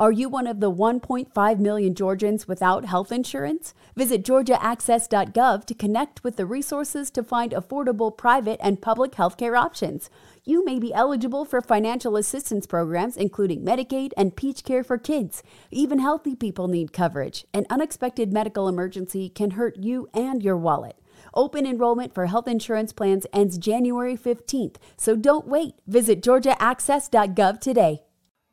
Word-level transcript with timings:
Are 0.00 0.10
you 0.10 0.30
one 0.30 0.46
of 0.46 0.60
the 0.60 0.72
1.5 0.72 1.58
million 1.58 1.94
Georgians 1.94 2.48
without 2.48 2.86
health 2.86 3.12
insurance? 3.12 3.74
Visit 3.94 4.24
georgiaaccess.gov 4.24 5.66
to 5.66 5.74
connect 5.74 6.24
with 6.24 6.36
the 6.36 6.46
resources 6.46 7.10
to 7.10 7.22
find 7.22 7.52
affordable 7.52 8.16
private 8.16 8.58
and 8.62 8.80
public 8.80 9.12
healthcare 9.12 9.60
options. 9.60 10.08
You 10.42 10.64
may 10.64 10.78
be 10.78 10.94
eligible 10.94 11.44
for 11.44 11.60
financial 11.60 12.16
assistance 12.16 12.66
programs 12.66 13.18
including 13.18 13.62
Medicaid 13.62 14.12
and 14.16 14.34
Peach 14.34 14.64
Care 14.64 14.82
for 14.82 14.96
kids. 14.96 15.42
Even 15.70 15.98
healthy 15.98 16.34
people 16.34 16.66
need 16.66 16.94
coverage. 16.94 17.44
An 17.52 17.66
unexpected 17.68 18.32
medical 18.32 18.68
emergency 18.68 19.28
can 19.28 19.50
hurt 19.50 19.76
you 19.76 20.08
and 20.14 20.42
your 20.42 20.56
wallet. 20.56 20.96
Open 21.34 21.66
enrollment 21.66 22.14
for 22.14 22.24
health 22.24 22.48
insurance 22.48 22.94
plans 22.94 23.26
ends 23.34 23.58
January 23.58 24.16
15th, 24.16 24.76
so 24.96 25.14
don't 25.14 25.46
wait. 25.46 25.74
Visit 25.86 26.22
georgiaaccess.gov 26.22 27.60
today. 27.60 28.00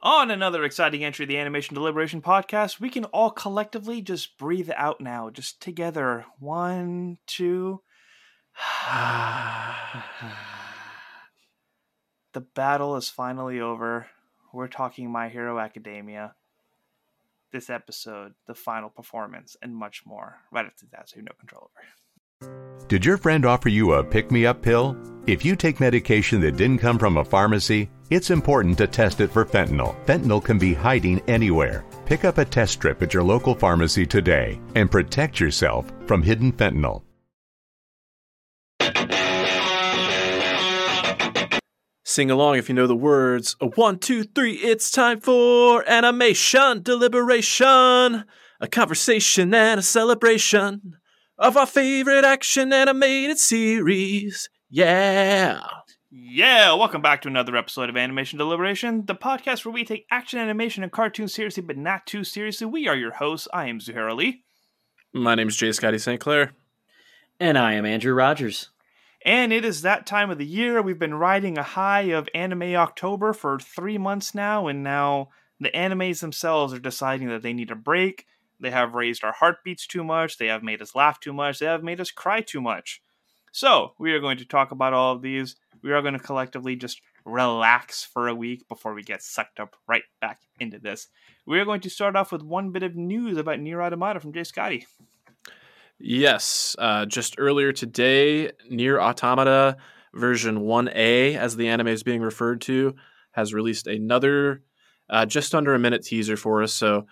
On 0.01 0.29
another 0.29 0.63
exciting 0.63 1.03
entry 1.03 1.23
of 1.23 1.29
the 1.29 1.39
Animation 1.39 1.73
Deliberation 1.73 2.21
podcast, 2.21 2.79
we 2.79 2.91
can 2.91 3.05
all 3.05 3.31
collectively 3.31 3.99
just 3.99 4.37
breathe 4.37 4.69
out 4.75 5.01
now, 5.01 5.31
just 5.31 5.59
together. 5.59 6.25
One, 6.39 7.17
two. 7.25 7.81
the 12.33 12.41
battle 12.41 12.95
is 12.95 13.09
finally 13.09 13.59
over. 13.59 14.05
We're 14.53 14.67
talking 14.67 15.11
My 15.11 15.29
Hero 15.29 15.57
Academia. 15.57 16.35
This 17.51 17.67
episode, 17.67 18.35
the 18.45 18.53
final 18.53 18.89
performance, 18.89 19.57
and 19.63 19.75
much 19.75 20.03
more. 20.05 20.41
Right 20.51 20.67
after 20.67 20.85
that, 20.91 21.09
so 21.09 21.15
you 21.15 21.21
have 21.21 21.29
no 21.29 21.39
control 21.39 21.71
over. 21.73 21.87
Did 22.87 23.03
your 23.03 23.17
friend 23.17 23.45
offer 23.45 23.67
you 23.67 23.91
a 23.91 24.03
pick 24.03 24.31
me 24.31 24.45
up 24.45 24.61
pill? 24.61 24.95
If 25.27 25.43
you 25.43 25.57
take 25.57 25.81
medication 25.81 26.39
that 26.39 26.55
didn't 26.55 26.77
come 26.77 26.97
from 26.97 27.17
a 27.17 27.25
pharmacy, 27.25 27.89
it's 28.09 28.29
important 28.29 28.77
to 28.77 28.87
test 28.87 29.19
it 29.19 29.29
for 29.29 29.43
fentanyl. 29.43 29.93
Fentanyl 30.05 30.41
can 30.41 30.57
be 30.57 30.73
hiding 30.73 31.19
anywhere. 31.27 31.83
Pick 32.05 32.23
up 32.23 32.37
a 32.37 32.45
test 32.45 32.71
strip 32.71 33.01
at 33.01 33.13
your 33.13 33.23
local 33.23 33.53
pharmacy 33.55 34.05
today 34.05 34.61
and 34.75 34.89
protect 34.89 35.37
yourself 35.37 35.91
from 36.05 36.23
hidden 36.23 36.53
fentanyl. 36.53 37.01
Sing 42.05 42.31
along 42.31 42.55
if 42.55 42.69
you 42.69 42.75
know 42.75 42.87
the 42.87 42.95
words. 42.95 43.57
A 43.59 43.65
one, 43.65 43.99
two, 43.99 44.23
three, 44.23 44.53
it's 44.53 44.91
time 44.91 45.19
for 45.19 45.83
animation 45.89 46.83
deliberation. 46.83 48.23
A 48.61 48.67
conversation 48.71 49.53
and 49.53 49.81
a 49.81 49.83
celebration 49.83 50.95
of 51.37 51.55
our 51.55 51.67
favorite 51.67 52.25
action 52.25 52.73
animated 52.73 53.37
series. 53.37 54.49
Yeah. 54.69 55.61
Yeah, 56.09 56.73
welcome 56.73 57.01
back 57.01 57.21
to 57.21 57.27
another 57.27 57.55
episode 57.55 57.89
of 57.89 57.97
Animation 57.97 58.39
Deliberation, 58.39 59.05
the 59.05 59.13
podcast 59.13 59.63
where 59.63 59.73
we 59.73 59.85
take 59.85 60.07
action 60.09 60.39
animation 60.39 60.81
and 60.81 60.91
cartoons 60.91 61.33
seriously, 61.33 61.61
but 61.61 61.77
not 61.77 62.07
too 62.07 62.23
seriously. 62.23 62.65
We 62.65 62.87
are 62.87 62.95
your 62.95 63.11
hosts. 63.11 63.47
I 63.53 63.67
am 63.67 63.79
Zuhair 63.79 64.09
Ali. 64.09 64.45
My 65.13 65.35
name 65.35 65.49
is 65.49 65.57
Jay 65.57 65.71
Scotty 65.71 65.99
St. 65.99 66.19
Clair. 66.19 66.53
And 67.39 67.57
I 67.57 67.73
am 67.73 67.85
Andrew 67.85 68.13
Rogers. 68.13 68.69
And 69.23 69.53
it 69.53 69.63
is 69.63 69.83
that 69.83 70.07
time 70.07 70.31
of 70.31 70.39
the 70.39 70.45
year. 70.45 70.81
We've 70.81 70.97
been 70.97 71.13
riding 71.13 71.57
a 71.57 71.63
high 71.63 72.13
of 72.13 72.29
Anime 72.33 72.75
October 72.75 73.33
for 73.33 73.59
three 73.59 73.99
months 73.99 74.33
now, 74.33 74.67
and 74.67 74.83
now 74.83 75.29
the 75.59 75.69
animes 75.69 76.21
themselves 76.21 76.73
are 76.73 76.79
deciding 76.79 77.27
that 77.29 77.43
they 77.43 77.53
need 77.53 77.69
a 77.69 77.75
break. 77.75 78.25
They 78.59 78.71
have 78.71 78.95
raised 78.95 79.23
our 79.23 79.33
heartbeats 79.33 79.87
too 79.87 80.03
much. 80.03 80.37
They 80.37 80.47
have 80.47 80.63
made 80.63 80.81
us 80.81 80.95
laugh 80.95 81.19
too 81.19 81.33
much. 81.33 81.59
They 81.59 81.65
have 81.65 81.83
made 81.83 82.01
us 82.01 82.11
cry 82.11 82.41
too 82.41 82.61
much. 82.61 83.01
So, 83.51 83.93
we 83.97 84.11
are 84.11 84.19
going 84.19 84.37
to 84.37 84.45
talk 84.45 84.71
about 84.71 84.93
all 84.93 85.15
of 85.15 85.21
these. 85.21 85.55
We 85.81 85.91
are 85.91 86.01
going 86.01 86.13
to 86.13 86.19
collectively 86.19 86.75
just 86.75 87.01
relax 87.25 88.03
for 88.03 88.27
a 88.27 88.35
week 88.35 88.67
before 88.67 88.93
we 88.93 89.03
get 89.03 89.21
sucked 89.21 89.59
up 89.59 89.75
right 89.87 90.03
back 90.21 90.39
into 90.59 90.79
this. 90.79 91.07
We 91.45 91.59
are 91.59 91.65
going 91.65 91.81
to 91.81 91.89
start 91.89 92.15
off 92.15 92.31
with 92.31 92.41
one 92.41 92.71
bit 92.71 92.83
of 92.83 92.95
news 92.95 93.37
about 93.37 93.59
Nier 93.59 93.81
Automata 93.81 94.19
from 94.19 94.33
Jay 94.33 94.43
Scotty. 94.43 94.85
Yes, 95.99 96.75
uh, 96.77 97.05
just 97.05 97.35
earlier 97.37 97.71
today, 97.71 98.51
Nier 98.69 98.99
Automata 98.99 99.77
version 100.13 100.59
1A, 100.59 101.35
as 101.35 101.55
the 101.55 101.67
anime 101.67 101.87
is 101.87 102.03
being 102.03 102.21
referred 102.21 102.61
to, 102.61 102.95
has 103.31 103.53
released 103.53 103.87
another 103.87 104.61
uh, 105.09 105.25
just 105.25 105.55
under 105.55 105.73
a 105.73 105.79
minute 105.79 106.03
teaser 106.03 106.37
for 106.37 106.61
us. 106.61 106.73
So, 106.73 107.07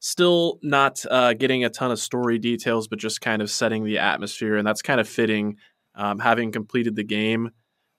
still 0.00 0.58
not 0.62 1.04
uh, 1.10 1.34
getting 1.34 1.64
a 1.64 1.70
ton 1.70 1.90
of 1.90 1.98
story 1.98 2.38
details, 2.38 2.88
but 2.88 2.98
just 2.98 3.20
kind 3.20 3.42
of 3.42 3.50
setting 3.50 3.84
the 3.84 3.98
atmosphere. 3.98 4.56
And 4.56 4.66
that's 4.66 4.82
kind 4.82 5.00
of 5.00 5.08
fitting, 5.08 5.56
um, 5.94 6.18
having 6.18 6.52
completed 6.52 6.96
the 6.96 7.04
game. 7.04 7.50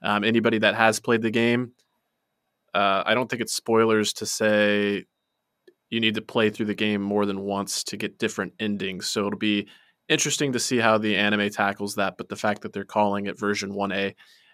Um, 0.03 0.23
anybody 0.23 0.59
that 0.59 0.75
has 0.75 0.99
played 0.99 1.23
the 1.23 1.31
game, 1.31 1.71
uh, 2.73 3.03
I 3.05 3.15
don't 3.15 3.29
think 3.29 3.41
it's 3.41 3.53
spoilers 3.53 4.13
to 4.13 4.25
say 4.27 5.05
you 5.89 5.99
need 5.99 6.15
to 6.15 6.21
play 6.21 6.49
through 6.49 6.67
the 6.67 6.75
game 6.75 7.01
more 7.01 7.25
than 7.25 7.41
once 7.41 7.83
to 7.85 7.97
get 7.97 8.19
different 8.19 8.53
endings. 8.59 9.07
So 9.07 9.25
it'll 9.25 9.39
be 9.39 9.67
interesting 10.09 10.53
to 10.53 10.59
see 10.59 10.77
how 10.77 10.97
the 10.97 11.15
anime 11.15 11.49
tackles 11.49 11.95
that. 11.95 12.15
But 12.17 12.29
the 12.29 12.35
fact 12.35 12.61
that 12.61 12.73
they're 12.73 12.85
calling 12.85 13.25
it 13.25 13.39
version 13.39 13.71
1A 13.71 14.13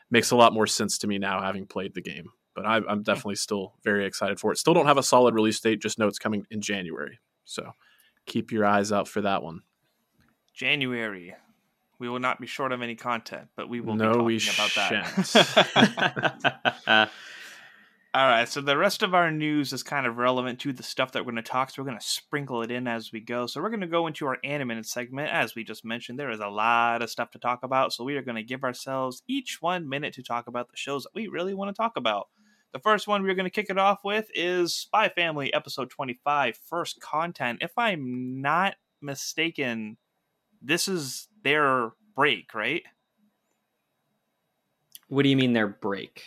makes 0.10 0.32
a 0.32 0.36
lot 0.36 0.54
more 0.54 0.68
sense 0.68 0.98
to 1.00 1.08
me 1.08 1.18
now, 1.18 1.42
having 1.42 1.66
played 1.66 1.94
the 1.96 2.02
game. 2.02 2.28
But 2.56 2.66
I, 2.66 2.82
I'm 2.88 3.02
definitely 3.02 3.36
still 3.36 3.74
very 3.84 4.06
excited 4.06 4.40
for 4.40 4.52
it. 4.52 4.58
Still 4.58 4.76
don't 4.76 4.86
have 4.86 5.00
a 5.00 5.04
solid 5.04 5.34
release 5.34 5.60
date, 5.60 5.82
just 5.82 5.98
know 5.98 6.08
it's 6.08 6.20
coming 6.20 6.46
in 6.52 6.62
January. 6.62 7.20
So 7.46 7.74
keep 8.26 8.52
your 8.52 8.66
eyes 8.66 8.92
out 8.92 9.08
for 9.08 9.22
that 9.22 9.44
one. 9.44 9.62
January. 10.54 11.36
We 12.00 12.10
will 12.10 12.20
not 12.20 12.42
be 12.42 12.48
short 12.48 12.72
of 12.72 12.82
any 12.82 12.96
content, 12.96 13.48
but 13.56 13.70
we 13.70 13.80
will 13.80 13.96
no, 13.96 14.26
be 14.26 14.40
talking 14.40 14.66
about 14.74 15.00
that. 16.86 17.10
All 18.16 18.28
right, 18.28 18.48
so 18.48 18.62
the 18.62 18.78
rest 18.78 19.02
of 19.02 19.16
our 19.16 19.32
news 19.32 19.74
is 19.74 19.82
kind 19.82 20.06
of 20.06 20.18
relevant 20.18 20.60
to 20.60 20.72
the 20.72 20.84
stuff 20.84 21.14
that 21.14 21.26
we're 21.26 21.32
going 21.32 21.44
to 21.44 21.52
talk. 21.52 21.72
So 21.72 21.82
we're 21.82 21.88
going 21.88 22.00
to 22.00 22.06
sprinkle 22.06 22.62
it 22.62 22.70
in 22.70 22.88
as 22.88 23.12
we 23.12 23.20
go. 23.20 23.48
So 23.48 23.60
we're 23.60 23.70
going 23.70 23.82
to 23.82 23.88
go 23.88 24.06
into 24.06 24.28
our 24.28 24.38
animated 24.44 24.86
segment. 24.86 25.32
As 25.32 25.56
we 25.56 25.64
just 25.64 25.84
mentioned, 25.84 26.20
there 26.20 26.30
is 26.30 26.40
a 26.40 26.48
lot 26.48 27.02
of 27.02 27.10
stuff 27.10 27.32
to 27.32 27.40
talk 27.40 27.64
about. 27.64 27.92
So 27.92 28.04
we 28.04 28.16
are 28.16 28.22
going 28.22 28.36
to 28.36 28.44
give 28.44 28.64
ourselves 28.64 29.24
each 29.28 29.64
one 29.64 29.90
minute 29.90 30.14
to 30.14 30.22
talk 30.22 30.46
about 30.46 30.70
the 30.70 30.78
shows 30.78 31.04
that 31.04 31.16
we 31.16 31.28
really 31.28 31.56
want 31.56 31.76
to 31.76 31.82
talk 31.82 31.98
about. 31.98 32.28
The 32.74 32.80
first 32.80 33.08
one 33.08 33.22
we're 33.22 33.36
going 33.36 33.46
to 33.46 33.52
kick 33.52 33.70
it 33.70 33.78
off 33.78 34.04
with 34.04 34.32
is 34.34 34.74
Spy 34.74 35.08
Family 35.10 35.54
episode 35.54 35.92
25, 35.92 36.58
First 36.58 37.00
Contact. 37.00 37.62
If 37.62 37.78
I'm 37.78 38.42
not 38.42 38.76
mistaken, 39.00 39.98
this 40.60 40.88
is 40.88 41.28
their 41.44 41.92
break, 42.16 42.56
right? 42.56 42.82
What 45.08 45.22
do 45.22 45.30
you 45.30 45.38
mean 45.38 45.54
their 45.54 45.68
break? 45.68 46.24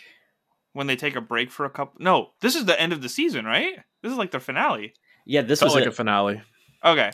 When 0.71 0.87
they 0.87 0.95
take 0.95 1.17
a 1.17 1.21
break 1.21 1.51
for 1.51 1.65
a 1.65 1.69
couple. 1.69 1.99
No, 1.99 2.29
this 2.39 2.55
is 2.55 2.63
the 2.63 2.79
end 2.79 2.93
of 2.93 3.01
the 3.01 3.09
season, 3.09 3.43
right? 3.43 3.79
This 4.01 4.13
is 4.13 4.17
like 4.17 4.31
their 4.31 4.39
finale. 4.39 4.93
Yeah, 5.25 5.41
this 5.41 5.59
Felt 5.59 5.71
was 5.71 5.75
like 5.75 5.85
a, 5.85 5.89
a 5.89 5.91
finale. 5.91 6.41
Okay. 6.85 7.11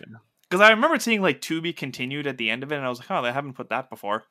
Because 0.48 0.62
I 0.62 0.70
remember 0.70 1.00
seeing 1.00 1.24
like 1.24 1.42
to 1.42 1.60
be 1.60 1.74
continued 1.74 2.28
at 2.28 2.38
the 2.38 2.52
end 2.52 2.62
of 2.62 2.72
it, 2.72 2.76
and 2.76 2.86
I 2.86 2.90
was 2.90 3.00
like, 3.00 3.10
oh, 3.10 3.24
they 3.24 3.32
haven't 3.32 3.54
put 3.54 3.70
that 3.70 3.90
before. 3.90 4.26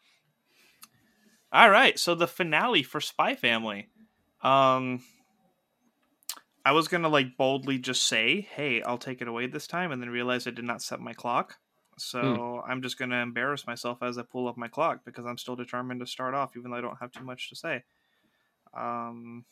All 1.52 1.68
right, 1.68 1.98
so 1.98 2.14
the 2.14 2.26
finale 2.26 2.82
for 2.82 3.00
Spy 3.00 3.34
Family. 3.34 3.88
Um, 4.42 5.02
I 6.64 6.72
was 6.72 6.88
gonna 6.88 7.08
like 7.08 7.36
boldly 7.36 7.78
just 7.78 8.04
say, 8.04 8.40
"Hey, 8.40 8.82
I'll 8.82 8.98
take 8.98 9.20
it 9.20 9.28
away 9.28 9.46
this 9.46 9.66
time," 9.66 9.92
and 9.92 10.00
then 10.00 10.10
realize 10.10 10.46
I 10.46 10.50
did 10.50 10.64
not 10.64 10.82
set 10.82 11.00
my 11.00 11.12
clock. 11.12 11.58
So 11.98 12.62
I'm 12.66 12.82
just 12.82 12.98
gonna 12.98 13.22
embarrass 13.22 13.66
myself 13.66 14.02
as 14.02 14.18
I 14.18 14.22
pull 14.22 14.48
up 14.48 14.56
my 14.56 14.68
clock 14.68 15.04
because 15.04 15.26
I'm 15.26 15.38
still 15.38 15.56
determined 15.56 16.00
to 16.00 16.06
start 16.06 16.34
off, 16.34 16.56
even 16.56 16.70
though 16.70 16.76
I 16.76 16.80
don't 16.80 16.98
have 17.00 17.12
too 17.12 17.24
much 17.24 17.48
to 17.50 17.56
say. 17.56 17.82
Um, 18.74 19.44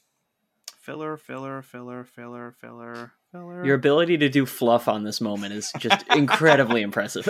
filler, 0.80 1.16
filler, 1.16 1.62
filler, 1.62 2.04
filler, 2.04 2.52
filler, 2.52 3.12
filler. 3.30 3.64
your 3.64 3.74
ability 3.74 4.18
to 4.18 4.28
do 4.28 4.46
fluff 4.46 4.88
on 4.88 5.04
this 5.04 5.20
moment 5.20 5.52
is 5.52 5.72
just 5.78 6.06
incredibly 6.08 6.82
impressive. 6.88 7.26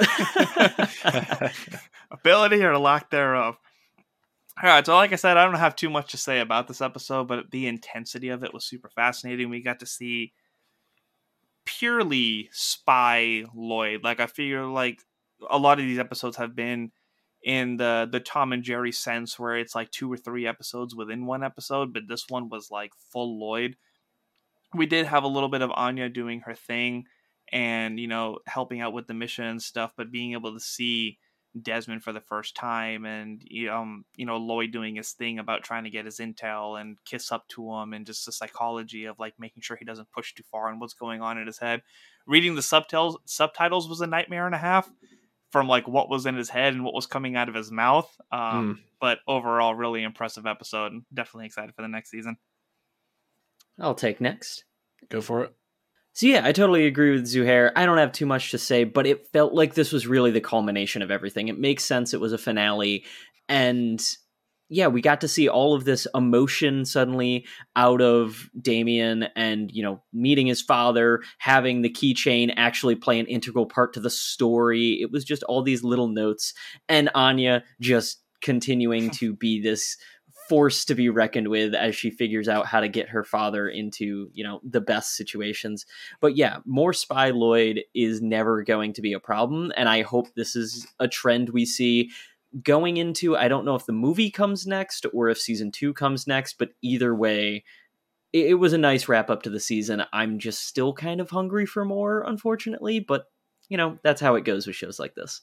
ability 2.11 2.63
or 2.63 2.79
lack 2.79 3.11
thereof. 3.11 3.59
All 4.63 4.69
right, 4.69 4.85
so 4.85 4.95
like 4.95 5.13
I 5.13 5.17
said, 5.17 5.39
I 5.39 5.45
don't 5.45 5.55
have 5.55 5.75
too 5.75 5.89
much 5.89 6.11
to 6.11 6.19
say 6.19 6.41
about 6.41 6.69
this 6.69 6.83
episode, 6.83 7.29
but 7.29 7.51
the 7.51 7.67
intensity 7.67 8.29
of 8.29 8.45
it 8.45 8.53
was 8.53 8.65
super 8.65 8.91
fascinating. 8.91 9.49
We 9.49 9.63
got 9.63 9.81
to 9.81 9.87
see 9.87 10.35
purely 11.65 12.51
spy 12.53 13.45
Lloyd. 13.55 14.05
Like 14.05 14.21
I 14.21 14.27
figure, 14.27 14.67
like 14.67 15.01
a 15.49 15.57
lot 15.57 15.79
of 15.79 15.87
these 15.87 15.99
episodes 15.99 16.37
have 16.37 16.55
been 16.55 16.93
in 17.43 17.79
the 17.79 18.07
the 18.11 18.21
Tom 18.21 18.53
and 18.53 18.63
Jerry 18.63 18.93
sense 18.93 19.39
where 19.39 19.57
it's 19.57 19.75
like 19.75 19.91
two 19.91 20.13
or 20.13 20.19
three 20.19 20.47
episodes 20.47 20.95
within 20.95 21.25
one 21.25 21.43
episode, 21.43 21.95
but 21.95 22.03
this 22.07 22.27
one 22.29 22.51
was 22.51 22.71
like 22.71 22.93
full 23.13 23.41
Lloyd. 23.41 23.77
We 24.75 24.85
did 24.85 25.07
have 25.07 25.25
a 25.25 25.29
little 25.29 25.49
bit 25.49 25.63
of 25.63 25.71
Anya 25.75 26.11
doing 26.11 26.41
her 26.41 26.55
thing 26.55 27.05
and 27.51 27.99
you 27.99 28.09
know 28.09 28.41
helping 28.47 28.83
out 28.83 28.93
with 28.93 29.07
the 29.07 29.15
mission 29.15 29.47
and 29.47 29.63
stuff, 29.63 29.93
but 29.97 30.13
being 30.13 30.35
able 30.35 30.53
to 30.53 30.61
see 30.61 31.19
Desmond 31.61 32.03
for 32.03 32.13
the 32.13 32.21
first 32.21 32.55
time, 32.55 33.05
and 33.05 33.43
um, 33.71 34.05
you 34.17 34.27
know 34.27 34.37
Lloyd 34.37 34.71
doing 34.71 34.97
his 34.97 35.13
thing 35.13 35.39
about 35.39 35.63
trying 35.65 35.85
to 35.85 35.91
get 35.91 36.05
his 36.05 36.19
intel 36.19 36.81
and 36.81 36.97
kiss 37.05 37.33
up 37.33 37.49
to 37.49 37.73
him, 37.73 37.93
and 37.93 38.07
just 38.07 38.27
the 38.27 38.33
psychology 38.33 39.07
of 39.07 39.19
like 39.19 39.35
making 39.39 39.63
sure 39.63 39.77
he 39.77 39.85
doesn't 39.85 40.11
push 40.13 40.35
too 40.35 40.45
far 40.51 40.69
and 40.69 40.81
what's 40.81 40.95
going 40.95 41.21
on 41.23 41.39
in 41.39 41.47
his 41.47 41.59
head. 41.59 41.83
Reading 42.27 42.55
the 42.55 42.63
subtitles 42.63 43.19
subtitles 43.25 43.89
was 43.89 44.01
a 44.01 44.07
nightmare 44.07 44.47
and 44.47 44.55
a 44.55 44.59
half 44.59 44.91
from 45.51 45.67
like 45.67 45.89
what 45.89 46.09
was 46.09 46.27
in 46.27 46.37
his 46.37 46.51
head 46.51 46.75
and 46.75 46.85
what 46.85 46.95
was 46.95 47.07
coming 47.07 47.35
out 47.35 47.49
of 47.49 47.55
his 47.55 47.73
mouth. 47.73 48.09
Um, 48.31 48.83
But 49.01 49.19
overall, 49.27 49.75
really 49.75 50.03
impressive 50.03 50.47
episode. 50.47 50.93
Definitely 51.13 51.47
excited 51.47 51.75
for 51.75 51.83
the 51.83 51.89
next 51.89 52.11
season. 52.11 52.37
I'll 53.81 53.95
take 53.95 54.21
next. 54.21 54.65
Go 55.09 55.21
for 55.21 55.43
it. 55.45 55.55
So 56.13 56.27
yeah, 56.27 56.43
I 56.45 56.53
totally 56.53 56.87
agree 56.87 57.13
with 57.13 57.25
Zuhair. 57.25 57.73
I 57.77 57.87
don't 57.87 57.99
have 57.99 58.13
too 58.13 58.27
much 58.27 58.51
to 58.51 58.59
say, 58.59 58.85
but 58.85 59.07
it 59.07 59.29
felt 59.29 59.55
like 59.55 59.75
this 59.75 59.93
was 59.93 60.07
really 60.07 60.31
the 60.31 60.41
culmination 60.41 61.03
of 61.03 61.11
everything. 61.11 61.49
It 61.49 61.59
makes 61.59 61.85
sense 61.85 62.13
it 62.13 62.21
was 62.21 62.33
a 62.33 62.39
finale 62.39 63.05
and 63.49 64.03
yeah, 64.73 64.87
we 64.87 65.03
got 65.03 65.21
to 65.23 65.29
see 65.29 65.49
all 65.49 65.75
of 65.75 65.85
this 65.85 66.07
emotion 66.15 66.85
suddenly 66.85 67.45
out 67.75 68.01
of 68.01 68.49
Damien 68.59 69.25
and, 69.35 69.69
you 69.73 69.83
know, 69.83 70.01
meeting 70.13 70.47
his 70.47 70.63
father, 70.63 71.23
having 71.39 71.83
the 71.83 71.91
keychain 71.91 72.55
actually 72.57 72.95
play 72.95 73.19
an 73.19 73.27
integral 73.27 73.67
part 73.67 73.93
to 73.95 74.01
the 74.01 74.11
story. 74.11 75.01
It 75.03 75.11
was 75.11 75.25
just 75.25 75.43
all 75.43 75.63
these 75.63 75.83
little 75.83 76.07
notes 76.07 76.55
and 76.89 77.11
Anya 77.17 77.65
just 77.81 78.23
continuing 78.43 79.11
to 79.19 79.35
be 79.35 79.61
this 79.61 79.97
force 80.51 80.85
to 80.85 80.97
be 80.97 81.09
reckoned 81.09 81.47
with 81.47 81.77
as 81.77 81.95
she 81.95 82.11
figures 82.11 82.49
out 82.49 82.67
how 82.67 82.81
to 82.81 82.89
get 82.89 83.09
her 83.09 83.23
father 83.23 83.69
into, 83.69 84.29
you 84.33 84.43
know, 84.43 84.61
the 84.65 84.81
best 84.81 85.15
situations. 85.15 85.87
But 86.21 86.37
yeah, 86.37 86.57
more 86.65 86.93
spy 86.93 87.31
Lloyd 87.31 87.85
is 87.95 88.21
never 88.21 88.65
going 88.65 88.93
to 88.95 89.01
be 89.01 89.13
a 89.13 89.21
problem 89.21 89.73
and 89.77 89.89
I 89.89 90.03
hope 90.03 90.35
this 90.35 90.57
is 90.57 90.89
a 90.99 91.07
trend 91.07 91.51
we 91.51 91.65
see 91.65 92.11
going 92.65 92.97
into 92.97 93.37
I 93.37 93.47
don't 93.47 93.65
know 93.65 93.77
if 93.77 93.87
the 93.87 93.93
movie 93.93 94.29
comes 94.29 94.67
next 94.67 95.07
or 95.15 95.29
if 95.29 95.39
season 95.39 95.71
2 95.71 95.95
comes 95.95 96.27
next, 96.27 96.59
but 96.59 96.71
either 96.83 97.15
way 97.15 97.63
it, 98.33 98.47
it 98.47 98.55
was 98.55 98.73
a 98.73 98.79
nice 98.79 99.09
wrap 99.09 99.31
up 99.31 99.45
to 99.45 99.51
the 99.51 99.61
season. 99.61 100.03
I'm 100.13 100.41
just 100.41 100.67
still 100.67 100.93
kind 100.93 101.21
of 101.21 101.31
hungry 101.31 101.65
for 101.65 101.85
more 101.85 102.25
unfortunately, 102.27 102.99
but 102.99 103.27
you 103.69 103.77
know, 103.77 104.01
that's 104.03 104.21
how 104.21 104.35
it 104.35 104.45
goes 104.45 104.67
with 104.67 104.75
shows 104.75 104.99
like 104.99 105.15
this. 105.15 105.43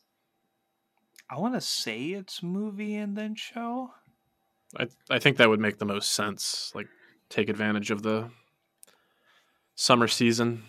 I 1.30 1.39
want 1.39 1.54
to 1.54 1.62
say 1.62 2.07
it's 2.07 2.44
movie 2.44 2.98
and 2.98 3.15
then 3.18 3.36
show. 3.36 3.92
I 4.75 4.87
I 5.09 5.19
think 5.19 5.37
that 5.37 5.49
would 5.49 5.59
make 5.59 5.77
the 5.77 5.85
most 5.85 6.11
sense. 6.11 6.71
Like 6.75 6.87
take 7.29 7.49
advantage 7.49 7.91
of 7.91 8.01
the 8.03 8.29
summer 9.75 10.07
season. 10.07 10.63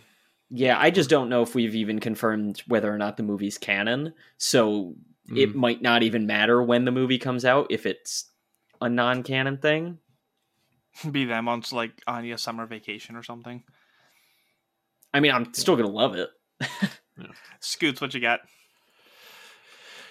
Yeah, 0.51 0.79
I 0.79 0.91
just 0.91 1.11
don't 1.11 1.29
know 1.29 1.43
if 1.43 1.55
we've 1.55 1.75
even 1.75 1.99
confirmed 1.99 2.63
whether 2.67 2.93
or 2.93 2.99
not 2.99 3.17
the 3.17 3.23
movie's 3.23 3.59
canon. 3.59 4.15
So 4.39 4.95
mm. 5.31 5.37
it 5.37 5.55
might 5.55 5.83
not 5.83 6.03
even 6.03 6.27
matter 6.27 6.63
when 6.63 6.85
the 6.85 6.91
movie 6.91 7.19
comes 7.19 7.45
out 7.45 7.67
if 7.71 7.85
it's 7.85 8.31
a 8.81 8.89
non-canon 8.89 9.59
thing. 9.59 9.99
Be 11.11 11.27
them 11.27 11.49
on 11.49 11.63
like 11.73 11.93
Anya 12.07 12.39
summer 12.39 12.67
vacation 12.67 13.15
or 13.15 13.23
something. 13.23 13.63
I 15.13 15.21
mean, 15.21 15.33
I'm 15.33 15.53
still 15.55 15.77
gonna 15.77 15.89
love 15.89 16.15
it. 16.15 16.31
yeah. 16.61 17.27
Scoots, 17.61 18.01
what 18.01 18.15
you 18.15 18.21
got? 18.21 18.41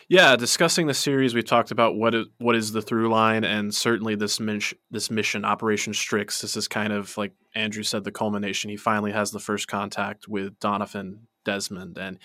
Yeah, 0.10 0.38
discussing 0.38 0.88
the 0.88 0.94
series, 0.94 1.36
we 1.36 1.44
talked 1.44 1.72
about 1.72 1.96
what 1.96 2.16
is, 2.16 2.28
what 2.38 2.56
is 2.56 2.72
the 2.72 2.82
through 2.82 3.10
line, 3.10 3.44
and 3.44 3.76
certainly 3.76 4.16
this 4.16 4.40
mission, 4.40 4.78
this 4.90 5.12
mission, 5.12 5.44
Operation 5.44 5.94
Strix. 5.94 6.40
This 6.40 6.56
is 6.56 6.70
kind 6.70 6.94
of 6.94 7.18
like 7.18 7.34
Andrew 7.54 7.84
said, 7.84 8.06
the 8.06 8.12
culmination. 8.12 8.70
He 8.70 8.78
finally 8.78 9.12
has 9.12 9.32
the 9.32 9.40
first 9.40 9.68
contact 9.68 10.26
with 10.26 10.58
Donovan 10.62 11.28
Desmond, 11.44 11.98
and 11.98 12.20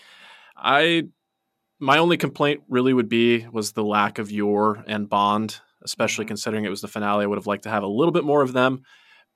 I, 0.56 1.08
my 1.80 1.98
only 1.98 2.16
complaint 2.16 2.62
really 2.68 2.94
would 2.94 3.08
be 3.08 3.48
was 3.50 3.72
the 3.72 3.82
lack 3.82 4.20
of 4.20 4.30
Yor 4.30 4.84
and 4.86 5.08
Bond, 5.08 5.60
especially 5.82 6.24
mm-hmm. 6.24 6.28
considering 6.28 6.64
it 6.64 6.70
was 6.70 6.82
the 6.82 6.88
finale. 6.88 7.24
I 7.24 7.26
would 7.26 7.38
have 7.38 7.48
liked 7.48 7.64
to 7.64 7.70
have 7.70 7.82
a 7.82 7.88
little 7.88 8.12
bit 8.12 8.22
more 8.22 8.42
of 8.42 8.52
them, 8.52 8.82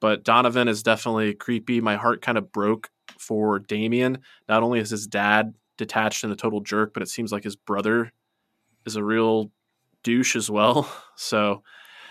but 0.00 0.22
Donovan 0.22 0.68
is 0.68 0.84
definitely 0.84 1.34
creepy. 1.34 1.80
My 1.80 1.96
heart 1.96 2.22
kind 2.22 2.38
of 2.38 2.52
broke 2.52 2.90
for 3.18 3.58
Damien. 3.58 4.18
Not 4.48 4.62
only 4.62 4.78
is 4.78 4.90
his 4.90 5.08
dad 5.08 5.54
detached 5.76 6.22
and 6.22 6.32
a 6.32 6.36
total 6.36 6.60
jerk, 6.60 6.94
but 6.94 7.02
it 7.02 7.08
seems 7.08 7.32
like 7.32 7.42
his 7.42 7.56
brother 7.56 8.12
is 8.86 8.96
a 8.96 9.04
real 9.04 9.50
douche 10.02 10.36
as 10.36 10.50
well. 10.50 10.90
So, 11.18 11.62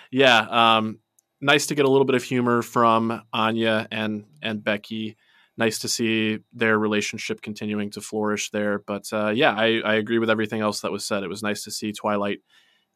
yeah, 0.10 0.48
um, 0.50 0.98
nice 1.40 1.68
to 1.68 1.76
get 1.76 1.86
a 1.86 1.88
little 1.88 2.06
bit 2.06 2.16
of 2.16 2.24
humor 2.24 2.64
from 2.64 3.22
Anya 3.32 3.88
and 3.92 4.26
and 4.42 4.64
Becky. 4.64 5.16
Nice 5.58 5.78
to 5.78 5.88
see 5.88 6.40
their 6.52 6.80
relationship 6.80 7.40
continuing 7.44 7.92
to 7.92 8.02
flourish 8.02 8.50
there. 8.50 8.80
But 8.80 9.08
uh, 9.14 9.30
yeah, 9.30 9.54
I, 9.54 9.82
I 9.86 9.94
agree 9.94 10.18
with 10.18 10.32
everything 10.32 10.62
else 10.62 10.82
that 10.82 10.92
was 10.92 11.06
said. 11.06 11.22
It 11.22 11.30
was 11.30 11.44
nice 11.44 11.64
to 11.66 11.72
see 11.72 11.92
Twilight 11.92 12.40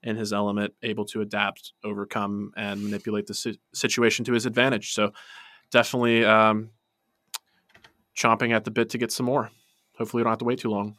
in 0.01 0.15
his 0.15 0.33
element, 0.33 0.73
able 0.81 1.05
to 1.05 1.21
adapt, 1.21 1.73
overcome, 1.83 2.53
and 2.57 2.81
manipulate 2.81 3.27
the 3.27 3.35
si- 3.35 3.59
situation 3.71 4.25
to 4.25 4.33
his 4.33 4.47
advantage. 4.47 4.93
So 4.93 5.11
definitely 5.69 6.25
um, 6.25 6.71
chomping 8.17 8.51
at 8.51 8.63
the 8.63 8.71
bit 8.71 8.89
to 8.89 8.97
get 8.97 9.11
some 9.11 9.27
more. 9.27 9.51
Hopefully, 9.99 10.21
we 10.21 10.23
don't 10.23 10.31
have 10.31 10.39
to 10.39 10.45
wait 10.45 10.57
too 10.57 10.71
long 10.71 10.97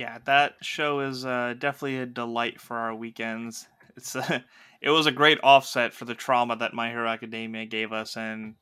yeah, 0.00 0.16
that 0.24 0.54
show 0.62 1.00
is 1.00 1.26
uh, 1.26 1.54
definitely 1.58 1.98
a 1.98 2.06
delight 2.06 2.58
for 2.58 2.78
our 2.78 2.94
weekends. 2.94 3.68
It's 3.98 4.14
a, 4.14 4.42
it 4.80 4.88
was 4.88 5.04
a 5.04 5.12
great 5.12 5.38
offset 5.42 5.92
for 5.92 6.06
the 6.06 6.14
trauma 6.14 6.56
that 6.56 6.72
My 6.72 6.88
Hero 6.88 7.06
Academia 7.06 7.66
gave 7.66 7.92
us, 7.92 8.16
and 8.16 8.54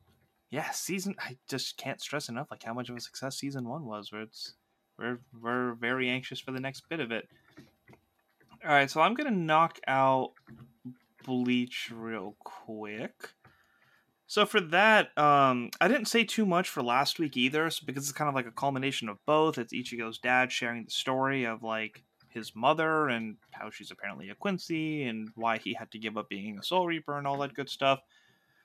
yeah, 0.50 0.68
season 0.70 1.14
I 1.20 1.36
just 1.48 1.76
can't 1.76 2.00
stress 2.00 2.28
enough 2.28 2.48
like 2.50 2.64
how 2.64 2.74
much 2.74 2.90
of 2.90 2.96
a 2.96 3.00
success 3.00 3.38
season 3.38 3.68
one 3.68 3.84
was. 3.84 4.10
Where 4.10 4.22
it's 4.22 4.54
we're 4.98 5.20
we're 5.40 5.74
very 5.74 6.08
anxious 6.08 6.40
for 6.40 6.50
the 6.50 6.58
next 6.58 6.88
bit 6.88 6.98
of 6.98 7.12
it. 7.12 7.28
All 8.64 8.72
right, 8.72 8.90
so 8.90 9.00
I'm 9.00 9.14
gonna 9.14 9.30
knock 9.30 9.78
out 9.86 10.32
Bleach 11.24 11.92
real 11.94 12.34
quick. 12.40 13.30
So 14.28 14.44
for 14.44 14.60
that, 14.60 15.16
um, 15.18 15.70
I 15.80 15.88
didn't 15.88 16.04
say 16.04 16.22
too 16.22 16.44
much 16.44 16.68
for 16.68 16.82
last 16.82 17.18
week 17.18 17.38
either, 17.38 17.70
because 17.86 18.04
it's 18.04 18.12
kind 18.12 18.28
of 18.28 18.34
like 18.34 18.46
a 18.46 18.52
culmination 18.52 19.08
of 19.08 19.24
both. 19.24 19.56
It's 19.56 19.72
Ichigo's 19.72 20.18
dad 20.18 20.52
sharing 20.52 20.84
the 20.84 20.90
story 20.90 21.44
of 21.44 21.62
like 21.62 22.02
his 22.28 22.54
mother 22.54 23.08
and 23.08 23.36
how 23.52 23.70
she's 23.70 23.90
apparently 23.90 24.28
a 24.28 24.34
Quincy 24.34 25.04
and 25.04 25.30
why 25.34 25.56
he 25.56 25.72
had 25.72 25.90
to 25.92 25.98
give 25.98 26.18
up 26.18 26.28
being 26.28 26.58
a 26.58 26.62
Soul 26.62 26.86
Reaper 26.86 27.16
and 27.16 27.26
all 27.26 27.38
that 27.38 27.54
good 27.54 27.70
stuff. 27.70 28.00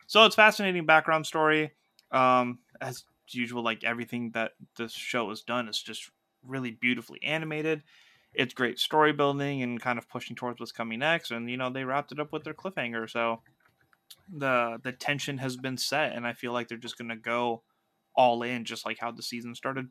So 0.05 0.25
it's 0.25 0.35
fascinating 0.35 0.85
background 0.85 1.25
story. 1.25 1.71
Um, 2.11 2.59
as 2.81 3.05
usual, 3.29 3.63
like 3.63 3.85
everything 3.85 4.31
that 4.31 4.51
this 4.77 4.91
show 4.91 5.29
has 5.29 5.43
done 5.43 5.69
is 5.69 5.81
just 5.81 6.11
really 6.45 6.71
beautifully 6.71 7.23
animated. 7.23 7.83
It's 8.33 8.53
great 8.53 8.79
story 8.79 9.13
building 9.13 9.63
and 9.63 9.79
kind 9.81 9.97
of 9.97 10.09
pushing 10.09 10.35
towards 10.35 10.59
what's 10.59 10.73
coming 10.73 10.99
next. 10.99 11.31
And 11.31 11.49
you 11.49 11.55
know 11.55 11.69
they 11.69 11.85
wrapped 11.85 12.11
it 12.11 12.19
up 12.19 12.33
with 12.33 12.43
their 12.43 12.53
cliffhanger, 12.53 13.09
so 13.09 13.39
the 14.31 14.79
the 14.83 14.91
tension 14.91 15.37
has 15.37 15.57
been 15.57 15.77
set, 15.77 16.13
and 16.13 16.25
I 16.25 16.33
feel 16.33 16.53
like 16.53 16.67
they're 16.67 16.77
just 16.77 16.97
gonna 16.97 17.15
go 17.15 17.63
all 18.15 18.43
in, 18.43 18.65
just 18.65 18.85
like 18.85 18.99
how 18.99 19.11
the 19.11 19.23
season 19.23 19.55
started. 19.55 19.87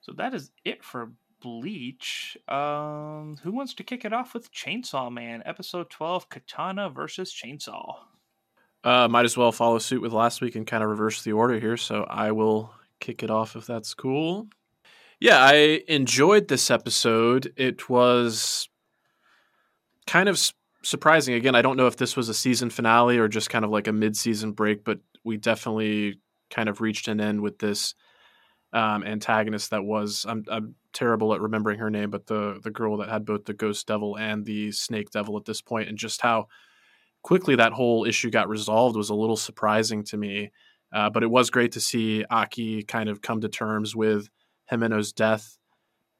So 0.00 0.12
that 0.16 0.34
is 0.34 0.50
it 0.64 0.82
for 0.84 1.12
Bleach. 1.42 2.36
Um, 2.48 3.36
who 3.42 3.52
wants 3.52 3.74
to 3.74 3.84
kick 3.84 4.04
it 4.04 4.12
off 4.12 4.34
with 4.34 4.52
Chainsaw 4.52 5.12
Man, 5.12 5.42
episode 5.46 5.90
twelve, 5.90 6.28
Katana 6.28 6.90
versus 6.90 7.32
Chainsaw? 7.32 7.94
Uh, 8.82 9.08
might 9.08 9.26
as 9.26 9.36
well 9.36 9.52
follow 9.52 9.78
suit 9.78 10.00
with 10.00 10.12
last 10.12 10.40
week 10.40 10.56
and 10.56 10.66
kind 10.66 10.82
of 10.82 10.88
reverse 10.88 11.22
the 11.22 11.32
order 11.32 11.60
here. 11.60 11.76
So 11.76 12.04
I 12.08 12.32
will 12.32 12.72
kick 12.98 13.22
it 13.22 13.30
off 13.30 13.56
if 13.56 13.66
that's 13.66 13.92
cool. 13.94 14.48
Yeah, 15.20 15.36
I 15.38 15.82
enjoyed 15.86 16.48
this 16.48 16.70
episode. 16.70 17.52
It 17.56 17.90
was 17.90 18.70
kind 20.06 20.30
of 20.30 20.38
surprising. 20.82 21.34
Again, 21.34 21.54
I 21.54 21.62
don't 21.62 21.76
know 21.76 21.86
if 21.86 21.96
this 21.96 22.16
was 22.16 22.28
a 22.28 22.34
season 22.34 22.70
finale 22.70 23.18
or 23.18 23.28
just 23.28 23.50
kind 23.50 23.64
of 23.64 23.70
like 23.70 23.86
a 23.86 23.92
mid-season 23.92 24.52
break, 24.52 24.84
but 24.84 24.98
we 25.24 25.36
definitely 25.36 26.20
kind 26.50 26.68
of 26.68 26.80
reached 26.80 27.08
an 27.08 27.20
end 27.20 27.40
with 27.40 27.58
this 27.58 27.94
um, 28.72 29.04
antagonist 29.04 29.70
that 29.70 29.84
was 29.84 30.24
I'm, 30.28 30.44
I'm 30.50 30.74
terrible 30.92 31.34
at 31.34 31.40
remembering 31.40 31.78
her 31.78 31.90
name, 31.90 32.10
but 32.10 32.26
the 32.26 32.60
the 32.62 32.70
girl 32.70 32.96
that 32.98 33.08
had 33.08 33.24
both 33.24 33.44
the 33.44 33.54
ghost 33.54 33.86
devil 33.86 34.16
and 34.16 34.44
the 34.44 34.72
snake 34.72 35.10
devil 35.10 35.36
at 35.36 35.44
this 35.44 35.60
point, 35.60 35.88
and 35.88 35.98
just 35.98 36.20
how 36.20 36.46
quickly 37.22 37.56
that 37.56 37.72
whole 37.72 38.04
issue 38.04 38.30
got 38.30 38.48
resolved 38.48 38.96
was 38.96 39.10
a 39.10 39.14
little 39.14 39.36
surprising 39.36 40.04
to 40.04 40.16
me. 40.16 40.50
Uh, 40.92 41.08
but 41.10 41.22
it 41.22 41.30
was 41.30 41.50
great 41.50 41.72
to 41.72 41.80
see 41.80 42.24
Aki 42.30 42.82
kind 42.84 43.08
of 43.08 43.22
come 43.22 43.40
to 43.40 43.48
terms 43.48 43.94
with 43.94 44.28
Himeno's 44.70 45.12
death 45.12 45.56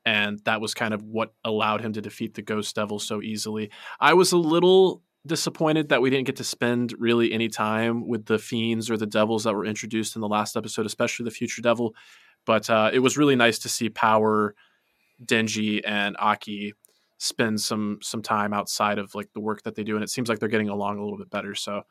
and 0.04 0.40
that 0.44 0.60
was 0.60 0.74
kind 0.74 0.94
of 0.94 1.02
what 1.02 1.34
allowed 1.44 1.80
him 1.80 1.92
to 1.92 2.00
defeat 2.00 2.34
the 2.34 2.42
Ghost 2.42 2.74
Devil 2.74 2.98
so 2.98 3.22
easily. 3.22 3.70
I 3.98 4.14
was 4.14 4.32
a 4.32 4.38
little 4.38 5.02
disappointed 5.26 5.90
that 5.90 6.00
we 6.00 6.10
didn't 6.10 6.26
get 6.26 6.36
to 6.36 6.44
spend 6.44 6.94
really 6.98 7.32
any 7.32 7.48
time 7.48 8.08
with 8.08 8.26
the 8.26 8.38
fiends 8.38 8.90
or 8.90 8.96
the 8.96 9.06
devils 9.06 9.44
that 9.44 9.54
were 9.54 9.66
introduced 9.66 10.16
in 10.16 10.22
the 10.22 10.28
last 10.28 10.56
episode, 10.56 10.86
especially 10.86 11.24
the 11.24 11.30
Future 11.30 11.62
Devil. 11.62 11.94
But 12.46 12.70
uh, 12.70 12.90
it 12.92 13.00
was 13.00 13.18
really 13.18 13.36
nice 13.36 13.58
to 13.60 13.68
see 13.68 13.90
Power, 13.90 14.54
Denji, 15.22 15.82
and 15.84 16.16
Aki 16.18 16.74
spend 17.18 17.60
some 17.60 17.98
some 18.00 18.22
time 18.22 18.54
outside 18.54 18.98
of 18.98 19.14
like 19.14 19.30
the 19.34 19.40
work 19.40 19.62
that 19.64 19.74
they 19.74 19.84
do, 19.84 19.94
and 19.94 20.02
it 20.02 20.08
seems 20.08 20.28
like 20.28 20.38
they're 20.38 20.48
getting 20.48 20.70
along 20.70 20.98
a 20.98 21.02
little 21.02 21.18
bit 21.18 21.30
better. 21.30 21.54
So, 21.54 21.82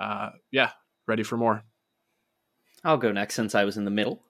uh, 0.00 0.30
yeah, 0.50 0.70
ready 1.06 1.22
for 1.22 1.36
more. 1.36 1.62
I'll 2.84 2.96
go 2.96 3.12
next 3.12 3.34
since 3.34 3.54
I 3.54 3.64
was 3.64 3.76
in 3.76 3.84
the 3.84 3.90
middle. 3.90 4.22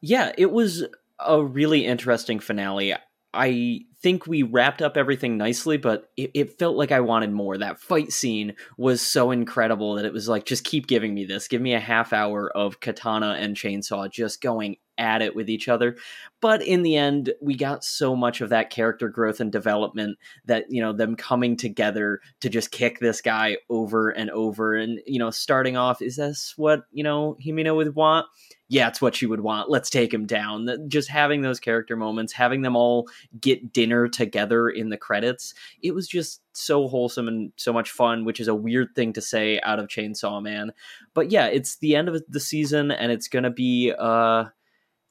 Yeah, 0.00 0.32
it 0.38 0.50
was 0.52 0.86
a 1.18 1.42
really 1.42 1.84
interesting 1.84 2.40
finale. 2.40 2.94
I 3.32 3.80
think 4.00 4.26
we 4.26 4.42
wrapped 4.42 4.80
up 4.80 4.96
everything 4.96 5.36
nicely, 5.36 5.76
but 5.76 6.10
it, 6.16 6.30
it, 6.34 6.58
felt 6.58 6.76
like 6.76 6.92
I 6.92 7.00
wanted 7.00 7.32
more. 7.32 7.58
That 7.58 7.80
fight 7.80 8.12
scene 8.12 8.54
was 8.78 9.02
so 9.02 9.32
incredible 9.32 9.94
that 9.94 10.04
it 10.04 10.12
was 10.12 10.28
like, 10.28 10.44
just 10.44 10.62
keep 10.62 10.86
giving 10.86 11.14
me 11.14 11.24
this. 11.24 11.48
Give 11.48 11.60
me 11.60 11.74
a 11.74 11.80
half 11.80 12.12
hour 12.12 12.48
of 12.56 12.80
katana 12.80 13.36
and 13.38 13.56
chainsaw 13.56 14.10
just 14.10 14.40
going 14.40 14.76
at 14.98 15.22
it 15.22 15.34
with 15.34 15.48
each 15.48 15.68
other. 15.68 15.96
But 16.40 16.62
in 16.62 16.82
the 16.82 16.96
end, 16.96 17.32
we 17.40 17.56
got 17.56 17.84
so 17.84 18.14
much 18.14 18.40
of 18.40 18.50
that 18.50 18.70
character 18.70 19.08
growth 19.08 19.40
and 19.40 19.50
development 19.50 20.18
that, 20.44 20.66
you 20.68 20.82
know, 20.82 20.92
them 20.92 21.16
coming 21.16 21.56
together 21.56 22.20
to 22.40 22.48
just 22.48 22.70
kick 22.70 22.98
this 22.98 23.20
guy 23.20 23.58
over 23.68 24.10
and 24.10 24.30
over. 24.30 24.74
And, 24.74 25.00
you 25.06 25.18
know, 25.18 25.30
starting 25.30 25.76
off, 25.76 26.02
is 26.02 26.16
this 26.16 26.54
what, 26.56 26.84
you 26.92 27.02
know, 27.02 27.36
Himeno 27.44 27.76
would 27.76 27.94
want? 27.94 28.26
yeah, 28.68 28.88
it's 28.88 29.00
what 29.00 29.14
she 29.14 29.26
would 29.26 29.40
want. 29.40 29.70
Let's 29.70 29.90
take 29.90 30.12
him 30.12 30.26
down. 30.26 30.68
Just 30.88 31.08
having 31.08 31.42
those 31.42 31.60
character 31.60 31.96
moments, 31.96 32.32
having 32.32 32.62
them 32.62 32.76
all 32.76 33.06
get 33.38 33.72
dinner 33.72 34.08
together 34.08 34.68
in 34.68 34.88
the 34.88 34.96
credits, 34.96 35.54
it 35.82 35.94
was 35.94 36.08
just 36.08 36.40
so 36.54 36.88
wholesome 36.88 37.28
and 37.28 37.52
so 37.56 37.72
much 37.72 37.90
fun, 37.90 38.24
which 38.24 38.40
is 38.40 38.48
a 38.48 38.54
weird 38.54 38.88
thing 38.96 39.12
to 39.12 39.20
say 39.20 39.60
out 39.62 39.78
of 39.78 39.88
Chainsaw 39.88 40.42
Man. 40.42 40.72
But 41.12 41.30
yeah, 41.30 41.46
it's 41.46 41.76
the 41.76 41.94
end 41.94 42.08
of 42.08 42.22
the 42.28 42.40
season 42.40 42.90
and 42.90 43.12
it's 43.12 43.28
going 43.28 43.42
to 43.42 43.50
be 43.50 43.92
uh 43.96 44.46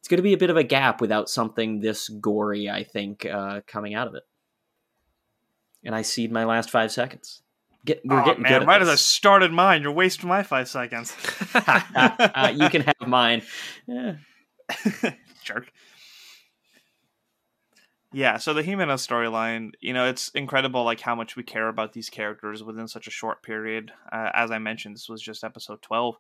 it's 0.03 0.09
going 0.09 0.17
to 0.17 0.21
be 0.21 0.33
a 0.33 0.37
bit 0.37 0.49
of 0.49 0.57
a 0.57 0.63
gap 0.63 0.99
without 0.99 1.29
something 1.29 1.79
this 1.79 2.09
gory, 2.09 2.69
I 2.69 2.83
think, 2.83 3.25
uh 3.25 3.61
coming 3.65 3.95
out 3.95 4.07
of 4.07 4.15
it. 4.15 4.23
And 5.85 5.95
I 5.95 6.01
cede 6.01 6.31
my 6.31 6.43
last 6.43 6.69
5 6.69 6.91
seconds. 6.91 7.41
Get, 7.85 8.01
we're 8.05 8.21
oh, 8.21 8.25
getting 8.25 8.43
man, 8.43 8.65
right 8.65 8.79
this. 8.79 8.87
as 8.87 8.93
I 8.93 8.95
started 8.95 9.51
mine, 9.51 9.81
you're 9.81 9.91
wasting 9.91 10.29
my 10.29 10.43
five 10.43 10.69
seconds. 10.69 11.13
uh, 11.53 12.53
you 12.55 12.69
can 12.69 12.81
have 12.83 13.07
mine. 13.07 13.41
Yeah. 13.85 14.15
Jerk. 15.43 15.69
Yeah, 18.13 18.37
so 18.37 18.53
the 18.53 18.61
Himeno 18.61 18.93
storyline, 18.93 19.71
you 19.81 19.91
know, 19.91 20.07
it's 20.07 20.29
incredible 20.29 20.83
like 20.83 21.01
how 21.01 21.15
much 21.15 21.35
we 21.35 21.43
care 21.43 21.67
about 21.67 21.93
these 21.93 22.09
characters 22.09 22.63
within 22.63 22.87
such 22.87 23.07
a 23.07 23.11
short 23.11 23.41
period. 23.41 23.91
Uh, 24.11 24.29
as 24.33 24.51
I 24.51 24.59
mentioned, 24.59 24.95
this 24.95 25.09
was 25.09 25.21
just 25.21 25.43
episode 25.43 25.81
12. 25.81 26.15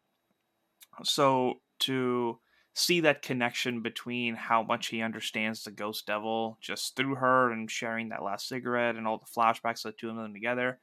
So 1.03 1.61
to 1.81 2.39
see 2.73 3.01
that 3.01 3.21
connection 3.21 3.81
between 3.81 4.35
how 4.35 4.63
much 4.63 4.87
he 4.87 5.01
understands 5.01 5.63
the 5.63 5.71
ghost 5.71 6.07
devil 6.07 6.57
just 6.59 6.95
through 6.95 7.15
her 7.15 7.51
and 7.51 7.69
sharing 7.69 8.09
that 8.09 8.23
last 8.23 8.47
cigarette 8.47 8.95
and 8.95 9.07
all 9.07 9.19
the 9.19 9.39
flashbacks 9.39 9.85
of 9.85 9.91
the 9.91 9.97
two 9.99 10.09
of 10.09 10.15
them 10.15 10.33
together. 10.33 10.79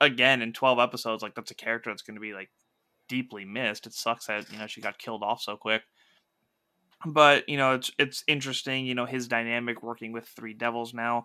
Again 0.00 0.42
in 0.42 0.52
12 0.52 0.78
episodes 0.78 1.22
like 1.22 1.34
that's 1.34 1.50
a 1.50 1.54
character 1.54 1.90
that's 1.90 2.02
going 2.02 2.16
to 2.16 2.20
be 2.20 2.34
like 2.34 2.50
deeply 3.08 3.46
missed. 3.46 3.86
It 3.86 3.94
sucks 3.94 4.26
that 4.26 4.52
you 4.52 4.58
know 4.58 4.66
she 4.66 4.82
got 4.82 4.98
killed 4.98 5.22
off 5.22 5.40
so 5.40 5.56
quick. 5.56 5.82
But 7.06 7.48
you 7.48 7.56
know 7.56 7.72
it's 7.72 7.90
it's 7.98 8.22
interesting 8.26 8.84
you 8.84 8.94
know 8.94 9.06
his 9.06 9.28
dynamic 9.28 9.82
working 9.82 10.12
with 10.12 10.28
three 10.28 10.52
devils 10.52 10.92
now 10.92 11.24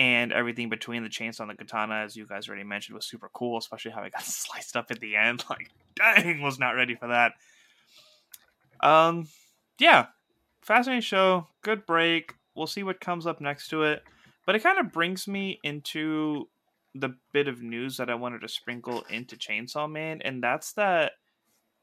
and 0.00 0.32
everything 0.32 0.68
between 0.68 1.04
the 1.04 1.08
chainsaw 1.08 1.40
and 1.40 1.50
the 1.50 1.54
katana 1.54 2.02
as 2.04 2.16
you 2.16 2.26
guys 2.26 2.48
already 2.48 2.64
mentioned 2.64 2.94
was 2.94 3.06
super 3.06 3.30
cool 3.32 3.58
especially 3.58 3.90
how 3.92 4.02
it 4.02 4.12
got 4.12 4.22
sliced 4.24 4.76
up 4.76 4.90
at 4.90 4.98
the 4.98 5.14
end. 5.14 5.44
Like 5.48 5.70
dang 5.94 6.42
was 6.42 6.58
not 6.58 6.72
ready 6.72 6.96
for 6.96 7.06
that 7.06 7.34
um 8.80 9.28
yeah 9.78 10.06
fascinating 10.62 11.00
show 11.00 11.46
good 11.62 11.86
break 11.86 12.34
we'll 12.54 12.66
see 12.66 12.82
what 12.82 13.00
comes 13.00 13.26
up 13.26 13.40
next 13.40 13.68
to 13.68 13.82
it 13.82 14.02
but 14.46 14.54
it 14.54 14.62
kind 14.62 14.78
of 14.78 14.92
brings 14.92 15.28
me 15.28 15.60
into 15.62 16.48
the 16.94 17.14
bit 17.32 17.48
of 17.48 17.62
news 17.62 17.96
that 17.96 18.10
I 18.10 18.14
wanted 18.14 18.40
to 18.40 18.48
sprinkle 18.48 19.04
into 19.10 19.36
Chainsaw 19.36 19.90
Man, 19.90 20.20
and 20.22 20.42
that's 20.42 20.72
that 20.72 21.12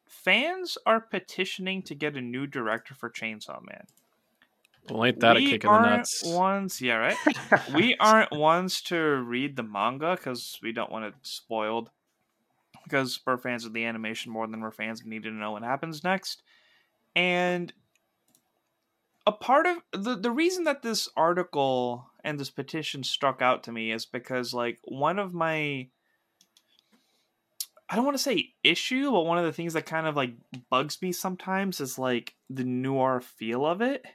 fans 0.08 0.78
are 0.86 1.00
petitioning 1.00 1.82
to 1.84 1.96
get 1.96 2.16
a 2.16 2.22
new 2.22 2.48
director 2.48 2.94
for 2.94 3.10
Chainsaw 3.10 3.60
Man. 3.66 3.86
Well, 4.90 5.06
ain't 5.06 5.20
that 5.22 5.36
we 5.36 5.48
a 5.48 5.50
kick 5.50 5.64
in 5.64 5.72
the 5.72 5.80
nuts? 5.80 6.24
Ones, 6.26 6.82
yeah, 6.82 6.96
right. 6.96 7.18
we 7.74 7.96
aren't 8.00 8.32
ones 8.32 8.82
to 8.84 8.98
read 8.98 9.56
the 9.56 9.64
manga 9.64 10.16
because 10.16 10.60
we 10.62 10.72
don't 10.72 10.92
want 10.92 11.06
it 11.06 11.14
spoiled. 11.24 11.90
Because 12.84 13.20
we're 13.26 13.38
fans 13.38 13.66
of 13.66 13.74
the 13.74 13.86
animation 13.86 14.32
more 14.32 14.46
than 14.46 14.62
we're 14.62 14.70
fans 14.70 15.02
of 15.02 15.08
needing 15.08 15.34
to 15.34 15.38
know 15.38 15.54
what 15.54 15.64
happens 15.64 16.04
next. 16.04 16.44
And 17.16 17.72
a 19.26 19.32
part 19.32 19.66
of 19.66 19.78
the 19.92 20.16
the 20.16 20.32
reason 20.32 20.66
that 20.66 20.82
this 20.82 21.10
article 21.16 22.10
and 22.24 22.40
this 22.40 22.50
petition 22.50 23.04
struck 23.04 23.42
out 23.42 23.64
to 23.64 23.72
me 23.72 23.92
is 23.92 24.06
because 24.06 24.54
like 24.54 24.80
one 24.84 25.20
of 25.20 25.34
my 25.34 25.88
I 27.88 27.96
don't 27.96 28.06
want 28.06 28.18
to 28.18 28.24
say 28.24 28.54
issue, 28.64 29.12
but 29.12 29.26
one 29.26 29.38
of 29.38 29.46
the 29.46 29.54
things 29.54 29.74
that 29.74 29.86
kind 29.86 30.08
of 30.08 30.16
like 30.16 30.34
bugs 30.70 31.02
me 31.02 31.12
sometimes 31.12 31.80
is 31.80 32.00
like 32.00 32.34
the 32.50 32.64
noir 32.64 33.22
feel 33.22 33.66
of 33.66 33.82
it. 33.82 34.06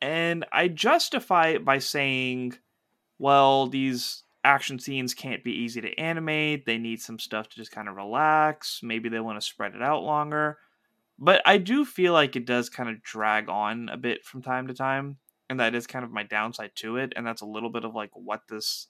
And 0.00 0.44
I 0.50 0.68
justify 0.68 1.48
it 1.48 1.64
by 1.64 1.78
saying, 1.78 2.54
well, 3.18 3.66
these 3.66 4.24
action 4.44 4.78
scenes 4.78 5.14
can't 5.14 5.44
be 5.44 5.52
easy 5.52 5.80
to 5.82 5.98
animate. 5.98 6.64
They 6.66 6.78
need 6.78 7.00
some 7.00 7.18
stuff 7.18 7.48
to 7.50 7.56
just 7.56 7.70
kind 7.70 7.88
of 7.88 7.96
relax. 7.96 8.80
Maybe 8.82 9.08
they 9.08 9.20
want 9.20 9.40
to 9.40 9.46
spread 9.46 9.74
it 9.74 9.82
out 9.82 10.02
longer. 10.02 10.58
But 11.18 11.42
I 11.46 11.58
do 11.58 11.84
feel 11.84 12.12
like 12.12 12.36
it 12.36 12.46
does 12.46 12.68
kind 12.68 12.88
of 12.88 13.02
drag 13.02 13.48
on 13.48 13.88
a 13.88 13.96
bit 13.96 14.24
from 14.24 14.42
time 14.42 14.66
to 14.68 14.74
time 14.74 15.18
and 15.52 15.60
that 15.60 15.74
is 15.74 15.86
kind 15.86 16.02
of 16.02 16.10
my 16.10 16.22
downside 16.22 16.70
to 16.74 16.96
it 16.96 17.12
and 17.14 17.26
that's 17.26 17.42
a 17.42 17.46
little 17.46 17.68
bit 17.68 17.84
of 17.84 17.94
like 17.94 18.10
what 18.14 18.40
this 18.48 18.88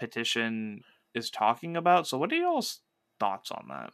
petition 0.00 0.82
is 1.14 1.30
talking 1.30 1.76
about 1.76 2.08
so 2.08 2.18
what 2.18 2.32
are 2.32 2.36
y'all's 2.36 2.80
thoughts 3.20 3.52
on 3.52 3.66
that? 3.68 3.92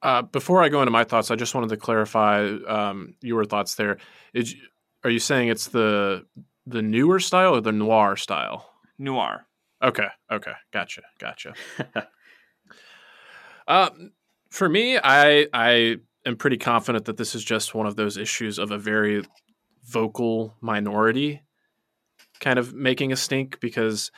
Uh, 0.00 0.22
before 0.22 0.62
i 0.62 0.70
go 0.70 0.80
into 0.80 0.90
my 0.90 1.04
thoughts 1.04 1.30
i 1.30 1.36
just 1.36 1.54
wanted 1.54 1.68
to 1.68 1.76
clarify 1.76 2.48
um, 2.66 3.14
your 3.20 3.44
thoughts 3.44 3.74
there. 3.74 3.98
Is 4.32 4.54
are 5.04 5.10
you 5.10 5.18
saying 5.18 5.48
it's 5.48 5.68
the 5.68 6.24
the 6.66 6.80
newer 6.80 7.20
style 7.20 7.54
or 7.56 7.60
the 7.60 7.72
noir 7.72 8.16
style? 8.16 8.70
Noir. 8.98 9.46
Okay 9.82 10.08
okay 10.32 10.52
gotcha 10.72 11.02
gotcha. 11.18 11.54
Uh, 13.66 13.90
for 14.48 14.66
me 14.66 14.96
i 14.96 15.46
i 15.52 15.98
am 16.28 16.36
pretty 16.36 16.58
confident 16.58 17.06
that 17.06 17.16
this 17.16 17.34
is 17.34 17.44
just 17.44 17.74
one 17.74 17.86
of 17.86 17.96
those 17.96 18.16
issues 18.16 18.58
of 18.58 18.70
a 18.70 18.78
very 18.78 19.24
vocal 19.84 20.54
minority 20.60 21.42
kind 22.40 22.58
of 22.58 22.74
making 22.74 23.12
a 23.12 23.16
stink 23.16 23.58
because 23.60 24.12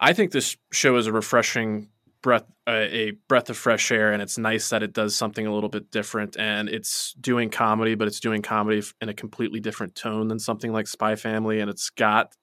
I 0.00 0.12
think 0.12 0.30
this 0.30 0.56
show 0.72 0.96
is 0.96 1.06
a 1.06 1.12
refreshing 1.12 1.88
breath 2.22 2.44
a 2.68 3.12
breath 3.28 3.50
of 3.50 3.56
fresh 3.56 3.90
air 3.90 4.12
and 4.12 4.20
it's 4.20 4.38
nice 4.38 4.70
that 4.70 4.82
it 4.82 4.92
does 4.92 5.14
something 5.14 5.46
a 5.46 5.54
little 5.54 5.68
bit 5.68 5.90
different 5.90 6.36
and 6.36 6.68
it's 6.68 7.14
doing 7.20 7.50
comedy 7.50 7.94
but 7.94 8.08
it's 8.08 8.20
doing 8.20 8.42
comedy 8.42 8.82
in 9.00 9.08
a 9.08 9.14
completely 9.14 9.60
different 9.60 9.94
tone 9.94 10.28
than 10.28 10.38
something 10.38 10.72
like 10.72 10.86
Spy 10.86 11.14
Family 11.14 11.60
and 11.60 11.70
it's 11.70 11.90
got 11.90 12.34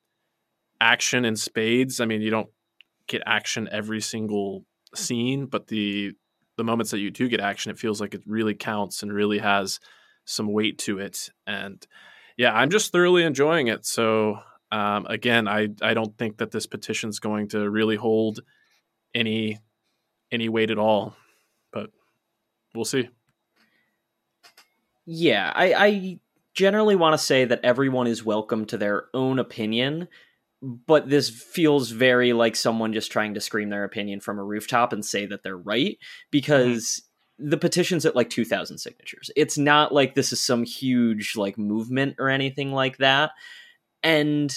action 0.81 1.25
in 1.25 1.35
spades. 1.35 1.99
I 1.99 2.05
mean, 2.05 2.21
you 2.21 2.29
don't 2.29 2.49
get 3.07 3.21
action 3.25 3.69
every 3.71 4.01
single 4.01 4.65
scene, 4.93 5.45
but 5.45 5.67
the 5.67 6.13
the 6.57 6.63
moments 6.63 6.91
that 6.91 6.99
you 6.99 7.11
do 7.11 7.27
get 7.27 7.39
action, 7.39 7.71
it 7.71 7.79
feels 7.79 7.99
like 7.99 8.13
it 8.13 8.23
really 8.25 8.53
counts 8.53 9.03
and 9.03 9.11
really 9.11 9.39
has 9.39 9.79
some 10.25 10.51
weight 10.51 10.77
to 10.79 10.99
it. 10.99 11.29
And 11.45 11.85
yeah, 12.37 12.53
I'm 12.53 12.69
just 12.69 12.91
thoroughly 12.91 13.23
enjoying 13.23 13.67
it. 13.67 13.85
So 13.85 14.39
um, 14.71 15.05
again, 15.07 15.47
I 15.47 15.69
I 15.81 15.93
don't 15.93 16.17
think 16.17 16.37
that 16.37 16.51
this 16.51 16.65
petition 16.65 17.09
is 17.09 17.19
going 17.19 17.49
to 17.49 17.69
really 17.69 17.95
hold 17.95 18.41
any 19.13 19.59
any 20.31 20.49
weight 20.49 20.71
at 20.71 20.79
all, 20.79 21.15
but 21.71 21.91
we'll 22.73 22.85
see. 22.85 23.09
Yeah, 25.05 25.51
I, 25.53 25.73
I 25.73 26.19
generally 26.55 26.95
want 26.95 27.13
to 27.13 27.23
say 27.23 27.45
that 27.45 27.59
everyone 27.63 28.07
is 28.07 28.25
welcome 28.25 28.65
to 28.65 28.77
their 28.77 29.05
own 29.13 29.37
opinion, 29.37 30.07
but 30.61 31.09
this 31.09 31.29
feels 31.29 31.91
very 31.91 32.33
like 32.33 32.55
someone 32.55 32.93
just 32.93 33.11
trying 33.11 33.33
to 33.33 33.41
scream 33.41 33.69
their 33.69 33.83
opinion 33.83 34.19
from 34.19 34.39
a 34.39 34.43
rooftop 34.43 34.93
and 34.93 35.05
say 35.05 35.25
that 35.25 35.43
they're 35.43 35.57
right 35.57 35.93
mm-hmm. 35.93 36.27
because 36.31 37.03
the 37.37 37.57
petition's 37.57 38.05
at 38.05 38.15
like 38.15 38.29
2000 38.29 38.77
signatures. 38.77 39.29
It's 39.35 39.57
not 39.57 39.93
like 39.93 40.15
this 40.15 40.31
is 40.31 40.41
some 40.41 40.63
huge 40.63 41.35
like 41.35 41.57
movement 41.57 42.15
or 42.17 42.29
anything 42.29 42.71
like 42.71 42.97
that. 42.97 43.31
And 44.03 44.55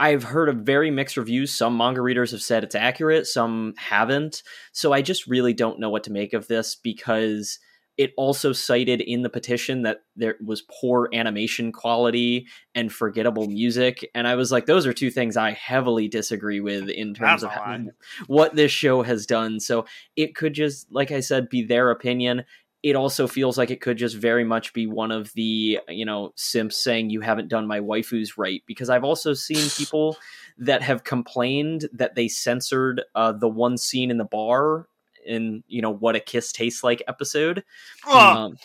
i've 0.00 0.24
heard 0.24 0.48
of 0.48 0.56
very 0.58 0.90
mixed 0.90 1.16
reviews. 1.16 1.52
Some 1.52 1.76
manga 1.76 2.00
readers 2.00 2.32
have 2.32 2.42
said 2.42 2.64
it's 2.64 2.74
accurate 2.74 3.26
some 3.26 3.74
haven't. 3.76 4.42
So 4.72 4.92
i 4.92 5.02
just 5.02 5.26
really 5.26 5.52
don't 5.52 5.78
know 5.78 5.90
what 5.90 6.04
to 6.04 6.12
make 6.12 6.32
of 6.32 6.48
this 6.48 6.74
because 6.74 7.58
it 7.96 8.12
also 8.16 8.52
cited 8.52 9.00
in 9.00 9.22
the 9.22 9.30
petition 9.30 9.82
that 9.82 9.98
there 10.16 10.36
was 10.44 10.62
poor 10.80 11.08
animation 11.12 11.72
quality 11.72 12.46
and 12.74 12.92
forgettable 12.92 13.46
music 13.46 14.08
and 14.14 14.26
i 14.26 14.34
was 14.34 14.50
like 14.50 14.66
those 14.66 14.86
are 14.86 14.92
two 14.92 15.10
things 15.10 15.36
i 15.36 15.52
heavily 15.52 16.08
disagree 16.08 16.60
with 16.60 16.88
in 16.88 17.14
terms 17.14 17.42
That's 17.42 17.44
of 17.44 17.50
how, 17.50 17.78
what 18.26 18.54
this 18.54 18.72
show 18.72 19.02
has 19.02 19.26
done. 19.26 19.60
So 19.60 19.86
it 20.16 20.34
could 20.34 20.54
just 20.54 20.90
like 20.90 21.10
i 21.10 21.20
said 21.20 21.48
be 21.48 21.62
their 21.62 21.90
opinion. 21.90 22.44
It 22.82 22.96
also 22.96 23.26
feels 23.26 23.56
like 23.56 23.70
it 23.70 23.80
could 23.80 23.96
just 23.96 24.14
very 24.14 24.44
much 24.44 24.74
be 24.74 24.86
one 24.86 25.10
of 25.10 25.32
the 25.32 25.78
you 25.88 26.04
know 26.04 26.32
simps 26.36 26.76
saying 26.76 27.10
you 27.10 27.20
haven't 27.20 27.48
done 27.48 27.66
my 27.66 27.80
waifus 27.80 28.36
right 28.36 28.62
because 28.66 28.90
i've 28.90 29.04
also 29.04 29.32
seen 29.32 29.70
people 29.70 30.18
that 30.58 30.82
have 30.82 31.02
complained 31.02 31.88
that 31.94 32.14
they 32.14 32.28
censored 32.28 33.02
uh, 33.14 33.32
the 33.32 33.48
one 33.48 33.78
scene 33.78 34.10
in 34.10 34.18
the 34.18 34.24
bar 34.24 34.86
in 35.26 35.62
you 35.66 35.82
know 35.82 35.90
what 35.90 36.16
a 36.16 36.20
kiss 36.20 36.52
tastes 36.52 36.82
like 36.84 37.02
episode. 37.08 37.64
Um, 38.10 38.56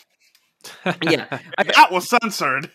yeah, 1.02 1.38
I, 1.58 1.62
that 1.64 1.90
was 1.90 2.08
censored. 2.08 2.70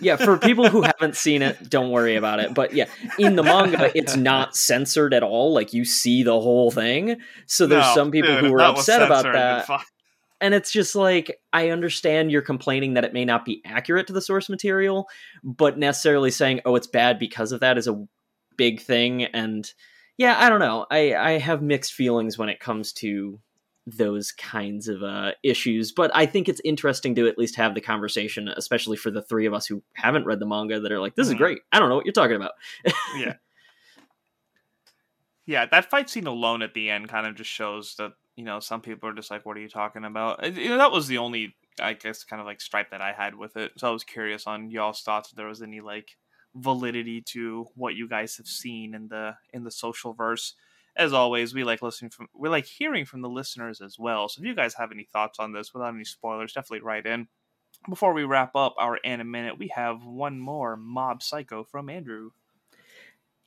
yeah, 0.00 0.16
for 0.16 0.38
people 0.38 0.68
who 0.68 0.82
haven't 0.98 1.16
seen 1.16 1.42
it, 1.42 1.70
don't 1.70 1.90
worry 1.90 2.16
about 2.16 2.40
it. 2.40 2.54
But 2.54 2.74
yeah, 2.74 2.86
in 3.18 3.36
the 3.36 3.42
manga, 3.42 3.96
it's 3.96 4.16
not 4.16 4.56
censored 4.56 5.14
at 5.14 5.22
all. 5.22 5.52
Like 5.52 5.72
you 5.72 5.84
see 5.84 6.22
the 6.22 6.38
whole 6.38 6.70
thing. 6.70 7.20
So 7.46 7.66
there's 7.66 7.86
no, 7.86 7.94
some 7.94 8.10
people 8.10 8.34
dude, 8.34 8.44
who 8.44 8.54
are 8.54 8.62
upset 8.62 9.02
about 9.02 9.24
that. 9.24 9.68
and 10.40 10.54
it's 10.54 10.72
just 10.72 10.94
like 10.94 11.38
I 11.52 11.70
understand 11.70 12.32
you're 12.32 12.42
complaining 12.42 12.94
that 12.94 13.04
it 13.04 13.12
may 13.12 13.24
not 13.24 13.44
be 13.44 13.62
accurate 13.64 14.06
to 14.08 14.12
the 14.12 14.22
source 14.22 14.48
material, 14.48 15.08
but 15.44 15.78
necessarily 15.78 16.30
saying 16.30 16.60
oh 16.64 16.74
it's 16.74 16.88
bad 16.88 17.18
because 17.18 17.52
of 17.52 17.60
that 17.60 17.78
is 17.78 17.86
a 17.86 18.04
big 18.56 18.80
thing 18.80 19.24
and 19.24 19.72
yeah, 20.18 20.36
I 20.38 20.48
don't 20.48 20.60
know. 20.60 20.86
I 20.90 21.14
I 21.14 21.30
have 21.38 21.62
mixed 21.62 21.94
feelings 21.94 22.38
when 22.38 22.48
it 22.48 22.60
comes 22.60 22.92
to 22.94 23.40
those 23.86 24.32
kinds 24.32 24.88
of 24.88 25.02
uh, 25.02 25.32
issues, 25.42 25.92
but 25.92 26.10
I 26.14 26.26
think 26.26 26.48
it's 26.48 26.60
interesting 26.64 27.14
to 27.14 27.26
at 27.28 27.38
least 27.38 27.56
have 27.56 27.74
the 27.74 27.80
conversation, 27.80 28.48
especially 28.48 28.98
for 28.98 29.10
the 29.10 29.22
three 29.22 29.46
of 29.46 29.54
us 29.54 29.66
who 29.66 29.82
haven't 29.94 30.26
read 30.26 30.40
the 30.40 30.46
manga 30.46 30.80
that 30.80 30.92
are 30.92 31.00
like, 31.00 31.14
"This 31.16 31.28
is 31.28 31.34
Mhm. 31.34 31.38
great." 31.38 31.60
I 31.72 31.78
don't 31.78 31.88
know 31.88 31.96
what 31.96 32.04
you're 32.06 32.12
talking 32.12 32.36
about. 32.36 32.52
yeah. 33.10 33.34
Yeah, 35.46 35.66
that 35.66 35.90
fight 35.90 36.10
scene 36.10 36.26
alone 36.26 36.62
at 36.62 36.74
the 36.74 36.90
end 36.90 37.08
kind 37.08 37.26
of 37.26 37.34
just 37.34 37.50
shows 37.50 37.94
that 37.96 38.12
you 38.36 38.44
know 38.44 38.60
some 38.60 38.80
people 38.82 39.08
are 39.08 39.14
just 39.14 39.30
like, 39.30 39.46
"What 39.46 39.56
are 39.56 39.60
you 39.60 39.68
talking 39.68 40.04
about?" 40.04 40.44
And, 40.44 40.56
You 40.56 40.68
know, 40.70 40.78
that 40.78 40.92
was 40.92 41.06
the 41.08 41.18
only, 41.18 41.56
I 41.80 41.94
guess, 41.94 42.24
kind 42.24 42.40
of 42.40 42.46
like 42.46 42.60
stripe 42.60 42.90
that 42.90 43.00
I 43.00 43.12
had 43.12 43.34
with 43.34 43.56
it. 43.56 43.72
So 43.78 43.88
I 43.88 43.92
was 43.92 44.04
curious 44.04 44.46
on 44.46 44.70
y'all's 44.70 45.02
thoughts 45.02 45.30
if 45.30 45.36
there 45.36 45.46
was 45.48 45.62
any 45.62 45.80
like 45.80 46.16
validity 46.54 47.20
to 47.20 47.66
what 47.74 47.94
you 47.94 48.08
guys 48.08 48.36
have 48.36 48.46
seen 48.46 48.94
in 48.94 49.08
the 49.08 49.36
in 49.52 49.64
the 49.64 49.70
social 49.70 50.12
verse. 50.12 50.54
As 50.96 51.12
always, 51.12 51.54
we 51.54 51.62
like 51.64 51.82
listening 51.82 52.10
from 52.10 52.28
we 52.34 52.48
like 52.48 52.66
hearing 52.66 53.04
from 53.04 53.22
the 53.22 53.28
listeners 53.28 53.80
as 53.80 53.98
well. 53.98 54.28
So 54.28 54.40
if 54.40 54.46
you 54.46 54.54
guys 54.54 54.74
have 54.74 54.90
any 54.92 55.04
thoughts 55.04 55.38
on 55.38 55.52
this 55.52 55.72
without 55.72 55.94
any 55.94 56.04
spoilers, 56.04 56.52
definitely 56.52 56.80
write 56.80 57.06
in. 57.06 57.28
Before 57.88 58.12
we 58.12 58.24
wrap 58.24 58.56
up 58.56 58.74
our 58.78 58.98
anime 59.04 59.30
minute, 59.30 59.58
we 59.58 59.68
have 59.68 60.04
one 60.04 60.40
more 60.40 60.76
Mob 60.76 61.22
Psycho 61.22 61.64
from 61.64 61.88
Andrew. 61.88 62.30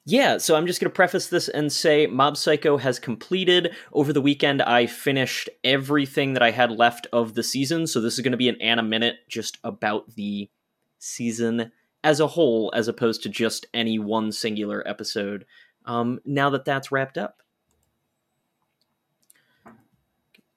Yeah, 0.05 0.39
so 0.39 0.55
I'm 0.55 0.65
just 0.65 0.81
going 0.81 0.89
to 0.89 0.95
preface 0.95 1.27
this 1.27 1.47
and 1.47 1.71
say 1.71 2.07
Mob 2.07 2.35
Psycho 2.35 2.77
has 2.77 2.97
completed. 2.97 3.75
Over 3.93 4.11
the 4.13 4.21
weekend, 4.21 4.61
I 4.61 4.87
finished 4.87 5.47
everything 5.63 6.33
that 6.33 6.41
I 6.41 6.49
had 6.49 6.71
left 6.71 7.05
of 7.13 7.35
the 7.35 7.43
season. 7.43 7.85
So 7.85 8.01
this 8.01 8.15
is 8.15 8.21
going 8.21 8.31
to 8.31 8.37
be 8.37 8.49
an 8.49 8.59
Anime 8.61 8.89
Minute 8.89 9.17
just 9.29 9.59
about 9.63 10.15
the 10.15 10.49
season 10.97 11.71
as 12.03 12.19
a 12.19 12.27
whole, 12.27 12.71
as 12.75 12.87
opposed 12.87 13.23
to 13.23 13.29
just 13.29 13.65
any 13.73 13.99
one 13.99 14.31
singular 14.31 14.87
episode. 14.87 15.45
Um, 15.85 16.19
now 16.25 16.49
that 16.51 16.65
that's 16.65 16.91
wrapped 16.91 17.17
up. 17.17 17.41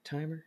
Timer. 0.03 0.43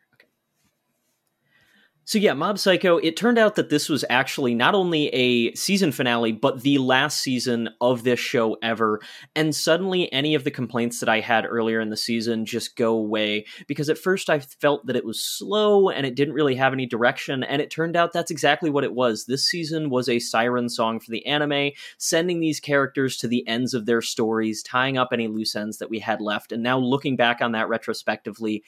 So 2.08 2.16
yeah, 2.16 2.32
Mob 2.32 2.58
Psycho, 2.58 2.96
it 2.96 3.18
turned 3.18 3.36
out 3.36 3.56
that 3.56 3.68
this 3.68 3.90
was 3.90 4.02
actually 4.08 4.54
not 4.54 4.74
only 4.74 5.08
a 5.08 5.52
season 5.54 5.92
finale, 5.92 6.32
but 6.32 6.62
the 6.62 6.78
last 6.78 7.18
season 7.18 7.68
of 7.82 8.02
this 8.02 8.18
show 8.18 8.56
ever. 8.62 9.02
And 9.36 9.54
suddenly 9.54 10.10
any 10.10 10.34
of 10.34 10.42
the 10.42 10.50
complaints 10.50 11.00
that 11.00 11.10
I 11.10 11.20
had 11.20 11.44
earlier 11.44 11.80
in 11.80 11.90
the 11.90 11.98
season 11.98 12.46
just 12.46 12.76
go 12.76 12.94
away. 12.94 13.44
Because 13.66 13.90
at 13.90 13.98
first 13.98 14.30
I 14.30 14.38
felt 14.38 14.86
that 14.86 14.96
it 14.96 15.04
was 15.04 15.22
slow 15.22 15.90
and 15.90 16.06
it 16.06 16.14
didn't 16.14 16.32
really 16.32 16.54
have 16.54 16.72
any 16.72 16.86
direction, 16.86 17.44
and 17.44 17.60
it 17.60 17.70
turned 17.70 17.94
out 17.94 18.14
that's 18.14 18.30
exactly 18.30 18.70
what 18.70 18.84
it 18.84 18.94
was. 18.94 19.26
This 19.26 19.44
season 19.44 19.90
was 19.90 20.08
a 20.08 20.18
siren 20.18 20.70
song 20.70 21.00
for 21.00 21.10
the 21.10 21.26
anime, 21.26 21.72
sending 21.98 22.40
these 22.40 22.58
characters 22.58 23.18
to 23.18 23.28
the 23.28 23.46
ends 23.46 23.74
of 23.74 23.84
their 23.84 24.00
stories, 24.00 24.62
tying 24.62 24.96
up 24.96 25.10
any 25.12 25.28
loose 25.28 25.54
ends 25.54 25.76
that 25.76 25.90
we 25.90 25.98
had 25.98 26.22
left. 26.22 26.52
And 26.52 26.62
now 26.62 26.78
looking 26.78 27.16
back 27.16 27.42
on 27.42 27.52
that 27.52 27.68
retrospectively, 27.68 28.64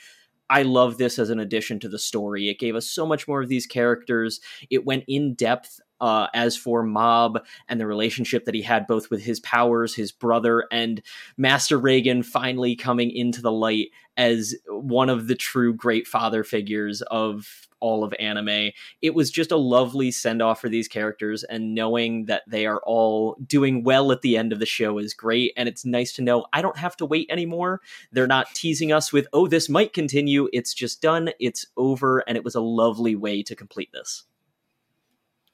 I 0.50 0.62
love 0.62 0.98
this 0.98 1.18
as 1.18 1.30
an 1.30 1.38
addition 1.38 1.78
to 1.80 1.88
the 1.88 1.98
story. 1.98 2.48
It 2.50 2.58
gave 2.58 2.74
us 2.74 2.90
so 2.90 3.06
much 3.06 3.28
more 3.28 3.40
of 3.40 3.48
these 3.48 3.66
characters. 3.66 4.40
It 4.68 4.84
went 4.84 5.04
in 5.06 5.34
depth 5.34 5.80
uh, 6.00 6.28
as 6.34 6.56
for 6.56 6.82
Mob 6.82 7.44
and 7.68 7.80
the 7.80 7.86
relationship 7.86 8.44
that 8.44 8.54
he 8.54 8.62
had 8.62 8.86
both 8.86 9.10
with 9.10 9.22
his 9.22 9.40
powers, 9.40 9.94
his 9.94 10.12
brother, 10.12 10.66
and 10.70 11.02
Master 11.36 11.78
Reigen 11.78 12.24
finally 12.24 12.76
coming 12.76 13.10
into 13.10 13.42
the 13.42 13.52
light 13.52 13.88
as 14.16 14.54
one 14.68 15.08
of 15.08 15.28
the 15.28 15.34
true 15.34 15.72
great 15.72 16.06
father 16.06 16.44
figures 16.44 17.02
of 17.02 17.68
all 17.80 18.04
of 18.04 18.14
anime. 18.18 18.70
It 19.00 19.14
was 19.14 19.30
just 19.30 19.50
a 19.50 19.56
lovely 19.56 20.10
send 20.10 20.42
off 20.42 20.60
for 20.60 20.68
these 20.68 20.88
characters, 20.88 21.44
and 21.44 21.74
knowing 21.74 22.26
that 22.26 22.42
they 22.46 22.66
are 22.66 22.80
all 22.84 23.36
doing 23.46 23.82
well 23.82 24.12
at 24.12 24.20
the 24.20 24.36
end 24.36 24.52
of 24.52 24.58
the 24.58 24.66
show 24.66 24.98
is 24.98 25.14
great. 25.14 25.52
And 25.56 25.68
it's 25.68 25.84
nice 25.84 26.12
to 26.14 26.22
know 26.22 26.44
I 26.52 26.62
don't 26.62 26.76
have 26.76 26.96
to 26.98 27.06
wait 27.06 27.28
anymore. 27.30 27.80
They're 28.12 28.26
not 28.26 28.54
teasing 28.54 28.92
us 28.92 29.12
with, 29.12 29.26
oh, 29.32 29.46
this 29.46 29.68
might 29.68 29.92
continue. 29.92 30.48
It's 30.52 30.74
just 30.74 31.00
done, 31.00 31.30
it's 31.40 31.66
over, 31.76 32.18
and 32.20 32.36
it 32.36 32.44
was 32.44 32.54
a 32.54 32.60
lovely 32.60 33.16
way 33.16 33.42
to 33.42 33.56
complete 33.56 33.90
this. 33.92 34.24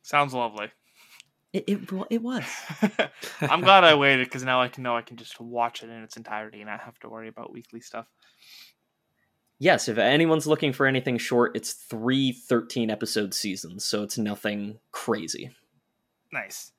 Sounds 0.06 0.32
lovely. 0.32 0.70
It, 1.52 1.64
it, 1.66 1.80
it 2.10 2.22
was. 2.22 2.44
I'm 3.40 3.60
glad 3.60 3.82
I 3.82 3.96
waited 3.96 4.28
because 4.28 4.44
now 4.44 4.62
I 4.62 4.68
can 4.68 4.84
know 4.84 4.96
I 4.96 5.02
can 5.02 5.16
just 5.16 5.40
watch 5.40 5.82
it 5.82 5.90
in 5.90 6.00
its 6.04 6.16
entirety 6.16 6.60
and 6.60 6.70
not 6.70 6.78
have 6.78 6.96
to 7.00 7.08
worry 7.08 7.26
about 7.26 7.52
weekly 7.52 7.80
stuff. 7.80 8.06
Yes, 9.58 9.88
if 9.88 9.98
anyone's 9.98 10.46
looking 10.46 10.72
for 10.72 10.86
anything 10.86 11.18
short, 11.18 11.56
it's 11.56 11.72
three 11.72 12.30
13 12.30 12.88
episode 12.88 13.34
seasons, 13.34 13.84
so 13.84 14.04
it's 14.04 14.16
nothing 14.16 14.78
crazy. 14.92 15.50
Nice. 16.32 16.70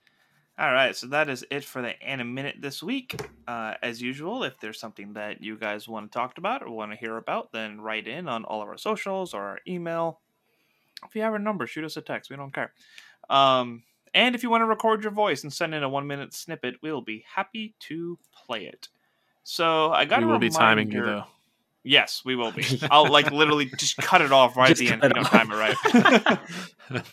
All 0.57 0.71
right, 0.71 0.95
so 0.95 1.07
that 1.07 1.27
is 1.27 1.45
it 1.51 1.65
for 1.65 1.81
the 1.81 2.01
Anime 2.01 2.33
Minute 2.33 2.55
this 2.61 2.81
week. 2.81 3.19
Uh, 3.45 3.73
as 3.83 4.01
usual, 4.01 4.45
if 4.45 4.57
there's 4.61 4.79
something 4.79 5.11
that 5.13 5.43
you 5.43 5.57
guys 5.57 5.85
want 5.89 6.09
to 6.09 6.17
talk 6.17 6.37
about 6.37 6.63
or 6.63 6.69
want 6.69 6.91
to 6.93 6.97
hear 6.97 7.17
about, 7.17 7.51
then 7.51 7.81
write 7.81 8.07
in 8.07 8.29
on 8.29 8.45
all 8.45 8.61
of 8.61 8.69
our 8.69 8.77
socials 8.77 9.33
or 9.33 9.41
our 9.41 9.59
email. 9.67 10.21
If 11.05 11.15
you 11.15 11.21
have 11.21 11.33
our 11.33 11.39
number, 11.39 11.67
shoot 11.67 11.85
us 11.85 11.97
a 11.97 12.01
text. 12.01 12.29
We 12.29 12.37
don't 12.37 12.53
care. 12.53 12.73
Um, 13.29 13.83
and 14.13 14.35
if 14.35 14.43
you 14.43 14.49
want 14.49 14.61
to 14.61 14.65
record 14.65 15.03
your 15.03 15.11
voice 15.11 15.43
and 15.43 15.51
send 15.51 15.73
in 15.73 15.83
a 15.83 15.89
one 15.89 16.07
minute 16.07 16.33
snippet, 16.33 16.75
we'll 16.81 17.01
be 17.01 17.25
happy 17.33 17.75
to 17.81 18.17
play 18.45 18.65
it. 18.65 18.89
So 19.43 19.91
I 19.91 20.05
got 20.05 20.19
we 20.19 20.25
will 20.25 20.39
be 20.39 20.49
timing 20.49 20.91
you 20.91 21.03
though. 21.03 21.25
Yes, 21.83 22.23
we 22.25 22.35
will 22.35 22.51
be. 22.51 22.65
I'll 22.91 23.09
like 23.09 23.31
literally 23.31 23.65
just 23.77 23.97
cut 23.97 24.21
it 24.21 24.31
off 24.31 24.57
right 24.57 24.75
Just 24.75 24.81
at 24.81 24.87
the 24.87 24.93
end. 24.93 25.03
You 25.03 25.09
don't 25.09 25.25
time 25.25 25.51
it 25.51 25.55
right 25.55 26.33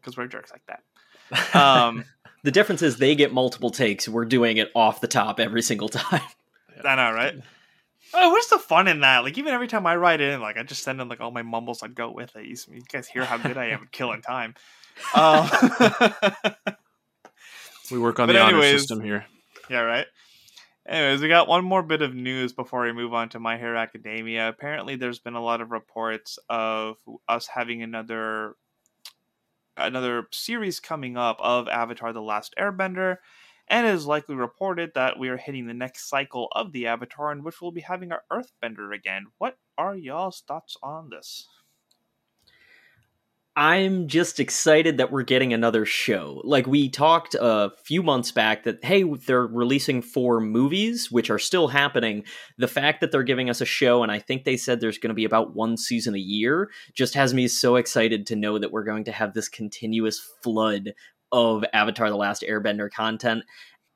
because 0.00 0.16
we're 0.16 0.26
jerks 0.26 0.52
like 0.52 0.66
that. 0.66 1.56
Um, 1.56 2.04
The 2.46 2.52
difference 2.52 2.80
is 2.80 2.98
they 2.98 3.16
get 3.16 3.32
multiple 3.32 3.70
takes. 3.70 4.08
We're 4.08 4.24
doing 4.24 4.58
it 4.58 4.70
off 4.72 5.00
the 5.00 5.08
top 5.08 5.40
every 5.40 5.62
single 5.62 5.88
time. 5.88 6.20
I 6.84 6.94
know, 6.94 7.12
right? 7.12 7.34
Oh, 8.14 8.30
what's 8.30 8.48
the 8.48 8.58
fun 8.58 8.88
in 8.88 9.00
that? 9.00 9.24
Like, 9.24 9.36
even 9.36 9.52
every 9.52 9.68
time 9.68 9.86
I 9.86 9.96
write 9.96 10.20
in, 10.20 10.40
like, 10.40 10.56
I 10.56 10.62
just 10.62 10.82
send 10.82 11.00
in 11.00 11.08
like 11.08 11.20
all 11.20 11.30
my 11.30 11.42
mumbles. 11.42 11.82
I'd 11.82 11.94
go 11.94 12.10
with 12.10 12.34
it. 12.36 12.46
You, 12.46 12.82
guys 12.90 13.08
hear 13.08 13.24
how 13.24 13.36
good 13.36 13.58
I 13.58 13.66
am 13.66 13.82
at 13.82 13.92
killing 13.92 14.22
time. 14.22 14.54
Um, 15.14 15.48
We 17.90 17.98
work 17.98 18.18
on 18.18 18.28
the 18.28 18.40
honor 18.40 18.62
system 18.62 19.00
here. 19.00 19.26
yeah, 19.70 19.80
right. 19.80 20.06
Anyways, 20.88 21.20
we 21.20 21.28
got 21.28 21.48
one 21.48 21.64
more 21.64 21.82
bit 21.82 22.02
of 22.02 22.14
news 22.14 22.52
before 22.52 22.82
we 22.82 22.92
move 22.92 23.12
on 23.12 23.28
to 23.30 23.40
My 23.40 23.58
Hero 23.58 23.78
Academia. 23.78 24.48
Apparently, 24.48 24.96
there's 24.96 25.18
been 25.18 25.34
a 25.34 25.42
lot 25.42 25.60
of 25.60 25.70
reports 25.70 26.38
of 26.48 26.96
us 27.28 27.48
having 27.48 27.82
another 27.82 28.54
another 29.76 30.26
series 30.32 30.80
coming 30.80 31.16
up 31.16 31.38
of 31.40 31.68
Avatar: 31.68 32.12
The 32.12 32.22
Last 32.22 32.54
Airbender, 32.58 33.16
and 33.68 33.86
it 33.86 33.94
is 33.94 34.06
likely 34.06 34.34
reported 34.34 34.92
that 34.94 35.18
we 35.18 35.28
are 35.28 35.36
hitting 35.36 35.66
the 35.66 35.74
next 35.74 36.08
cycle 36.08 36.48
of 36.52 36.72
the 36.72 36.86
Avatar, 36.86 37.32
in 37.32 37.42
which 37.42 37.60
we'll 37.60 37.72
be 37.72 37.80
having 37.80 38.12
our 38.12 38.22
Earthbender 38.32 38.94
again. 38.94 39.26
What 39.38 39.58
are 39.76 39.96
y'all's 39.96 40.42
thoughts 40.46 40.76
on 40.82 41.10
this? 41.10 41.46
I'm 43.58 44.06
just 44.06 44.38
excited 44.38 44.98
that 44.98 45.10
we're 45.10 45.22
getting 45.22 45.54
another 45.54 45.86
show. 45.86 46.42
Like 46.44 46.66
we 46.66 46.90
talked 46.90 47.34
a 47.40 47.70
few 47.84 48.02
months 48.02 48.30
back 48.30 48.64
that 48.64 48.84
hey, 48.84 49.02
they're 49.02 49.46
releasing 49.46 50.02
four 50.02 50.40
movies 50.40 51.10
which 51.10 51.30
are 51.30 51.38
still 51.38 51.68
happening. 51.68 52.24
The 52.58 52.68
fact 52.68 53.00
that 53.00 53.12
they're 53.12 53.22
giving 53.22 53.48
us 53.48 53.62
a 53.62 53.64
show 53.64 54.02
and 54.02 54.12
I 54.12 54.18
think 54.18 54.44
they 54.44 54.58
said 54.58 54.80
there's 54.80 54.98
going 54.98 55.08
to 55.08 55.14
be 55.14 55.24
about 55.24 55.56
one 55.56 55.78
season 55.78 56.14
a 56.14 56.18
year 56.18 56.70
just 56.92 57.14
has 57.14 57.32
me 57.32 57.48
so 57.48 57.76
excited 57.76 58.26
to 58.26 58.36
know 58.36 58.58
that 58.58 58.72
we're 58.72 58.84
going 58.84 59.04
to 59.04 59.12
have 59.12 59.32
this 59.32 59.48
continuous 59.48 60.20
flood 60.42 60.92
of 61.32 61.64
Avatar 61.72 62.10
the 62.10 62.16
Last 62.16 62.42
Airbender 62.42 62.90
content. 62.90 63.44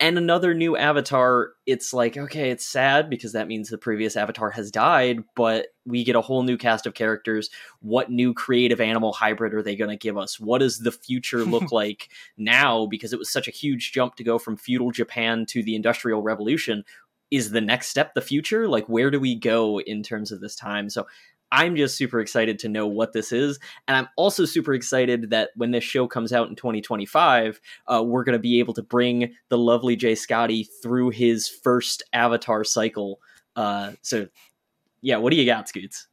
And 0.01 0.17
another 0.17 0.55
new 0.55 0.79
Avatar, 0.79 1.53
it's 1.67 1.93
like, 1.93 2.17
okay, 2.17 2.49
it's 2.49 2.67
sad 2.67 3.11
because 3.11 3.33
that 3.33 3.49
means 3.49 3.69
the 3.69 3.77
previous 3.77 4.17
Avatar 4.17 4.51
has 4.51 4.71
died, 4.71 5.23
but 5.37 5.67
we 5.85 6.05
get 6.05 6.17
a 6.17 6.23
whole 6.23 6.43
new 6.43 6.57
cast 6.57 6.87
of 6.87 6.95
characters 6.95 7.51
what 7.81 8.11
new 8.11 8.33
creative 8.33 8.81
animal 8.81 9.13
hybrid 9.13 9.53
are 9.53 9.63
they 9.63 9.77
going 9.77 9.91
to 9.91 9.97
give 9.97 10.17
us? 10.17 10.41
What 10.41 10.59
does 10.59 10.79
the 10.79 10.93
future 10.93 11.45
look 11.45 11.71
like 11.73 12.09
now? 12.39 12.87
Because 12.87 13.13
it 13.13 13.19
was 13.19 13.31
such 13.31 13.47
a 13.47 13.53
huge 13.53 13.93
jump 13.93 14.17
to 14.17 14.25
go 14.25 14.39
from 14.39 14.57
feudal 14.57 14.91
Japan 14.91 15.45
to 15.47 15.63
the 15.63 15.75
Industrial 15.75 16.23
Revolution. 16.23 16.83
Is 17.31 17.51
the 17.51 17.61
next 17.61 17.89
step 17.89 18.15
the 18.15 18.23
future? 18.23 18.69
Like, 18.69 18.89
where 18.89 19.11
do 19.11 19.21
we 19.21 19.35
go 19.35 19.81
in 19.81 20.03
terms 20.03 20.33
of 20.33 20.41
this 20.41 20.57
time? 20.57 20.89
So, 20.89 21.07
I'm 21.53 21.77
just 21.77 21.97
super 21.97 22.21
excited 22.21 22.59
to 22.61 22.69
know 22.69 22.87
what 22.87 23.13
this 23.13 23.33
is. 23.33 23.59
And 23.89 23.97
I'm 23.97 24.09
also 24.17 24.45
super 24.45 24.75
excited 24.75 25.31
that 25.31 25.51
when 25.57 25.71
this 25.71 25.85
show 25.85 26.07
comes 26.07 26.33
out 26.33 26.49
in 26.49 26.57
2025, 26.57 27.61
uh, 27.87 28.03
we're 28.05 28.25
going 28.25 28.35
to 28.35 28.39
be 28.39 28.61
able 28.61 28.75
to 28.75 28.83
bring 28.83 29.35
the 29.49 29.59
lovely 29.59 29.97
Jay 29.97 30.15
Scotty 30.15 30.69
through 30.83 31.11
his 31.11 31.49
first 31.49 32.03
Avatar 32.13 32.65
cycle. 32.65 33.21
Uh, 33.57 33.93
so, 34.03 34.29
yeah, 35.03 35.17
what 35.17 35.31
do 35.31 35.37
you 35.37 35.47
got, 35.47 35.69
Scoots? 35.69 36.09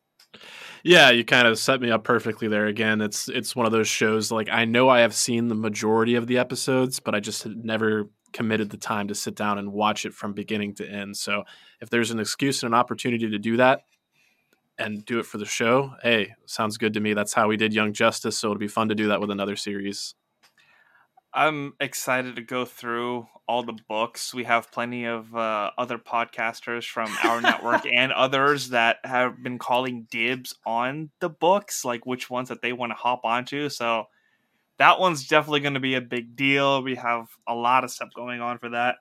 Yeah, 0.83 1.09
you 1.09 1.25
kind 1.25 1.47
of 1.47 1.59
set 1.59 1.81
me 1.81 1.91
up 1.91 2.03
perfectly 2.03 2.47
there. 2.47 2.67
Again, 2.67 3.01
it's 3.01 3.27
it's 3.27 3.55
one 3.55 3.65
of 3.65 3.71
those 3.71 3.87
shows 3.87 4.31
like 4.31 4.47
I 4.49 4.65
know 4.65 4.89
I 4.89 4.99
have 4.99 5.13
seen 5.13 5.47
the 5.47 5.55
majority 5.55 6.15
of 6.15 6.27
the 6.27 6.37
episodes, 6.37 6.99
but 6.99 7.15
I 7.15 7.19
just 7.19 7.45
never 7.45 8.09
committed 8.33 8.69
the 8.69 8.77
time 8.77 9.07
to 9.07 9.15
sit 9.15 9.35
down 9.35 9.57
and 9.57 9.73
watch 9.73 10.05
it 10.05 10.13
from 10.13 10.33
beginning 10.33 10.75
to 10.75 10.87
end. 10.87 11.17
So 11.17 11.43
if 11.81 11.89
there's 11.89 12.11
an 12.11 12.19
excuse 12.19 12.63
and 12.63 12.73
an 12.73 12.79
opportunity 12.79 13.29
to 13.29 13.39
do 13.39 13.57
that, 13.57 13.81
and 14.79 15.05
do 15.05 15.19
it 15.19 15.25
for 15.25 15.37
the 15.37 15.45
show, 15.45 15.95
hey, 16.03 16.33
sounds 16.45 16.77
good 16.77 16.93
to 16.93 16.99
me. 16.99 17.13
That's 17.13 17.33
how 17.33 17.47
we 17.47 17.57
did 17.57 17.73
Young 17.73 17.93
Justice, 17.93 18.37
so 18.37 18.47
it'll 18.47 18.59
be 18.59 18.67
fun 18.67 18.89
to 18.89 18.95
do 18.95 19.07
that 19.07 19.21
with 19.21 19.31
another 19.31 19.55
series. 19.55 20.15
I'm 21.33 21.73
excited 21.79 22.35
to 22.37 22.41
go 22.41 22.65
through 22.65 23.27
all 23.47 23.63
the 23.63 23.77
books. 23.87 24.33
We 24.33 24.45
have 24.45 24.71
plenty 24.71 25.05
of 25.05 25.35
uh, 25.35 25.71
other 25.77 25.97
podcasters 25.97 26.85
from 26.85 27.15
our 27.23 27.41
network 27.41 27.85
and 27.93 28.11
others 28.11 28.69
that 28.69 28.97
have 29.03 29.41
been 29.43 29.59
calling 29.59 30.07
dibs 30.09 30.55
on 30.65 31.11
the 31.19 31.29
books, 31.29 31.85
like 31.85 32.05
which 32.05 32.29
ones 32.29 32.49
that 32.49 32.61
they 32.61 32.73
want 32.73 32.91
to 32.91 32.95
hop 32.95 33.21
onto. 33.23 33.69
So 33.69 34.05
that 34.77 34.99
one's 34.99 35.27
definitely 35.27 35.59
going 35.59 35.75
to 35.75 35.79
be 35.79 35.95
a 35.95 36.01
big 36.01 36.35
deal. 36.35 36.81
We 36.81 36.95
have 36.95 37.27
a 37.47 37.53
lot 37.53 37.83
of 37.83 37.91
stuff 37.91 38.09
going 38.15 38.41
on 38.41 38.57
for 38.57 38.69
that. 38.69 38.95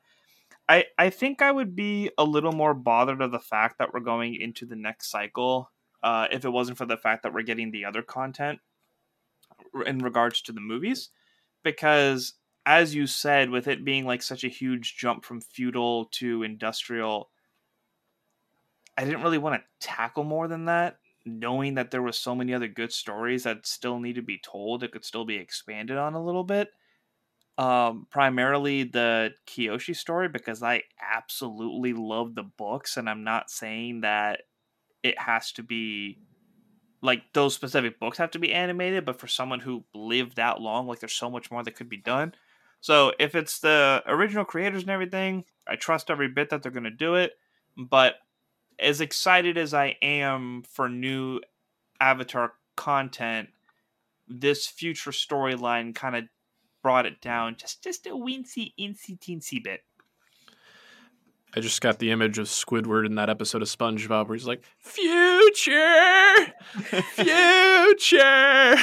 I 0.68 0.86
I 0.98 1.10
think 1.10 1.42
I 1.42 1.52
would 1.52 1.76
be 1.76 2.10
a 2.18 2.24
little 2.24 2.52
more 2.52 2.74
bothered 2.74 3.20
of 3.22 3.30
the 3.32 3.38
fact 3.40 3.78
that 3.78 3.92
we're 3.92 4.00
going 4.00 4.34
into 4.34 4.66
the 4.66 4.76
next 4.76 5.10
cycle 5.10 5.70
uh, 6.02 6.28
if 6.30 6.44
it 6.44 6.50
wasn't 6.50 6.78
for 6.78 6.86
the 6.86 6.96
fact 6.96 7.22
that 7.22 7.32
we're 7.32 7.42
getting 7.42 7.70
the 7.70 7.84
other 7.84 8.02
content 8.02 8.60
in 9.84 9.98
regards 9.98 10.42
to 10.42 10.52
the 10.52 10.60
movies. 10.60 11.10
Because 11.62 12.34
as 12.64 12.94
you 12.94 13.06
said 13.06 13.50
with 13.50 13.68
it 13.68 13.84
being 13.84 14.04
like 14.04 14.22
such 14.22 14.44
a 14.44 14.48
huge 14.48 14.96
jump 14.96 15.24
from 15.24 15.40
feudal 15.40 16.06
to 16.06 16.42
industrial 16.42 17.30
i 18.96 19.04
didn't 19.04 19.22
really 19.22 19.38
want 19.38 19.54
to 19.60 19.86
tackle 19.86 20.24
more 20.24 20.48
than 20.48 20.64
that 20.64 20.98
knowing 21.24 21.74
that 21.74 21.90
there 21.90 22.02
was 22.02 22.18
so 22.18 22.34
many 22.34 22.52
other 22.52 22.68
good 22.68 22.92
stories 22.92 23.44
that 23.44 23.66
still 23.66 23.98
need 23.98 24.14
to 24.14 24.22
be 24.22 24.38
told 24.38 24.80
that 24.80 24.92
could 24.92 25.04
still 25.04 25.24
be 25.24 25.36
expanded 25.36 25.96
on 25.96 26.14
a 26.14 26.22
little 26.22 26.44
bit 26.44 26.70
um 27.58 28.06
primarily 28.10 28.82
the 28.84 29.32
kyoshi 29.46 29.96
story 29.96 30.28
because 30.28 30.62
i 30.62 30.82
absolutely 31.00 31.94
love 31.94 32.34
the 32.34 32.42
books 32.42 32.96
and 32.96 33.08
i'm 33.08 33.24
not 33.24 33.50
saying 33.50 34.02
that 34.02 34.42
it 35.02 35.18
has 35.18 35.52
to 35.52 35.62
be 35.62 36.18
like 37.02 37.22
those 37.32 37.54
specific 37.54 38.00
books 38.00 38.18
have 38.18 38.32
to 38.32 38.38
be 38.38 38.52
animated, 38.52 39.04
but 39.04 39.20
for 39.20 39.26
someone 39.26 39.60
who 39.60 39.84
lived 39.94 40.36
that 40.36 40.60
long, 40.60 40.86
like 40.86 41.00
there's 41.00 41.12
so 41.12 41.30
much 41.30 41.50
more 41.50 41.62
that 41.62 41.76
could 41.76 41.88
be 41.88 41.96
done. 41.96 42.34
So 42.80 43.12
if 43.18 43.34
it's 43.34 43.60
the 43.60 44.02
original 44.06 44.44
creators 44.44 44.82
and 44.82 44.90
everything, 44.90 45.44
I 45.66 45.76
trust 45.76 46.10
every 46.10 46.28
bit 46.28 46.50
that 46.50 46.62
they're 46.62 46.72
going 46.72 46.84
to 46.84 46.90
do 46.90 47.14
it. 47.14 47.32
But 47.76 48.16
as 48.78 49.00
excited 49.00 49.56
as 49.56 49.72
I 49.72 49.96
am 50.02 50.62
for 50.68 50.88
new 50.88 51.40
Avatar 52.00 52.52
content, 52.76 53.50
this 54.28 54.66
future 54.66 55.12
storyline 55.12 55.94
kind 55.94 56.16
of 56.16 56.24
brought 56.86 57.04
it 57.04 57.20
down 57.20 57.56
just 57.58 57.82
just 57.82 58.06
a 58.06 58.10
weensy, 58.10 58.72
insy, 58.78 59.18
teensy 59.18 59.60
bit. 59.60 59.80
I 61.52 61.58
just 61.58 61.80
got 61.80 61.98
the 61.98 62.12
image 62.12 62.38
of 62.38 62.46
Squidward 62.46 63.06
in 63.06 63.16
that 63.16 63.28
episode 63.28 63.60
of 63.60 63.66
SpongeBob 63.66 64.28
where 64.28 64.36
he's 64.36 64.46
like, 64.46 64.62
"Future, 64.78 66.36
future." 67.16 68.76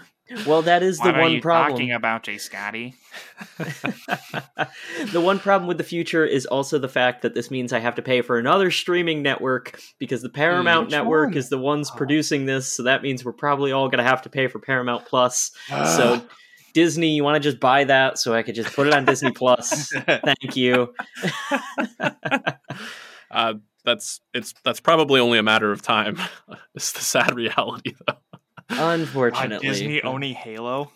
well, 0.46 0.62
that 0.62 0.82
is 0.82 0.98
the 0.98 1.12
one 1.12 1.40
problem. 1.40 1.72
Talking 1.72 1.92
about 1.92 2.22
Jay 2.22 2.38
Scotty. 2.38 2.94
the 3.58 5.20
one 5.20 5.38
problem 5.38 5.66
with 5.66 5.78
the 5.78 5.84
future 5.84 6.24
is 6.24 6.46
also 6.46 6.78
the 6.78 6.88
fact 6.88 7.22
that 7.22 7.34
this 7.34 7.50
means 7.50 7.72
I 7.72 7.78
have 7.80 7.94
to 7.96 8.02
pay 8.02 8.22
for 8.22 8.38
another 8.38 8.70
streaming 8.70 9.22
network 9.22 9.80
because 9.98 10.22
the 10.22 10.28
Paramount 10.28 10.86
Which 10.86 10.92
network 10.92 11.30
one? 11.30 11.36
is 11.38 11.48
the 11.48 11.58
ones 11.58 11.90
Oh. 11.92 11.96
producing 11.96 12.46
this. 12.46 12.72
So 12.72 12.84
that 12.84 13.02
means 13.02 13.24
we're 13.24 13.32
probably 13.32 13.72
all 13.72 13.88
going 13.88 13.98
to 14.02 14.08
have 14.08 14.22
to 14.22 14.28
pay 14.30 14.46
for 14.48 14.58
Paramount 14.58 15.06
Plus. 15.06 15.50
So 15.68 16.22
Disney, 16.74 17.08
you 17.16 17.24
want 17.24 17.34
to 17.34 17.40
just 17.40 17.58
buy 17.60 17.84
that 17.84 18.18
so 18.18 18.32
I 18.34 18.42
could 18.42 18.54
just 18.54 18.74
put 18.74 18.86
it 18.86 18.94
on 18.94 19.04
Disney 19.04 19.32
Plus? 19.32 19.90
Thank 20.06 20.56
you. 20.56 20.94
uh, 23.30 23.54
that's 23.84 24.20
it's 24.34 24.54
that's 24.62 24.78
probably 24.80 25.20
only 25.20 25.38
a 25.38 25.42
matter 25.42 25.72
of 25.72 25.82
time. 25.82 26.18
it's 26.74 26.92
the 26.92 27.00
sad 27.00 27.34
reality, 27.34 27.94
though. 28.06 28.14
Uh, 28.70 28.90
Unfortunately, 28.90 29.66
Disney 29.66 30.02
owning 30.02 30.34
Halo. 30.34 30.92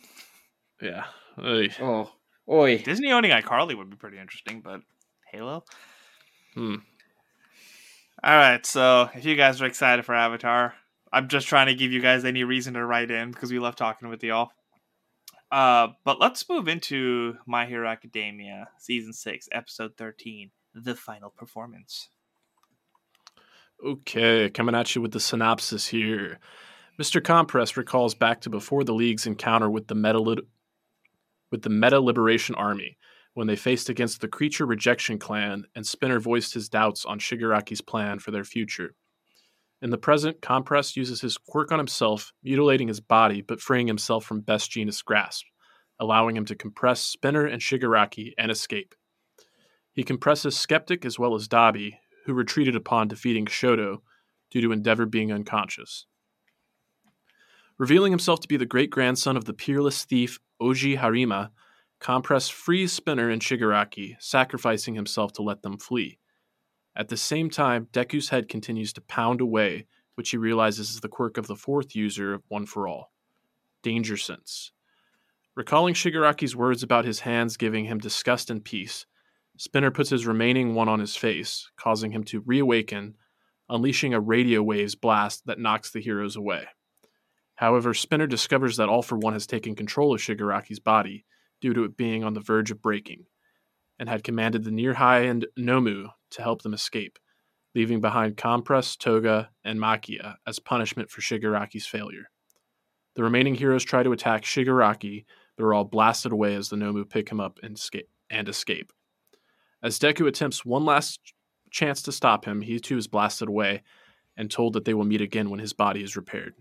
Yeah. 0.80 1.04
Oy. 1.42 1.70
Oh, 1.80 2.10
oi. 2.48 2.78
Disney 2.78 3.10
owning 3.10 3.32
iCarly 3.32 3.76
would 3.76 3.90
be 3.90 3.96
pretty 3.96 4.18
interesting, 4.18 4.60
but 4.60 4.80
Halo. 5.32 5.64
Hmm. 6.54 6.76
All 8.22 8.36
right, 8.36 8.64
so 8.64 9.10
if 9.14 9.24
you 9.24 9.36
guys 9.36 9.60
are 9.60 9.66
excited 9.66 10.04
for 10.04 10.14
Avatar, 10.14 10.74
I'm 11.12 11.28
just 11.28 11.46
trying 11.46 11.66
to 11.66 11.74
give 11.74 11.92
you 11.92 12.00
guys 12.00 12.24
any 12.24 12.42
reason 12.42 12.74
to 12.74 12.86
write 12.86 13.10
in 13.10 13.30
because 13.30 13.52
we 13.52 13.58
love 13.58 13.76
talking 13.76 14.08
with 14.08 14.24
y'all. 14.24 14.50
Uh, 15.50 15.88
but 16.04 16.20
let's 16.20 16.48
move 16.48 16.66
into 16.66 17.34
My 17.46 17.66
Hero 17.66 17.86
Academia, 17.86 18.68
season 18.78 19.12
six, 19.12 19.48
episode 19.52 19.96
thirteen, 19.98 20.52
the 20.74 20.94
final 20.94 21.30
performance. 21.30 22.08
Okay, 23.84 24.48
coming 24.48 24.74
at 24.74 24.94
you 24.94 25.02
with 25.02 25.12
the 25.12 25.20
synopsis 25.20 25.86
here. 25.88 26.38
Mr. 27.00 27.22
Compress 27.22 27.76
recalls 27.76 28.14
back 28.14 28.40
to 28.40 28.50
before 28.50 28.84
the 28.84 28.94
League's 28.94 29.26
encounter 29.26 29.68
with 29.68 29.88
the 29.88 29.96
Meta 29.96 30.20
with 31.50 31.62
the 31.62 31.70
Meta 31.70 31.98
Liberation 31.98 32.54
Army 32.54 32.96
when 33.34 33.48
they 33.48 33.56
faced 33.56 33.88
against 33.88 34.20
the 34.20 34.28
Creature 34.28 34.66
Rejection 34.66 35.18
Clan 35.18 35.64
and 35.74 35.84
Spinner 35.84 36.20
voiced 36.20 36.54
his 36.54 36.68
doubts 36.68 37.04
on 37.04 37.18
Shigaraki's 37.18 37.80
plan 37.80 38.20
for 38.20 38.30
their 38.30 38.44
future. 38.44 38.94
In 39.82 39.90
the 39.90 39.98
present, 39.98 40.40
Compress 40.40 40.96
uses 40.96 41.20
his 41.20 41.36
quirk 41.36 41.72
on 41.72 41.78
himself, 41.78 42.32
mutilating 42.44 42.86
his 42.86 43.00
body 43.00 43.42
but 43.42 43.60
freeing 43.60 43.88
himself 43.88 44.24
from 44.24 44.40
Best 44.40 44.70
Jeanist' 44.70 45.04
grasp, 45.04 45.44
allowing 45.98 46.36
him 46.36 46.44
to 46.44 46.54
compress 46.54 47.00
Spinner 47.00 47.44
and 47.44 47.60
Shigaraki 47.60 48.34
and 48.38 48.52
escape. 48.52 48.94
He 49.92 50.04
compresses 50.04 50.56
Skeptic 50.56 51.04
as 51.04 51.18
well 51.18 51.34
as 51.34 51.48
Dabi, 51.48 51.98
who 52.24 52.34
retreated 52.34 52.76
upon 52.76 53.08
defeating 53.08 53.46
Shoto 53.46 54.02
due 54.52 54.60
to 54.60 54.72
Endeavor 54.72 55.06
being 55.06 55.32
unconscious. 55.32 56.06
Revealing 57.76 58.12
himself 58.12 58.38
to 58.40 58.48
be 58.48 58.56
the 58.56 58.66
great 58.66 58.90
grandson 58.90 59.36
of 59.36 59.46
the 59.46 59.52
peerless 59.52 60.04
thief 60.04 60.38
Oji 60.62 60.98
Harima, 60.98 61.50
Compress 61.98 62.48
frees 62.48 62.92
Spinner 62.92 63.30
and 63.30 63.42
Shigaraki, 63.42 64.14
sacrificing 64.20 64.94
himself 64.94 65.32
to 65.32 65.42
let 65.42 65.62
them 65.62 65.78
flee. 65.78 66.18
At 66.94 67.08
the 67.08 67.16
same 67.16 67.50
time, 67.50 67.88
Deku's 67.92 68.28
head 68.28 68.48
continues 68.48 68.92
to 68.92 69.00
pound 69.00 69.40
away, 69.40 69.86
which 70.14 70.30
he 70.30 70.36
realizes 70.36 70.90
is 70.90 71.00
the 71.00 71.08
quirk 71.08 71.36
of 71.36 71.48
the 71.48 71.56
fourth 71.56 71.96
user 71.96 72.34
of 72.34 72.44
One 72.48 72.66
for 72.66 72.86
All 72.86 73.10
Danger 73.82 74.16
Sense. 74.16 74.70
Recalling 75.56 75.94
Shigaraki's 75.94 76.54
words 76.54 76.82
about 76.82 77.04
his 77.04 77.20
hands 77.20 77.56
giving 77.56 77.86
him 77.86 77.98
disgust 77.98 78.50
and 78.50 78.64
peace, 78.64 79.06
Spinner 79.56 79.90
puts 79.90 80.10
his 80.10 80.26
remaining 80.26 80.74
one 80.74 80.88
on 80.88 81.00
his 81.00 81.16
face, 81.16 81.70
causing 81.76 82.12
him 82.12 82.22
to 82.24 82.40
reawaken, 82.40 83.16
unleashing 83.68 84.14
a 84.14 84.20
radio 84.20 84.62
waves 84.62 84.94
blast 84.94 85.46
that 85.46 85.58
knocks 85.58 85.90
the 85.90 86.00
heroes 86.00 86.36
away. 86.36 86.66
However, 87.56 87.94
Spinner 87.94 88.26
discovers 88.26 88.76
that 88.76 88.88
All 88.88 89.02
for 89.02 89.16
One 89.16 89.32
has 89.32 89.46
taken 89.46 89.76
control 89.76 90.14
of 90.14 90.20
Shigaraki's 90.20 90.80
body 90.80 91.24
due 91.60 91.72
to 91.74 91.84
it 91.84 91.96
being 91.96 92.24
on 92.24 92.34
the 92.34 92.40
verge 92.40 92.70
of 92.70 92.82
breaking, 92.82 93.26
and 93.98 94.08
had 94.08 94.24
commanded 94.24 94.64
the 94.64 94.70
near 94.70 94.94
high 94.94 95.22
Nomu 95.58 96.08
to 96.30 96.42
help 96.42 96.62
them 96.62 96.74
escape, 96.74 97.18
leaving 97.74 98.00
behind 98.00 98.36
Compress, 98.36 98.96
Toga, 98.96 99.50
and 99.64 99.78
Machia 99.78 100.36
as 100.46 100.58
punishment 100.58 101.10
for 101.10 101.20
Shigaraki's 101.20 101.86
failure. 101.86 102.30
The 103.14 103.22
remaining 103.22 103.54
heroes 103.54 103.84
try 103.84 104.02
to 104.02 104.12
attack 104.12 104.42
Shigaraki, 104.42 105.24
but 105.56 105.64
are 105.64 105.74
all 105.74 105.84
blasted 105.84 106.32
away 106.32 106.56
as 106.56 106.68
the 106.68 106.76
Nomu 106.76 107.08
pick 107.08 107.30
him 107.30 107.40
up 107.40 107.60
and 107.62 107.76
escape. 107.76 108.08
And 108.30 108.48
escape. 108.48 108.92
As 109.82 109.98
Deku 109.98 110.26
attempts 110.26 110.64
one 110.64 110.84
last 110.84 111.20
chance 111.70 112.02
to 112.02 112.10
stop 112.10 112.44
him, 112.46 112.62
he 112.62 112.80
too 112.80 112.96
is 112.96 113.06
blasted 113.06 113.48
away 113.48 113.82
and 114.36 114.50
told 114.50 114.72
that 114.72 114.84
they 114.84 114.94
will 114.94 115.04
meet 115.04 115.20
again 115.20 115.50
when 115.50 115.60
his 115.60 115.72
body 115.72 116.02
is 116.02 116.16
repaired. 116.16 116.54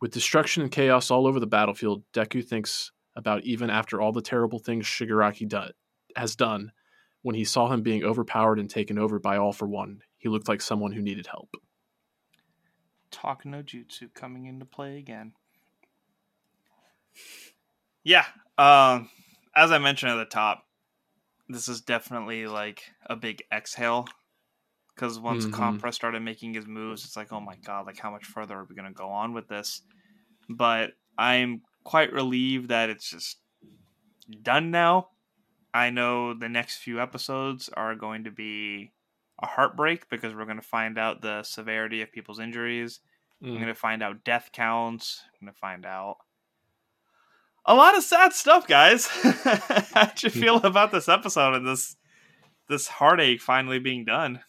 With 0.00 0.12
destruction 0.12 0.62
and 0.62 0.70
chaos 0.70 1.10
all 1.10 1.26
over 1.26 1.40
the 1.40 1.46
battlefield, 1.46 2.02
Deku 2.12 2.44
thinks 2.44 2.92
about 3.14 3.44
even 3.44 3.70
after 3.70 4.00
all 4.00 4.12
the 4.12 4.20
terrible 4.20 4.58
things 4.58 4.84
Shigaraki 4.84 5.48
do- 5.48 5.72
has 6.16 6.36
done, 6.36 6.72
when 7.22 7.34
he 7.34 7.44
saw 7.44 7.72
him 7.72 7.82
being 7.82 8.04
overpowered 8.04 8.58
and 8.58 8.68
taken 8.68 8.98
over 8.98 9.18
by 9.18 9.36
All 9.36 9.52
for 9.52 9.66
One, 9.66 10.00
he 10.18 10.28
looked 10.28 10.48
like 10.48 10.60
someone 10.60 10.92
who 10.92 11.02
needed 11.02 11.26
help. 11.26 11.56
Talk 13.10 13.44
no 13.44 13.62
jutsu 13.62 14.12
coming 14.14 14.46
into 14.46 14.64
play 14.64 14.98
again. 14.98 15.32
Yeah, 18.04 18.26
um, 18.58 19.08
as 19.56 19.72
I 19.72 19.78
mentioned 19.78 20.12
at 20.12 20.16
the 20.16 20.26
top, 20.26 20.66
this 21.48 21.68
is 21.68 21.80
definitely 21.80 22.46
like 22.46 22.82
a 23.06 23.16
big 23.16 23.42
exhale 23.52 24.06
because 24.96 25.20
once 25.20 25.46
Mhm. 25.46 25.52
Compress 25.52 25.94
started 25.94 26.22
making 26.22 26.54
his 26.54 26.66
moves, 26.66 27.04
it's 27.04 27.16
like, 27.16 27.32
oh 27.32 27.40
my 27.40 27.54
god, 27.56 27.86
like 27.86 27.98
how 27.98 28.10
much 28.10 28.24
further 28.24 28.56
are 28.58 28.64
we 28.64 28.74
gonna 28.74 28.92
go 28.92 29.08
on 29.10 29.32
with 29.34 29.46
this? 29.46 29.82
But 30.48 30.94
I'm 31.16 31.62
quite 31.84 32.12
relieved 32.12 32.70
that 32.70 32.90
it's 32.90 33.08
just 33.10 33.38
done 34.42 34.70
now. 34.72 35.10
I 35.72 35.90
know 35.90 36.32
the 36.34 36.48
next 36.48 36.78
few 36.78 37.00
episodes 37.00 37.68
are 37.68 37.94
going 37.94 38.24
to 38.24 38.30
be 38.30 38.92
a 39.42 39.46
heartbreak 39.46 40.08
because 40.08 40.34
we're 40.34 40.46
going 40.46 40.56
to 40.60 40.66
find 40.66 40.98
out 40.98 41.20
the 41.20 41.42
severity 41.42 42.00
of 42.00 42.10
people's 42.10 42.40
injuries. 42.40 43.00
I'm 43.42 43.50
Mm. 43.50 43.54
going 43.56 43.66
to 43.66 43.74
find 43.74 44.02
out 44.02 44.24
death 44.24 44.48
counts. 44.52 45.22
I'm 45.34 45.46
going 45.46 45.52
to 45.54 45.58
find 45.60 45.84
out 45.84 46.16
a 47.66 47.74
lot 47.74 47.96
of 47.96 48.02
sad 48.02 48.32
stuff, 48.32 48.66
guys. 48.66 49.06
How'd 49.94 50.22
you 50.22 50.30
feel 50.30 50.56
about 50.56 50.90
this 50.92 51.08
episode 51.08 51.54
and 51.54 51.66
this 51.66 51.96
this 52.68 52.88
heartache 52.88 53.40
finally 53.42 53.78
being 53.78 54.04
done? 54.04 54.40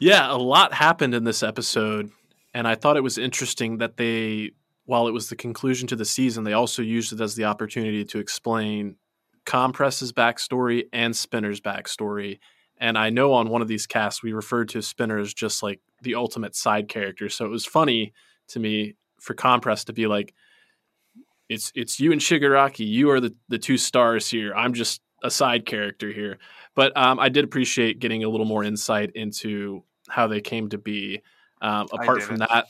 Yeah, 0.00 0.32
a 0.32 0.36
lot 0.36 0.72
happened 0.72 1.14
in 1.14 1.24
this 1.24 1.42
episode, 1.42 2.10
and 2.54 2.66
I 2.66 2.74
thought 2.74 2.96
it 2.96 3.02
was 3.02 3.18
interesting 3.18 3.78
that 3.78 3.98
they, 3.98 4.52
while 4.86 5.06
it 5.06 5.12
was 5.12 5.28
the 5.28 5.36
conclusion 5.36 5.86
to 5.88 5.96
the 5.96 6.06
season, 6.06 6.42
they 6.42 6.54
also 6.54 6.80
used 6.80 7.12
it 7.12 7.20
as 7.20 7.34
the 7.34 7.44
opportunity 7.44 8.02
to 8.06 8.18
explain 8.18 8.96
Compress's 9.44 10.10
backstory 10.10 10.84
and 10.94 11.14
Spinner's 11.14 11.60
backstory. 11.60 12.38
And 12.78 12.96
I 12.96 13.10
know 13.10 13.34
on 13.34 13.50
one 13.50 13.60
of 13.60 13.68
these 13.68 13.86
casts 13.86 14.22
we 14.22 14.32
referred 14.32 14.70
to 14.70 14.80
Spinner 14.80 15.18
as 15.18 15.34
just 15.34 15.62
like 15.62 15.80
the 16.00 16.14
ultimate 16.14 16.56
side 16.56 16.88
character. 16.88 17.28
So 17.28 17.44
it 17.44 17.50
was 17.50 17.66
funny 17.66 18.14
to 18.48 18.58
me 18.58 18.94
for 19.20 19.34
Compress 19.34 19.84
to 19.84 19.92
be 19.92 20.06
like, 20.06 20.32
"It's 21.50 21.72
it's 21.74 22.00
you 22.00 22.10
and 22.12 22.22
Shigaraki. 22.22 22.86
You 22.88 23.10
are 23.10 23.20
the 23.20 23.34
the 23.48 23.58
two 23.58 23.76
stars 23.76 24.30
here. 24.30 24.54
I'm 24.54 24.72
just 24.72 25.02
a 25.22 25.30
side 25.30 25.66
character 25.66 26.10
here." 26.10 26.38
But 26.74 26.96
um, 26.96 27.18
I 27.18 27.28
did 27.28 27.44
appreciate 27.44 27.98
getting 27.98 28.24
a 28.24 28.30
little 28.30 28.46
more 28.46 28.64
insight 28.64 29.10
into 29.14 29.84
how 30.10 30.26
they 30.26 30.40
came 30.40 30.68
to 30.70 30.78
be. 30.78 31.22
Um, 31.62 31.88
apart 31.92 32.22
from 32.22 32.38
that, 32.38 32.66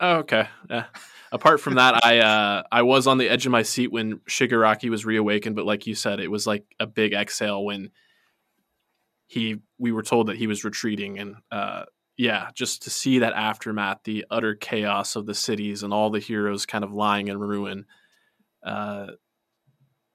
oh, 0.00 0.16
okay, 0.18 0.48
yeah. 0.68 0.84
Apart 1.32 1.60
from 1.60 1.74
that, 1.76 2.04
I 2.04 2.18
uh, 2.18 2.62
I 2.72 2.82
was 2.82 3.06
on 3.06 3.18
the 3.18 3.28
edge 3.28 3.46
of 3.46 3.52
my 3.52 3.62
seat 3.62 3.92
when 3.92 4.18
Shigaraki 4.28 4.90
was 4.90 5.04
reawakened, 5.04 5.54
but 5.54 5.64
like 5.64 5.86
you 5.86 5.94
said, 5.94 6.18
it 6.18 6.30
was 6.30 6.46
like 6.46 6.64
a 6.80 6.86
big 6.86 7.12
exhale 7.12 7.64
when 7.64 7.90
he 9.26 9.58
we 9.78 9.92
were 9.92 10.02
told 10.02 10.26
that 10.26 10.36
he 10.36 10.48
was 10.48 10.64
retreating, 10.64 11.18
and 11.18 11.36
uh, 11.52 11.84
yeah, 12.16 12.50
just 12.54 12.82
to 12.82 12.90
see 12.90 13.20
that 13.20 13.32
aftermath, 13.32 14.00
the 14.04 14.26
utter 14.30 14.54
chaos 14.54 15.14
of 15.14 15.24
the 15.26 15.34
cities 15.34 15.82
and 15.82 15.92
all 15.94 16.10
the 16.10 16.18
heroes 16.18 16.66
kind 16.66 16.84
of 16.84 16.92
lying 16.92 17.28
in 17.28 17.38
ruin. 17.38 17.86
Uh, 18.62 19.06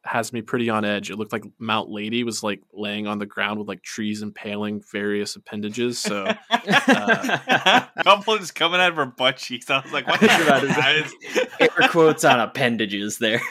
has 0.06 0.32
me 0.32 0.42
pretty 0.42 0.70
on 0.70 0.86
edge. 0.86 1.10
It 1.10 1.18
looked 1.18 1.32
like 1.32 1.44
Mount 1.58 1.90
Lady 1.90 2.24
was 2.24 2.44
like 2.44 2.62
laying 2.74 3.08
on 3.08 3.18
the 3.18 3.26
ground 3.26 3.60
with 3.60 3.68
like 3.68 3.82
trees 3.82 4.22
impaling 4.22 4.82
various 4.92 5.36
appendages. 5.36 6.00
So 6.00 6.32
uh, 6.50 7.88
couple 8.04 8.36
is 8.36 8.52
coming 8.52 8.80
out 8.80 8.92
of 8.92 8.96
her 8.98 9.06
butt 9.06 9.38
cheeks. 9.38 9.70
I 9.70 9.82
was 9.82 9.92
like, 9.92 10.08
what 10.08 10.22
is 10.24 11.14
air 11.60 11.90
quotes 11.90 12.24
on 12.24 12.40
appendages 12.40 13.18
there. 13.18 13.42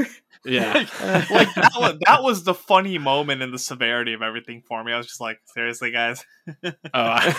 Yeah, 0.46 0.74
like 1.30 1.54
that 1.54 1.72
was, 1.74 1.98
that 2.06 2.22
was 2.22 2.44
the 2.44 2.52
funny 2.52 2.98
moment 2.98 3.40
in 3.40 3.50
the 3.50 3.58
severity 3.58 4.12
of 4.12 4.20
everything 4.20 4.62
for 4.68 4.84
me. 4.84 4.92
I 4.92 4.98
was 4.98 5.06
just 5.06 5.20
like, 5.20 5.40
seriously, 5.54 5.90
guys. 5.90 6.22
oh, 6.92 7.34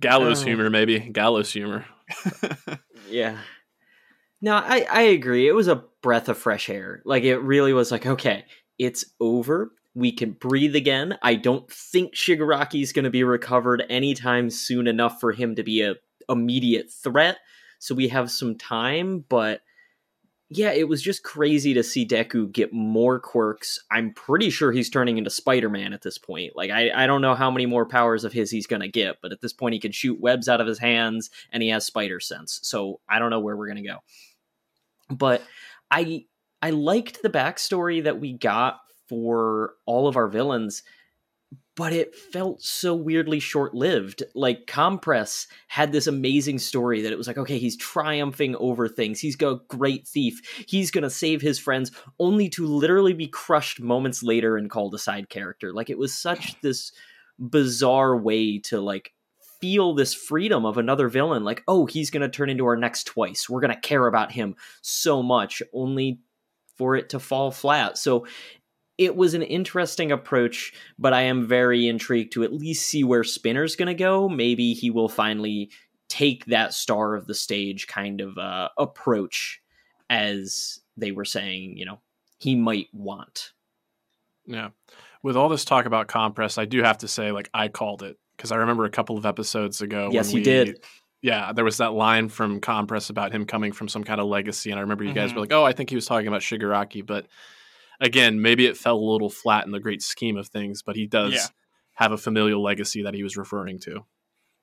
gallows 0.00 0.42
oh. 0.42 0.46
humor, 0.46 0.70
maybe 0.70 1.00
gallows 1.00 1.52
humor. 1.52 1.86
yeah. 3.10 3.36
No, 4.46 4.54
I, 4.54 4.86
I 4.88 5.02
agree. 5.02 5.48
It 5.48 5.56
was 5.56 5.66
a 5.66 5.82
breath 6.02 6.28
of 6.28 6.38
fresh 6.38 6.70
air. 6.70 7.02
Like 7.04 7.24
it 7.24 7.38
really 7.38 7.72
was 7.72 7.90
like, 7.90 8.06
okay, 8.06 8.44
it's 8.78 9.04
over. 9.18 9.72
We 9.96 10.12
can 10.12 10.34
breathe 10.34 10.76
again. 10.76 11.18
I 11.20 11.34
don't 11.34 11.68
think 11.68 12.14
Shigaraki's 12.14 12.92
going 12.92 13.06
to 13.06 13.10
be 13.10 13.24
recovered 13.24 13.82
anytime 13.90 14.50
soon 14.50 14.86
enough 14.86 15.18
for 15.18 15.32
him 15.32 15.56
to 15.56 15.64
be 15.64 15.82
a 15.82 15.96
immediate 16.28 16.92
threat. 16.92 17.38
So 17.80 17.92
we 17.92 18.06
have 18.06 18.30
some 18.30 18.56
time, 18.56 19.24
but 19.28 19.62
yeah, 20.48 20.70
it 20.70 20.86
was 20.86 21.02
just 21.02 21.24
crazy 21.24 21.74
to 21.74 21.82
see 21.82 22.06
Deku 22.06 22.52
get 22.52 22.72
more 22.72 23.18
quirks. 23.18 23.80
I'm 23.90 24.14
pretty 24.14 24.50
sure 24.50 24.70
he's 24.70 24.88
turning 24.88 25.18
into 25.18 25.28
Spider 25.28 25.68
Man 25.68 25.92
at 25.92 26.02
this 26.02 26.18
point. 26.18 26.54
Like, 26.54 26.70
I, 26.70 26.92
I 26.94 27.08
don't 27.08 27.20
know 27.20 27.34
how 27.34 27.50
many 27.50 27.66
more 27.66 27.84
powers 27.84 28.22
of 28.22 28.32
his 28.32 28.52
he's 28.52 28.68
going 28.68 28.82
to 28.82 28.86
get, 28.86 29.16
but 29.20 29.32
at 29.32 29.40
this 29.40 29.52
point, 29.52 29.72
he 29.72 29.80
can 29.80 29.90
shoot 29.90 30.20
webs 30.20 30.48
out 30.48 30.60
of 30.60 30.68
his 30.68 30.78
hands 30.78 31.30
and 31.50 31.64
he 31.64 31.70
has 31.70 31.84
spider 31.84 32.20
sense. 32.20 32.60
So 32.62 33.00
I 33.08 33.18
don't 33.18 33.30
know 33.30 33.40
where 33.40 33.56
we're 33.56 33.66
going 33.66 33.82
to 33.82 33.88
go. 33.88 33.98
But 35.08 35.42
I 35.90 36.24
I 36.62 36.70
liked 36.70 37.22
the 37.22 37.30
backstory 37.30 38.04
that 38.04 38.20
we 38.20 38.32
got 38.32 38.80
for 39.08 39.74
all 39.86 40.08
of 40.08 40.16
our 40.16 40.28
villains 40.28 40.82
but 41.76 41.92
it 41.92 42.14
felt 42.14 42.62
so 42.62 42.94
weirdly 42.94 43.38
short 43.38 43.74
lived. 43.74 44.22
Like 44.34 44.66
Compress 44.66 45.46
had 45.68 45.92
this 45.92 46.06
amazing 46.06 46.58
story 46.58 47.02
that 47.02 47.12
it 47.12 47.18
was 47.18 47.26
like, 47.26 47.36
okay, 47.36 47.58
he's 47.58 47.76
triumphing 47.76 48.56
over 48.56 48.88
things. 48.88 49.20
He's 49.20 49.40
a 49.40 49.60
great 49.68 50.08
thief. 50.08 50.40
He's 50.66 50.90
to 51.02 51.10
save 51.10 51.42
his 51.42 51.58
friends, 51.58 51.92
only 52.18 52.48
to 52.50 52.66
literally 52.66 53.12
be 53.12 53.28
crushed 53.28 53.78
moments 53.78 54.22
later 54.22 54.56
and 54.56 54.70
called 54.70 54.94
a 54.94 54.98
side 54.98 55.28
character. 55.28 55.72
Like 55.72 55.90
it 55.90 55.98
was 55.98 56.14
such 56.14 56.58
this 56.62 56.92
bizarre 57.38 58.16
way 58.16 58.58
to 58.58 58.80
like 58.80 59.12
feel 59.66 59.94
this 59.94 60.14
freedom 60.14 60.64
of 60.64 60.78
another 60.78 61.08
villain. 61.08 61.42
Like, 61.42 61.64
oh, 61.66 61.86
he's 61.86 62.10
going 62.10 62.22
to 62.22 62.28
turn 62.28 62.50
into 62.50 62.66
our 62.66 62.76
next 62.76 63.04
twice. 63.04 63.50
We're 63.50 63.60
going 63.60 63.74
to 63.74 63.80
care 63.80 64.06
about 64.06 64.30
him 64.30 64.54
so 64.80 65.24
much, 65.24 65.60
only 65.72 66.20
for 66.76 66.94
it 66.94 67.08
to 67.10 67.18
fall 67.18 67.50
flat. 67.50 67.98
So 67.98 68.28
it 68.96 69.16
was 69.16 69.34
an 69.34 69.42
interesting 69.42 70.12
approach, 70.12 70.72
but 71.00 71.12
I 71.12 71.22
am 71.22 71.48
very 71.48 71.88
intrigued 71.88 72.32
to 72.34 72.44
at 72.44 72.52
least 72.52 72.86
see 72.86 73.02
where 73.02 73.24
Spinner's 73.24 73.74
going 73.74 73.88
to 73.88 73.94
go. 73.94 74.28
Maybe 74.28 74.72
he 74.72 74.90
will 74.90 75.08
finally 75.08 75.70
take 76.08 76.44
that 76.46 76.72
star 76.72 77.16
of 77.16 77.26
the 77.26 77.34
stage 77.34 77.88
kind 77.88 78.20
of 78.20 78.38
uh, 78.38 78.68
approach 78.78 79.60
as 80.08 80.78
they 80.96 81.10
were 81.10 81.24
saying, 81.24 81.76
you 81.76 81.86
know, 81.86 81.98
he 82.38 82.54
might 82.54 82.86
want. 82.92 83.52
Yeah. 84.46 84.68
With 85.24 85.36
all 85.36 85.48
this 85.48 85.64
talk 85.64 85.86
about 85.86 86.06
compress, 86.06 86.56
I 86.56 86.66
do 86.66 86.84
have 86.84 86.98
to 86.98 87.08
say, 87.08 87.32
like, 87.32 87.50
I 87.52 87.66
called 87.66 88.04
it 88.04 88.16
because 88.36 88.52
I 88.52 88.56
remember 88.56 88.84
a 88.84 88.90
couple 88.90 89.16
of 89.16 89.26
episodes 89.26 89.80
ago. 89.80 90.10
Yes, 90.12 90.32
you 90.32 90.36
we, 90.36 90.42
did. 90.42 90.84
Yeah, 91.22 91.52
there 91.52 91.64
was 91.64 91.78
that 91.78 91.92
line 91.92 92.28
from 92.28 92.60
Compress 92.60 93.10
about 93.10 93.32
him 93.32 93.46
coming 93.46 93.72
from 93.72 93.88
some 93.88 94.04
kind 94.04 94.20
of 94.20 94.26
legacy, 94.26 94.70
and 94.70 94.78
I 94.78 94.82
remember 94.82 95.04
you 95.04 95.10
mm-hmm. 95.10 95.18
guys 95.18 95.34
were 95.34 95.40
like, 95.40 95.52
"Oh, 95.52 95.64
I 95.64 95.72
think 95.72 95.90
he 95.90 95.96
was 95.96 96.06
talking 96.06 96.28
about 96.28 96.42
Shigaraki," 96.42 97.04
but 97.04 97.26
again, 98.00 98.42
maybe 98.42 98.66
it 98.66 98.76
fell 98.76 98.96
a 98.96 99.10
little 99.12 99.30
flat 99.30 99.64
in 99.64 99.72
the 99.72 99.80
great 99.80 100.02
scheme 100.02 100.36
of 100.36 100.48
things, 100.48 100.82
but 100.82 100.96
he 100.96 101.06
does 101.06 101.34
yeah. 101.34 101.46
have 101.94 102.12
a 102.12 102.18
familial 102.18 102.62
legacy 102.62 103.02
that 103.02 103.14
he 103.14 103.22
was 103.22 103.36
referring 103.36 103.78
to. 103.80 104.04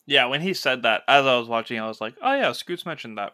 Yeah, 0.05 0.25
when 0.25 0.41
he 0.41 0.53
said 0.53 0.83
that, 0.83 1.03
as 1.07 1.25
I 1.25 1.37
was 1.37 1.47
watching, 1.47 1.79
I 1.79 1.87
was 1.87 1.99
like, 2.01 2.15
"Oh 2.21 2.33
yeah, 2.33 2.51
Scoots 2.51 2.85
mentioned 2.85 3.17
that." 3.17 3.33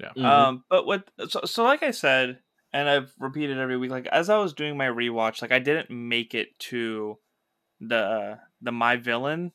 Yeah. 0.00 0.10
Mm-hmm. 0.10 0.24
Um, 0.24 0.64
but 0.68 0.86
what? 0.86 1.08
So, 1.28 1.40
so 1.44 1.64
like 1.64 1.82
I 1.82 1.90
said, 1.90 2.38
and 2.72 2.88
I've 2.88 3.12
repeated 3.18 3.58
every 3.58 3.76
week, 3.76 3.90
like 3.90 4.06
as 4.06 4.28
I 4.28 4.38
was 4.38 4.52
doing 4.52 4.76
my 4.76 4.86
rewatch, 4.86 5.42
like 5.42 5.52
I 5.52 5.58
didn't 5.58 5.90
make 5.90 6.34
it 6.34 6.58
to 6.60 7.18
the 7.80 8.38
the 8.60 8.72
my 8.72 8.96
villain 8.96 9.52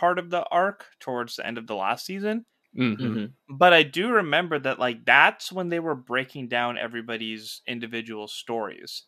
part 0.00 0.18
of 0.18 0.30
the 0.30 0.42
arc 0.50 0.86
towards 0.98 1.36
the 1.36 1.46
end 1.46 1.58
of 1.58 1.66
the 1.66 1.76
last 1.76 2.06
season. 2.06 2.46
Mm-hmm. 2.76 3.02
mm-hmm. 3.04 3.54
But 3.54 3.74
I 3.74 3.82
do 3.82 4.08
remember 4.08 4.58
that 4.58 4.78
like 4.78 5.04
that's 5.04 5.52
when 5.52 5.68
they 5.68 5.78
were 5.78 5.94
breaking 5.94 6.48
down 6.48 6.78
everybody's 6.78 7.60
individual 7.68 8.26
stories. 8.26 9.04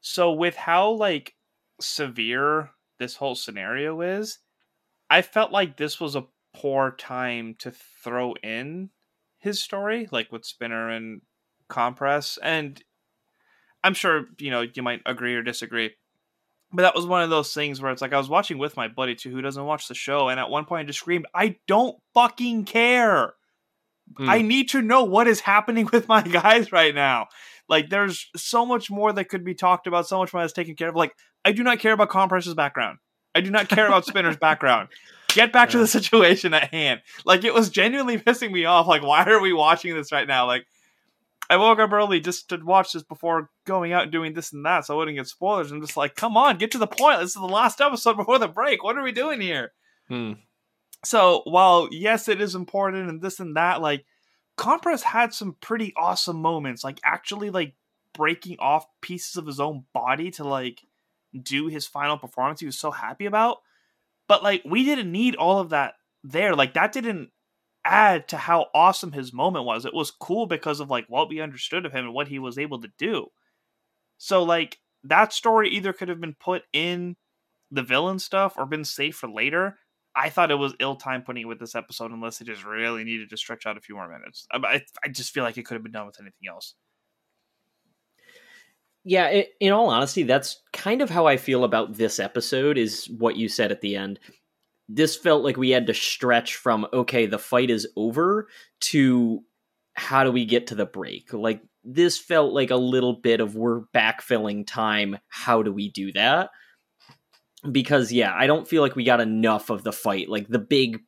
So 0.00 0.32
with 0.32 0.56
how 0.56 0.90
like 0.90 1.34
severe 1.80 2.70
this 2.98 3.16
whole 3.16 3.36
scenario 3.36 4.00
is, 4.00 4.38
I 5.08 5.22
felt 5.22 5.52
like 5.52 5.76
this 5.76 6.00
was 6.00 6.16
a 6.16 6.26
poor 6.54 6.90
time 6.90 7.54
to 7.60 7.70
throw 8.02 8.34
in 8.42 8.90
his 9.38 9.62
story, 9.62 10.08
like 10.10 10.32
with 10.32 10.44
Spinner 10.44 10.90
and 10.90 11.20
Compress. 11.68 12.38
And 12.42 12.82
I'm 13.84 13.94
sure, 13.94 14.24
you 14.38 14.50
know, 14.50 14.64
you 14.74 14.82
might 14.82 15.02
agree 15.06 15.34
or 15.34 15.42
disagree 15.42 15.92
but 16.72 16.82
that 16.82 16.94
was 16.94 17.06
one 17.06 17.22
of 17.22 17.30
those 17.30 17.54
things 17.54 17.80
where 17.80 17.92
it's 17.92 18.02
like 18.02 18.12
I 18.12 18.18
was 18.18 18.28
watching 18.28 18.58
with 18.58 18.76
my 18.76 18.88
buddy 18.88 19.14
too, 19.14 19.30
who 19.30 19.42
doesn't 19.42 19.64
watch 19.64 19.88
the 19.88 19.94
show, 19.94 20.28
and 20.28 20.40
at 20.40 20.50
one 20.50 20.64
point 20.64 20.80
I 20.80 20.84
just 20.86 20.98
screamed, 20.98 21.26
"I 21.34 21.56
don't 21.66 21.96
fucking 22.14 22.64
care! 22.64 23.34
Mm. 24.18 24.28
I 24.28 24.42
need 24.42 24.70
to 24.70 24.82
know 24.82 25.04
what 25.04 25.26
is 25.26 25.40
happening 25.40 25.88
with 25.92 26.08
my 26.08 26.22
guys 26.22 26.72
right 26.72 26.94
now." 26.94 27.28
Like, 27.68 27.90
there's 27.90 28.28
so 28.36 28.64
much 28.64 28.90
more 28.90 29.12
that 29.12 29.28
could 29.28 29.44
be 29.44 29.54
talked 29.54 29.86
about, 29.86 30.06
so 30.06 30.18
much 30.18 30.32
more 30.32 30.42
that's 30.42 30.52
taken 30.52 30.76
care 30.76 30.88
of. 30.88 30.96
Like, 30.96 31.12
I 31.44 31.52
do 31.52 31.62
not 31.62 31.80
care 31.80 31.92
about 31.92 32.10
Compress's 32.10 32.54
background. 32.54 32.98
I 33.34 33.40
do 33.40 33.50
not 33.50 33.68
care 33.68 33.86
about 33.86 34.06
Spinner's 34.06 34.36
background. 34.36 34.88
Get 35.28 35.52
back 35.52 35.68
yeah. 35.68 35.72
to 35.72 35.78
the 35.78 35.86
situation 35.86 36.54
at 36.54 36.72
hand. 36.72 37.02
Like, 37.24 37.44
it 37.44 37.52
was 37.52 37.70
genuinely 37.70 38.18
pissing 38.18 38.52
me 38.52 38.64
off. 38.64 38.86
Like, 38.86 39.02
why 39.02 39.24
are 39.24 39.40
we 39.40 39.52
watching 39.52 39.94
this 39.94 40.12
right 40.12 40.26
now? 40.26 40.46
Like, 40.46 40.64
I 41.48 41.56
woke 41.56 41.78
up 41.78 41.92
early 41.92 42.20
just 42.20 42.48
to 42.48 42.56
watch 42.56 42.92
this 42.92 43.02
before 43.02 43.50
going 43.66 43.92
out 43.92 44.04
and 44.04 44.12
doing 44.12 44.34
this 44.34 44.52
and 44.52 44.64
that, 44.66 44.84
so 44.84 44.94
I 44.94 44.96
wouldn't 44.96 45.16
get 45.16 45.28
spoilers. 45.28 45.70
I'm 45.70 45.80
just 45.80 45.96
like, 45.96 46.14
come 46.14 46.36
on, 46.36 46.58
get 46.58 46.72
to 46.72 46.78
the 46.78 46.86
point. 46.86 47.20
This 47.20 47.30
is 47.30 47.34
the 47.34 47.46
last 47.46 47.80
episode 47.80 48.16
before 48.16 48.38
the 48.38 48.48
break. 48.48 48.82
What 48.82 48.98
are 48.98 49.02
we 49.02 49.12
doing 49.12 49.40
here? 49.40 49.72
Hmm. 50.08 50.32
So 51.04 51.42
while 51.44 51.88
yes, 51.92 52.28
it 52.28 52.40
is 52.40 52.54
important 52.54 53.08
and 53.08 53.22
this 53.22 53.38
and 53.38 53.56
that, 53.56 53.80
like 53.80 54.04
Compress 54.56 55.02
had 55.02 55.34
some 55.34 55.56
pretty 55.60 55.92
awesome 55.96 56.40
moments, 56.40 56.82
like 56.82 56.98
actually 57.04 57.50
like 57.50 57.74
breaking 58.14 58.56
off 58.58 58.86
pieces 59.02 59.36
of 59.36 59.46
his 59.46 59.60
own 59.60 59.84
body 59.92 60.30
to 60.32 60.44
like 60.44 60.80
do 61.40 61.68
his 61.68 61.86
final 61.86 62.16
performance. 62.18 62.60
He 62.60 62.66
was 62.66 62.78
so 62.78 62.90
happy 62.90 63.26
about, 63.26 63.58
but 64.26 64.42
like 64.42 64.62
we 64.64 64.84
didn't 64.84 65.12
need 65.12 65.36
all 65.36 65.60
of 65.60 65.70
that 65.70 65.94
there. 66.24 66.54
Like 66.56 66.74
that 66.74 66.92
didn't 66.92 67.30
add 67.86 68.28
to 68.28 68.36
how 68.36 68.66
awesome 68.74 69.12
his 69.12 69.32
moment 69.32 69.64
was. 69.64 69.84
It 69.84 69.94
was 69.94 70.10
cool 70.10 70.46
because 70.46 70.80
of 70.80 70.90
like 70.90 71.06
what 71.08 71.28
we 71.28 71.40
understood 71.40 71.86
of 71.86 71.92
him 71.92 72.06
and 72.06 72.14
what 72.14 72.28
he 72.28 72.38
was 72.38 72.58
able 72.58 72.80
to 72.80 72.90
do. 72.98 73.28
So 74.18 74.42
like 74.42 74.78
that 75.04 75.32
story 75.32 75.70
either 75.70 75.92
could 75.92 76.08
have 76.08 76.20
been 76.20 76.34
put 76.34 76.62
in 76.72 77.16
the 77.70 77.82
villain 77.82 78.18
stuff 78.18 78.54
or 78.56 78.66
been 78.66 78.84
saved 78.84 79.16
for 79.16 79.28
later. 79.28 79.78
I 80.14 80.30
thought 80.30 80.50
it 80.50 80.56
was 80.56 80.74
ill 80.80 80.96
time 80.96 81.22
putting 81.22 81.42
it 81.42 81.46
with 81.46 81.60
this 81.60 81.74
episode 81.74 82.10
unless 82.10 82.40
it 82.40 82.46
just 82.46 82.64
really 82.64 83.04
needed 83.04 83.30
to 83.30 83.36
stretch 83.36 83.66
out 83.66 83.76
a 83.76 83.80
few 83.80 83.94
more 83.94 84.08
minutes. 84.08 84.46
I, 84.50 84.82
I 85.04 85.08
just 85.08 85.32
feel 85.32 85.44
like 85.44 85.58
it 85.58 85.66
could 85.66 85.74
have 85.74 85.82
been 85.82 85.92
done 85.92 86.06
with 86.06 86.20
anything 86.20 86.48
else. 86.48 86.74
Yeah, 89.04 89.28
it, 89.28 89.50
in 89.60 89.72
all 89.72 89.88
honesty, 89.88 90.24
that's 90.24 90.62
kind 90.72 91.00
of 91.00 91.10
how 91.10 91.26
I 91.26 91.36
feel 91.36 91.62
about 91.62 91.94
this 91.94 92.18
episode. 92.18 92.76
Is 92.76 93.08
what 93.08 93.36
you 93.36 93.48
said 93.48 93.70
at 93.70 93.80
the 93.80 93.94
end. 93.94 94.18
This 94.88 95.16
felt 95.16 95.42
like 95.42 95.56
we 95.56 95.70
had 95.70 95.86
to 95.88 95.94
stretch 95.94 96.56
from 96.56 96.86
okay, 96.92 97.26
the 97.26 97.38
fight 97.38 97.70
is 97.70 97.88
over 97.96 98.48
to 98.80 99.42
how 99.94 100.24
do 100.24 100.30
we 100.30 100.44
get 100.44 100.68
to 100.68 100.74
the 100.74 100.86
break? 100.86 101.32
Like 101.32 101.62
this 101.82 102.18
felt 102.18 102.52
like 102.52 102.70
a 102.70 102.76
little 102.76 103.14
bit 103.14 103.40
of 103.40 103.56
we're 103.56 103.82
backfilling 103.94 104.66
time. 104.66 105.18
How 105.28 105.62
do 105.62 105.72
we 105.72 105.90
do 105.90 106.12
that? 106.12 106.50
Because 107.70 108.12
yeah, 108.12 108.32
I 108.34 108.46
don't 108.46 108.68
feel 108.68 108.82
like 108.82 108.96
we 108.96 109.04
got 109.04 109.20
enough 109.20 109.70
of 109.70 109.82
the 109.82 109.92
fight. 109.92 110.28
Like 110.28 110.48
the 110.48 110.58
big 110.58 111.00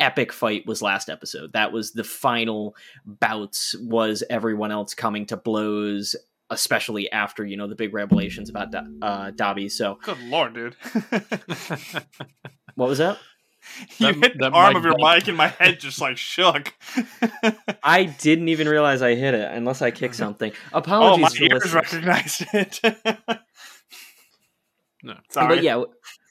epic 0.00 0.32
fight 0.32 0.66
was 0.66 0.82
last 0.82 1.08
episode. 1.08 1.52
That 1.52 1.72
was 1.72 1.92
the 1.92 2.04
final 2.04 2.74
bouts 3.06 3.76
was 3.80 4.24
everyone 4.28 4.72
else 4.72 4.94
coming 4.94 5.26
to 5.26 5.36
blows 5.36 6.16
especially 6.50 7.10
after, 7.10 7.46
you 7.46 7.56
know, 7.56 7.66
the 7.66 7.74
big 7.74 7.94
revelations 7.94 8.50
about 8.50 8.74
uh 8.74 9.30
Dabi. 9.30 9.70
So 9.70 9.98
Good 10.02 10.20
lord, 10.24 10.54
dude. 10.54 10.76
what 12.74 12.88
was 12.88 12.98
that? 12.98 13.18
you 13.98 14.12
That- 14.12 14.16
hit 14.16 14.38
the 14.38 14.50
arm 14.50 14.76
of 14.76 14.84
your 14.84 14.96
bump. 14.98 15.16
mic 15.18 15.28
and 15.28 15.36
my 15.36 15.48
head 15.48 15.78
just 15.80 16.00
like 16.00 16.16
shook. 16.16 16.74
I 17.82 18.04
didn't 18.04 18.48
even 18.48 18.68
realize 18.68 19.02
I 19.02 19.14
hit 19.14 19.34
it 19.34 19.50
unless 19.52 19.82
I 19.82 19.90
kicked 19.90 20.14
uh-huh. 20.14 20.24
something. 20.24 20.52
Oh, 20.72 20.78
Apologies. 20.78 21.24
oh, 21.24 21.26
Apologies 21.26 21.40
my 21.40 21.48
for 21.48 21.54
ears 21.54 21.74
listeners. 21.74 22.04
recognized 22.04 22.46
it. 22.54 23.40
No. 25.04 25.16
Sorry. 25.30 25.56
But 25.56 25.64
yeah, 25.64 25.82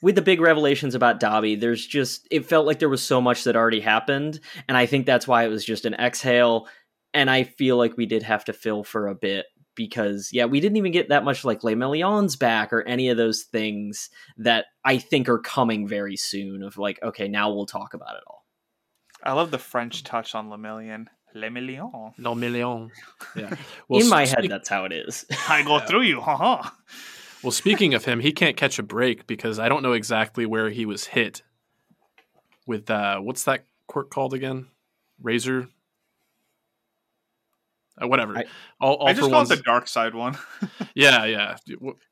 with 0.01 0.15
the 0.15 0.21
big 0.21 0.39
revelations 0.39 0.95
about 0.95 1.19
Dabi, 1.19 1.60
there's 1.60 1.86
just 1.86 2.25
it 2.32 2.45
felt 2.45 2.65
like 2.65 2.80
there 2.80 2.88
was 2.88 3.04
so 3.04 3.19
much 3.19 3.43
that 3.43 3.56
already 3.56 3.82
happened, 3.82 4.39
and 4.67 4.77
I 4.77 4.86
think 4.86 5.06
that's 5.06 5.27
why 5.27 5.43
it 5.43 5.49
was 5.49 5.65
just 5.65 5.86
an 5.86 5.93
exhale. 5.95 6.67
And 7.13 7.30
I 7.30 7.43
feel 7.43 7.75
like 7.75 7.97
we 7.97 8.06
did 8.06 8.23
have 8.23 8.45
to 8.45 8.54
fill 8.54 8.86
for 8.86 9.10
a 9.10 9.15
bit 9.15 9.45
because 9.75 10.29
yeah, 10.31 10.45
we 10.45 10.60
didn't 10.60 10.77
even 10.77 10.91
get 10.91 11.10
that 11.10 11.23
much 11.23 11.45
like 11.45 11.63
Les 11.63 11.75
Millions 11.75 12.36
back 12.36 12.73
or 12.73 12.81
any 12.84 13.10
of 13.10 13.17
those 13.17 13.43
things 13.43 14.10
that 14.38 14.65
I 14.84 14.97
think 14.97 15.29
are 15.29 15.39
coming 15.39 15.88
very 15.88 16.15
soon. 16.15 16.63
Of 16.63 16.77
like, 16.77 17.01
okay, 17.03 17.27
now 17.27 17.51
we'll 17.53 17.65
talk 17.65 17.93
about 17.93 18.15
it 18.15 18.23
all. 18.27 18.45
I 19.23 19.34
love 19.34 19.51
the 19.51 19.60
French 19.60 20.03
touch 20.03 20.36
on 20.36 20.49
Le 20.49 20.57
Million. 20.57 21.10
Le 21.34 21.49
Million. 21.49 22.12
No 22.17 22.36
million. 22.36 22.91
Yeah. 23.36 23.55
In 23.89 24.10
my 24.10 24.25
speak- 24.25 24.43
head, 24.43 24.51
that's 24.51 24.67
how 24.67 24.86
it 24.86 24.91
is. 24.91 25.25
I 25.47 25.63
go 25.63 25.79
through 25.79 26.01
you, 26.01 26.19
haha. 26.19 26.69
Well, 27.43 27.51
speaking 27.51 27.93
of 27.93 28.05
him, 28.05 28.19
he 28.19 28.31
can't 28.31 28.57
catch 28.57 28.77
a 28.77 28.84
break 28.84 29.25
because 29.25 29.57
I 29.57 29.69
don't 29.69 29.81
know 29.81 29.93
exactly 29.93 30.45
where 30.45 30.69
he 30.69 30.86
was 30.86 31.05
hit. 31.05 31.41
With 32.67 32.89
uh, 32.89 33.19
what's 33.19 33.45
that 33.45 33.65
quirk 33.88 34.10
called 34.12 34.34
again? 34.34 34.67
Razor. 35.21 35.69
Uh, 38.01 38.07
whatever. 38.07 38.37
I- 38.37 38.45
all 38.79 38.95
all 38.95 39.07
I 39.07 39.13
for 39.13 39.19
just 39.21 39.31
call 39.31 39.41
it 39.43 39.49
the 39.49 39.57
dark 39.57 39.87
side 39.87 40.15
one. 40.15 40.37
Yeah, 40.95 41.25
yeah. 41.25 41.55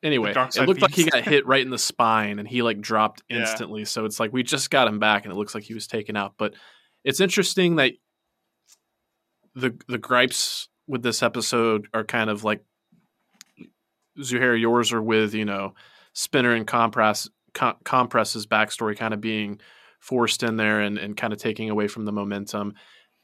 Anyway, 0.03 0.31
it 0.33 0.67
looked 0.67 0.81
like 0.81 0.93
he 0.93 1.03
got 1.03 1.23
hit 1.23 1.45
right 1.45 1.61
in 1.61 1.69
the 1.69 1.77
spine 1.77 2.39
and 2.39 2.47
he 2.47 2.61
like 2.61 2.79
dropped 2.79 3.23
Yeah. 3.29 3.39
instantly. 3.41 3.83
So 3.85 4.05
it's 4.05 4.19
like 4.19 4.31
we 4.31 4.43
just 4.43 4.69
got 4.69 4.87
him 4.87 4.99
back 4.99 5.25
and 5.25 5.33
it 5.33 5.35
looks 5.35 5.53
like 5.53 5.63
he 5.65 5.73
was 5.73 5.85
taken 5.87 6.15
out. 6.15 6.35
But 6.37 6.53
it's 7.03 7.19
interesting 7.19 7.75
that 7.77 7.93
the 9.55 9.75
the 9.87 9.97
gripes 9.97 10.69
with 10.87 11.03
this 11.03 11.21
episode 11.23 11.87
are 11.93 12.03
kind 12.03 12.29
of 12.29 12.43
like 12.43 12.63
Zuhair, 14.19 14.59
yours 14.59 14.91
are 14.93 15.01
with 15.01 15.33
you 15.33 15.45
know 15.45 15.73
Spinner 16.13 16.53
and 16.53 16.65
Compress 16.67 17.29
Com- 17.53 17.77
Compress's 17.83 18.45
backstory 18.47 18.97
kind 18.97 19.13
of 19.13 19.21
being 19.21 19.59
forced 19.99 20.43
in 20.43 20.55
there 20.55 20.81
and 20.81 20.97
and 20.97 21.17
kind 21.17 21.33
of 21.33 21.39
taking 21.39 21.69
away 21.69 21.87
from 21.87 22.05
the 22.05 22.11
momentum. 22.11 22.73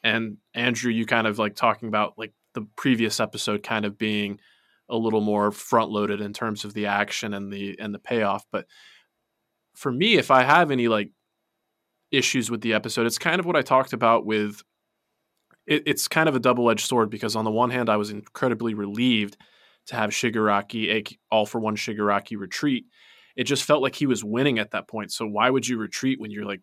And 0.04 0.38
Andrew, 0.54 0.92
you 0.92 1.06
kind 1.06 1.28
of 1.28 1.40
like 1.40 1.56
talking 1.56 1.88
about 1.88 2.18
like 2.18 2.34
the 2.56 2.68
previous 2.76 3.20
episode 3.20 3.62
kind 3.62 3.86
of 3.86 3.98
being 3.98 4.40
a 4.90 4.98
little 4.98 5.22
more 5.22 5.52
front 5.52 5.92
loaded 5.92 6.22
in 6.22 6.34
terms 6.34 6.66
of 6.66 6.74
the 6.74 6.88
action 6.88 7.34
and 7.34 7.52
the 7.52 7.78
and 7.80 7.94
the 7.94 8.00
payoff. 8.00 8.46
But 8.52 8.66
for 9.76 9.92
me, 9.92 10.16
if 10.16 10.32
I 10.32 10.44
have 10.44 10.72
any 10.72 10.88
like 10.88 11.12
issues 12.12 12.50
with 12.50 12.62
the 12.62 12.74
episode, 12.74 13.06
it's 13.06 13.20
kind 13.20 13.40
of 13.40 13.46
what 13.46 13.56
I 13.56 13.62
talked 13.62 13.94
about 13.94 14.26
with 14.26 14.64
it, 15.68 15.84
it's 15.86 16.08
kind 16.08 16.30
of 16.30 16.36
a 16.36 16.40
double 16.40 16.70
edged 16.70 16.88
sword 16.88 17.10
because 17.10 17.36
on 17.36 17.46
the 17.46 17.52
one 17.52 17.70
hand, 17.70 17.90
I 17.90 17.98
was 17.98 18.10
incredibly 18.10 18.74
relieved 18.74 19.38
to 19.88 19.96
have 19.96 20.10
Shigaraki 20.12 20.90
a 20.90 21.04
all 21.32 21.46
for 21.46 21.60
one 21.60 21.76
Shigaraki 21.76 22.38
retreat. 22.38 22.86
It 23.36 23.44
just 23.44 23.64
felt 23.64 23.82
like 23.82 23.96
he 23.96 24.06
was 24.08 24.24
winning 24.24 24.60
at 24.60 24.72
that 24.72 24.88
point. 24.88 25.12
So 25.12 25.28
why 25.28 25.50
would 25.50 25.68
you 25.68 25.78
retreat 25.78 26.20
when 26.20 26.32
you're 26.32 26.46
like 26.46 26.62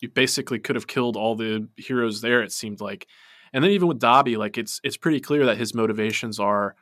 you 0.00 0.08
basically 0.08 0.58
could 0.58 0.76
have 0.76 0.86
killed 0.86 1.16
all 1.16 1.34
the 1.34 1.68
heroes 1.76 2.20
there? 2.20 2.42
It 2.42 2.52
seemed 2.52 2.80
like, 2.80 3.06
and 3.52 3.64
then 3.64 3.70
even 3.70 3.88
with 3.88 4.00
Dabi, 4.00 4.36
like 4.36 4.58
it's 4.58 4.80
it's 4.84 4.96
pretty 4.96 5.20
clear 5.20 5.46
that 5.46 5.58
his 5.58 5.74
motivations 5.74 6.38
are 6.38 6.74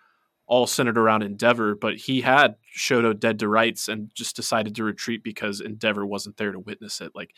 all 0.46 0.66
centered 0.66 0.96
around 0.96 1.22
Endeavor, 1.22 1.74
but 1.74 1.96
he 1.96 2.22
had 2.22 2.56
Shoto 2.76 3.18
dead 3.18 3.38
to 3.40 3.48
rights 3.48 3.88
and 3.88 4.10
just 4.14 4.34
decided 4.34 4.74
to 4.74 4.84
retreat 4.84 5.22
because 5.22 5.60
Endeavor 5.60 6.06
wasn't 6.06 6.38
there 6.38 6.52
to 6.52 6.58
witness 6.58 7.00
it. 7.00 7.12
Like 7.14 7.34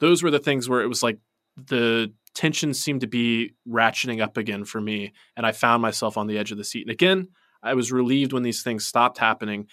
those 0.00 0.22
were 0.22 0.30
the 0.30 0.40
things 0.40 0.68
where 0.68 0.82
it 0.82 0.88
was 0.88 1.02
like 1.02 1.18
the 1.56 2.12
tension 2.34 2.74
seemed 2.74 3.02
to 3.02 3.06
be 3.06 3.52
ratcheting 3.68 4.20
up 4.20 4.36
again 4.36 4.64
for 4.64 4.80
me, 4.80 5.12
and 5.36 5.46
I 5.46 5.52
found 5.52 5.82
myself 5.82 6.16
on 6.16 6.26
the 6.26 6.38
edge 6.38 6.52
of 6.52 6.58
the 6.58 6.64
seat. 6.64 6.82
And 6.82 6.90
again, 6.90 7.28
I 7.62 7.74
was 7.74 7.92
relieved 7.92 8.32
when 8.32 8.42
these 8.42 8.62
things 8.62 8.86
stopped 8.86 9.18
happening, 9.18 9.68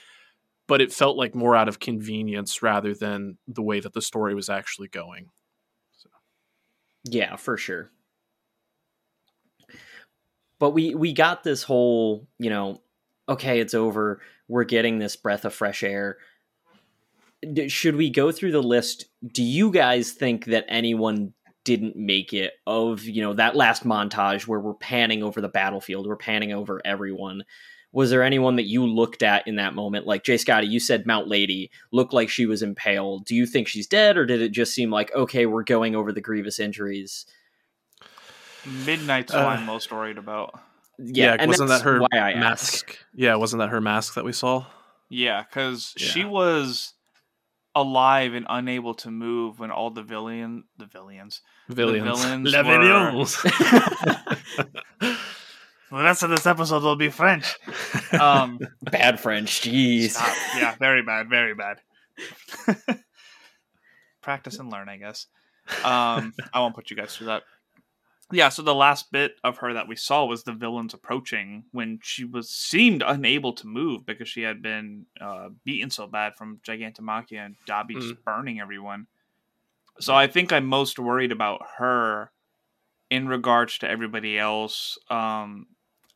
but 0.68 0.82
it 0.82 0.94
felt 0.94 1.18
like 1.18 1.34
more 1.34 1.56
out 1.56 1.68
of 1.68 1.80
convenience 1.80 2.62
rather 2.62 2.94
than 2.94 3.38
the 3.48 3.64
way 3.64 3.80
that 3.80 3.94
the 3.94 4.02
story 4.02 4.36
was 4.36 4.50
actually 4.50 4.90
going. 4.90 5.30
Yeah, 7.04 7.36
for 7.38 7.58
sure. 7.58 7.92
But 10.60 10.72
we 10.72 10.94
we 10.94 11.14
got 11.14 11.44
this 11.44 11.64
whole, 11.64 12.28
you 12.38 12.50
know, 12.50 12.82
okay, 13.28 13.60
it's 13.60 13.74
over. 13.74 14.22
We're 14.48 14.66
getting 14.66 15.00
this 15.00 15.16
breath 15.16 15.46
of 15.46 15.54
fresh 15.54 15.84
air. 15.84 16.18
Should 17.68 17.96
we 17.96 18.10
go 18.10 18.32
through 18.32 18.52
the 18.52 18.64
list? 18.64 19.06
Do 19.26 19.44
you 19.44 19.72
guys 19.72 20.12
think 20.12 20.46
that 20.46 20.66
anyone 20.68 21.34
didn't 21.64 21.96
make 21.96 22.34
it 22.34 22.54
of, 22.68 23.04
you 23.04 23.22
know, 23.22 23.34
that 23.34 23.56
last 23.56 23.86
montage 23.86 24.48
where 24.48 24.60
we're 24.60 24.74
panning 24.74 25.24
over 25.24 25.40
the 25.40 25.48
battlefield, 25.48 26.08
we're 26.08 26.18
panning 26.18 26.52
over 26.52 26.82
everyone? 26.84 27.44
Was 27.92 28.10
there 28.10 28.24
anyone 28.24 28.58
that 28.58 28.68
you 28.68 28.86
looked 28.86 29.24
at 29.24 29.48
in 29.48 29.56
that 29.56 29.74
moment? 29.74 30.06
Like 30.06 30.24
Jay 30.24 30.38
Scotty, 30.38 30.68
you 30.68 30.80
said 30.80 31.08
Mount 31.08 31.28
Lady 31.28 31.72
looked 31.92 32.14
like 32.14 32.30
she 32.30 32.46
was 32.46 32.62
impaled. 32.62 33.26
Do 33.26 33.36
you 33.36 33.46
think 33.46 33.68
she's 33.68 33.88
dead, 33.88 34.18
or 34.18 34.26
did 34.26 34.42
it 34.42 34.52
just 34.52 34.74
seem 34.74 34.92
like 34.92 35.14
okay, 35.16 35.46
we're 35.46 35.64
going 35.64 35.96
over 35.96 36.12
the 36.12 36.22
grievous 36.22 36.60
injuries? 36.60 37.26
Midnight's 38.86 39.34
Uh, 39.34 39.44
what 39.44 39.58
I'm 39.60 39.66
most 39.66 39.92
worried 39.92 40.18
about. 40.18 40.60
Yeah, 40.98 41.36
and 41.40 41.48
wasn't 41.48 41.70
that 41.70 41.82
her 41.84 42.00
why 42.02 42.08
I 42.14 42.32
ask. 42.32 42.40
mask? 42.40 42.98
Yeah, 43.16 43.36
wasn't 43.36 43.60
that 43.62 43.70
her 43.70 43.80
mask 43.82 44.16
that 44.16 44.26
we 44.26 44.34
saw? 44.34 44.66
Yeah, 45.10 45.44
because 45.44 45.94
she 45.98 46.26
was 46.26 46.94
alive 47.76 48.34
and 48.34 48.46
unable 48.50 48.94
to 48.96 49.10
move 49.12 49.60
when 49.60 49.72
all 49.72 49.92
the 49.92 50.04
villain, 50.04 50.66
the 50.78 50.86
villains, 50.86 51.42
Villains. 51.70 52.04
villains 52.04 52.52
Les 52.52 52.64
were- 52.66 52.80
villains. 52.80 53.42
the 55.00 55.18
rest 55.92 56.24
of 56.24 56.30
this 56.32 56.46
episode 56.46 56.84
will 56.84 56.96
be 56.98 57.10
French. 57.10 57.56
Um, 58.20 58.60
Bad 58.82 59.20
French, 59.20 59.62
jeez. 59.62 60.12
stop. 60.12 60.36
Yeah, 60.58 60.76
very 60.78 61.02
bad, 61.04 61.30
very 61.30 61.56
bad. 61.56 61.78
Practice 64.22 64.60
and 64.60 64.70
learn, 64.70 64.90
I 64.90 64.98
guess. 64.98 65.28
Um, 65.84 66.34
I 66.54 66.60
won't 66.60 66.76
put 66.76 66.90
you 66.90 66.98
guys 66.98 67.16
through 67.16 67.28
that. 67.28 67.44
Yeah, 68.32 68.50
so 68.50 68.62
the 68.62 68.76
last 68.76 69.12
bit 69.12 69.36
of 69.44 69.58
her 69.58 69.74
that 69.74 69.88
we 69.88 69.96
saw 69.96 70.26
was 70.26 70.44
the 70.44 70.54
villains 70.54 70.94
approaching 70.94 71.64
when 71.72 72.00
she 72.04 72.26
was 72.26 72.50
seemed 72.50 73.04
unable 73.06 73.54
to 73.54 73.66
move 73.66 74.06
because 74.06 74.30
she 74.30 74.44
had 74.44 74.62
been 74.62 75.08
uh, 75.20 75.50
beaten 75.66 75.90
so 75.90 76.06
bad 76.06 76.36
from 76.36 76.60
Gigantomachia 76.64 77.44
and 77.44 77.56
Dabi 77.68 78.00
just 78.00 78.24
burning 78.24 78.60
everyone. 78.60 79.08
So 80.00 80.14
I 80.14 80.28
think 80.28 80.54
I'm 80.54 80.68
most 80.68 81.00
worried 81.00 81.32
about 81.32 81.62
her 81.78 82.32
in 83.10 83.28
regards 83.28 83.80
to 83.80 83.90
everybody 83.90 84.38
else. 84.38 85.00
Um, 85.10 85.66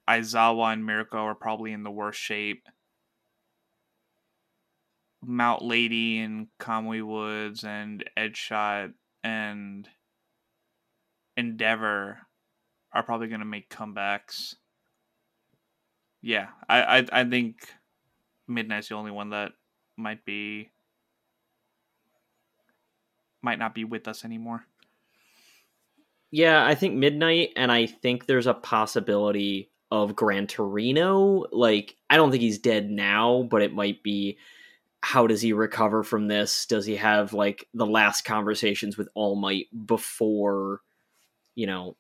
Aizawa 0.08 0.74
and 0.74 0.86
Mirko 0.86 1.18
are 1.18 1.36
probably 1.36 1.72
in 1.72 1.84
the 1.84 1.92
worst 1.92 2.20
shape. 2.20 2.68
Mount 5.26 5.64
Lady 5.64 6.20
and 6.20 6.48
Kamui 6.60 7.02
Woods 7.02 7.64
and 7.64 8.04
Edgeshot 8.18 8.94
and 9.24 9.88
Endeavor 11.38 12.20
are 12.92 13.04
probably 13.04 13.28
going 13.28 13.40
to 13.40 13.46
make 13.46 13.70
comebacks. 13.70 14.56
Yeah, 16.22 16.48
I, 16.70 17.00
I 17.00 17.06
I 17.12 17.24
think 17.26 17.58
Midnight's 18.48 18.90
the 18.90 18.96
only 18.96 19.12
one 19.12 19.32
that 19.32 19.54
might 19.98 20.24
be 20.26 20.70
might 23.42 23.60
not 23.60 23.76
be 23.76 23.84
with 23.84 24.08
us 24.08 24.24
anymore. 24.24 24.66
Yeah, 26.32 26.66
I 26.66 26.74
think 26.74 26.96
Midnight, 26.96 27.50
and 27.56 27.72
I 27.72 27.86
think 27.86 28.26
there's 28.26 28.48
a 28.48 28.56
possibility 28.56 29.70
of 29.92 30.16
Gran 30.16 30.48
Torino. 30.48 31.46
Like, 31.52 31.96
I 32.10 32.18
don't 32.18 32.32
think 32.32 32.42
he's 32.42 32.58
dead 32.58 32.90
now, 32.90 33.48
but 33.52 33.62
it 33.62 33.74
might 33.74 34.02
be 34.02 34.40
how 35.02 35.28
does 35.28 35.42
he 35.42 35.54
recover 35.54 36.02
from 36.02 36.28
this? 36.28 36.66
Does 36.66 36.86
he 36.86 36.96
have 36.96 37.34
like 37.34 37.68
the 37.74 37.86
last 37.86 38.24
conversations 38.24 38.98
with 38.98 39.10
All 39.14 39.36
Might 39.36 39.68
before, 39.86 40.82
you 41.56 41.68
know, 41.68 41.96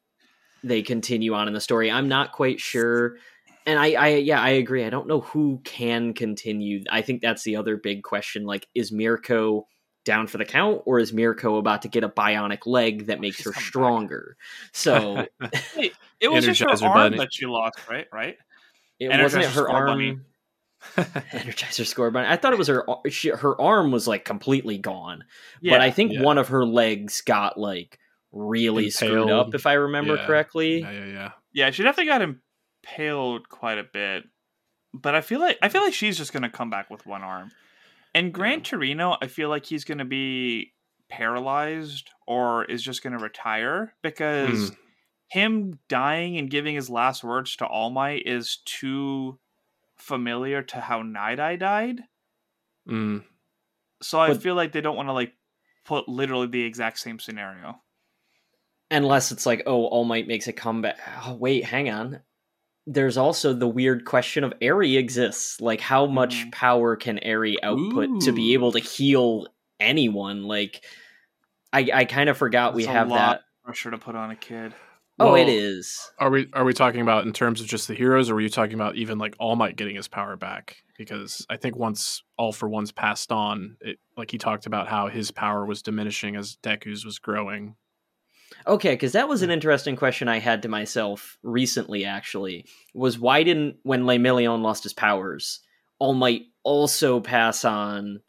they 0.63 0.81
continue 0.81 1.33
on 1.33 1.47
in 1.47 1.53
the 1.53 1.61
story? 1.61 1.91
I'm 1.91 2.07
not 2.07 2.31
quite 2.31 2.59
sure. 2.59 3.17
and 3.65 3.77
I, 3.79 3.93
I, 3.93 4.07
yeah, 4.15 4.41
I 4.41 4.49
agree. 4.49 4.83
I 4.85 4.89
don't 4.89 5.07
know 5.07 5.21
who 5.21 5.61
can 5.63 6.13
continue. 6.13 6.83
I 6.91 7.01
think 7.01 7.21
that's 7.21 7.43
the 7.43 7.55
other 7.57 7.77
big 7.77 8.03
question. 8.03 8.45
Like, 8.45 8.67
is 8.75 8.91
Mirko 8.91 9.67
down 10.05 10.27
for 10.27 10.37
the 10.37 10.43
count, 10.45 10.81
or 10.85 10.99
is 10.99 11.13
Mirko 11.13 11.55
about 11.57 11.83
to 11.83 11.87
get 11.87 12.03
a 12.03 12.09
bionic 12.09 12.65
leg 12.65 13.05
that 13.05 13.21
makes 13.21 13.37
she's 13.37 13.45
her 13.45 13.51
coming 13.51 13.61
back. 13.61 13.67
stronger? 13.69 14.37
So 14.73 15.27
Wait, 15.77 15.93
it 16.19 16.27
was 16.29 16.45
just 16.45 16.59
her 16.61 16.87
arm 16.89 16.93
Bunny. 17.11 17.17
that 17.19 17.33
she 17.33 17.45
lost, 17.45 17.79
right? 17.89 18.07
Right? 18.11 18.37
it 18.99 19.21
wasn't 19.21 19.45
it 19.45 19.51
her 19.51 19.69
arm. 19.69 19.87
Bunny. 19.87 20.17
Energizer 20.97 21.85
score 21.85 22.11
bunny. 22.11 22.27
I 22.27 22.35
thought 22.35 22.51
it 22.51 22.59
was 22.59 22.67
her. 22.67 22.85
She, 23.09 23.29
her 23.29 23.59
arm 23.61 23.91
was 23.91 24.05
like 24.07 24.25
completely 24.25 24.77
gone, 24.77 25.23
Yeah. 25.61 25.73
but 25.75 25.81
I 25.81 25.91
think 25.91 26.11
Yeah. 26.11 26.21
one 26.23 26.37
of 26.37 26.49
her 26.49 26.65
legs 26.65 27.21
got 27.21 27.57
like 27.57 27.97
really 28.33 28.89
screwed 28.89 29.29
up, 29.29 29.53
if 29.55 29.65
I 29.65 29.73
remember 29.73 30.15
Yeah. 30.15 30.25
correctly. 30.25 30.79
Yeah, 30.81 30.91
yeah, 30.91 31.05
yeah. 31.05 31.31
Yeah, 31.53 31.71
she 31.71 31.83
definitely 31.83 32.11
got 32.11 32.21
impaled 32.21 33.47
quite 33.47 33.77
a 33.77 33.83
bit. 33.83 34.23
But 34.93 35.15
I 35.15 35.21
feel 35.21 35.39
like 35.39 35.57
I 35.61 35.69
feel 35.69 35.81
like 35.81 35.93
she's 35.93 36.17
just 36.17 36.33
gonna 36.33 36.49
come 36.49 36.69
back 36.69 36.89
with 36.89 37.05
one 37.05 37.21
arm. 37.23 37.51
And 38.15 38.33
Gran 38.33 38.61
Torino, 38.61 39.17
I 39.21 39.27
feel 39.27 39.49
like 39.49 39.65
he's 39.65 39.83
gonna 39.85 40.05
be 40.05 40.73
paralyzed 41.09 42.09
or 42.27 42.65
is 42.65 42.83
just 42.83 43.03
gonna 43.03 43.19
retire 43.19 43.95
because 44.01 44.71
Mm. 44.71 44.77
him 45.27 45.79
dying 45.87 46.37
and 46.37 46.49
giving 46.49 46.75
his 46.75 46.89
last 46.89 47.23
words 47.23 47.55
to 47.57 47.65
All 47.67 47.89
Might 47.91 48.25
is 48.25 48.57
too 48.65 49.39
familiar 49.95 50.61
to 50.63 50.81
how 50.81 51.01
Night 51.03 51.39
Eye 51.39 51.55
died. 51.55 52.01
Mm. 52.89 53.23
So 54.01 54.19
I 54.19 54.29
But- 54.29 54.41
feel 54.41 54.55
like 54.55 54.71
they 54.73 54.81
don't 54.81 54.95
want 54.97 55.07
to 55.09 55.13
like 55.13 55.33
put 55.85 56.07
literally 56.09 56.47
the 56.47 56.63
exact 56.63 56.97
same 56.99 57.19
scenario. 57.19 57.81
Unless 58.93 59.31
it's 59.31 59.45
like, 59.45 59.63
oh, 59.65 59.85
All 59.85 60.05
Might 60.05 60.27
makes 60.27 60.47
a 60.47 60.53
comeback. 60.53 60.97
Oh, 61.25 61.33
wait, 61.33 61.65
hang 61.65 61.89
on. 61.89 62.21
There's 62.85 63.17
also 63.17 63.53
the 63.53 63.67
weird 63.67 64.05
question 64.05 64.43
of 64.43 64.53
Eri 64.61 64.97
exists. 64.97 65.59
Like, 65.59 65.81
how 65.81 66.05
much 66.05 66.45
Mhm. 66.45 66.51
power 66.51 66.95
can 66.95 67.17
Eri 67.19 67.61
output 67.63 68.21
to 68.21 68.31
be 68.31 68.53
able 68.53 68.71
to 68.73 68.79
heal 68.79 69.47
anyone? 69.79 70.43
Like, 70.43 70.83
I 71.71 71.89
I 71.93 72.05
kind 72.05 72.29
of 72.29 72.37
forgot 72.37 72.73
we 72.73 72.83
It's 72.83 72.89
a 72.89 72.93
have 72.93 73.09
lot 73.09 73.15
that. 73.17 73.35
of 73.37 73.63
pressure 73.65 73.89
to 73.91 73.97
put 73.97 74.15
on 74.15 74.31
a 74.31 74.35
kid. 74.35 74.73
Oh, 75.19 75.35
it 75.35 75.45
Well, 75.45 75.49
is. 75.49 76.11
Are 76.19 76.29
we 76.29 76.49
are 76.53 76.63
we 76.65 76.73
talking 76.73 77.01
about 77.01 77.25
in 77.25 77.33
terms 77.33 77.61
of 77.61 77.67
just 77.67 77.87
the 77.87 77.93
heroes, 77.93 78.29
or 78.29 78.35
were 78.35 78.41
you 78.41 78.49
talking 78.49 78.73
about 78.75 78.95
even 78.95 79.17
like 79.17 79.35
All 79.39 79.55
Might 79.55 79.75
getting 79.75 79.95
his 79.95 80.07
power 80.07 80.35
back? 80.35 80.77
Because 80.97 81.45
I 81.49 81.57
think 81.57 81.75
once 81.75 82.21
All 82.37 82.51
for 82.51 82.67
One's 82.67 82.91
passed 82.91 83.31
on, 83.31 83.77
it 83.81 83.97
like 84.17 84.29
he 84.31 84.37
talked 84.37 84.65
about 84.65 84.87
how 84.87 85.07
his 85.07 85.31
power 85.31 85.65
was 85.65 85.81
diminishing 85.81 86.35
as 86.35 86.57
Deku's 86.61 87.05
was 87.05 87.17
growing. 87.17 87.75
Okay, 88.65 88.93
because 88.93 89.11
that 89.11 89.27
was 89.27 89.41
an 89.41 89.51
interesting 89.51 89.95
question 89.95 90.27
I 90.27 90.39
had 90.39 90.61
to 90.61 90.69
myself 90.69 91.37
recently. 91.43 92.05
Actually, 92.05 92.65
was 92.93 93.19
why 93.19 93.43
didn't 93.43 93.77
when 93.83 94.03
Lemillion 94.03 94.61
lost 94.61 94.83
his 94.83 94.93
powers, 94.93 95.59
All 95.99 96.13
Might 96.13 96.43
also 96.63 97.19
pass 97.19 97.65
on 97.65 98.21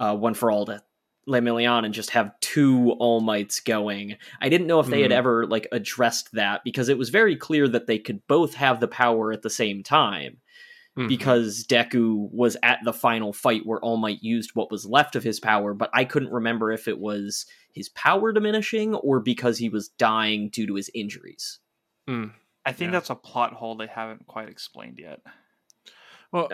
uh, 0.00 0.16
one 0.16 0.34
for 0.34 0.50
all 0.50 0.66
to 0.66 0.82
Lemillion 1.28 1.84
and 1.84 1.92
just 1.92 2.10
have 2.10 2.38
two 2.40 2.92
All 2.92 3.20
Mights 3.20 3.60
going? 3.60 4.16
I 4.40 4.48
didn't 4.48 4.66
know 4.66 4.80
if 4.80 4.86
they 4.86 5.02
had 5.02 5.10
Mhm. 5.10 5.16
ever 5.16 5.46
like 5.46 5.68
addressed 5.72 6.32
that 6.32 6.64
because 6.64 6.88
it 6.88 6.98
was 6.98 7.10
very 7.10 7.36
clear 7.36 7.68
that 7.68 7.86
they 7.86 7.98
could 7.98 8.26
both 8.26 8.54
have 8.54 8.80
the 8.80 8.88
power 8.88 9.32
at 9.32 9.42
the 9.42 9.50
same 9.50 9.82
time 9.82 10.38
Mhm. 10.98 11.08
because 11.08 11.64
Deku 11.64 12.28
was 12.32 12.56
at 12.62 12.80
the 12.84 12.92
final 12.92 13.32
fight 13.32 13.64
where 13.64 13.78
All 13.80 13.96
Might 13.96 14.22
used 14.22 14.50
what 14.54 14.70
was 14.70 14.84
left 14.84 15.14
of 15.16 15.22
his 15.22 15.38
power, 15.40 15.72
but 15.72 15.90
I 15.92 16.04
couldn't 16.04 16.32
remember 16.32 16.72
if 16.72 16.88
it 16.88 16.98
was 16.98 17.46
his 17.72 17.88
power 17.90 18.32
diminishing 18.32 18.94
or 18.94 19.20
because 19.20 19.58
he 19.58 19.68
was 19.68 19.88
dying 19.88 20.48
due 20.48 20.66
to 20.66 20.74
his 20.74 20.90
injuries. 20.94 21.60
Mm. 22.08 22.32
I 22.66 22.72
think 22.72 22.88
Yeah. 22.88 22.92
that's 22.98 23.10
a 23.10 23.14
plot 23.14 23.52
hole 23.54 23.76
they 23.76 23.86
haven't 23.86 24.26
quite 24.26 24.48
explained 24.48 24.98
yet. 24.98 25.20
Well, 26.32 26.50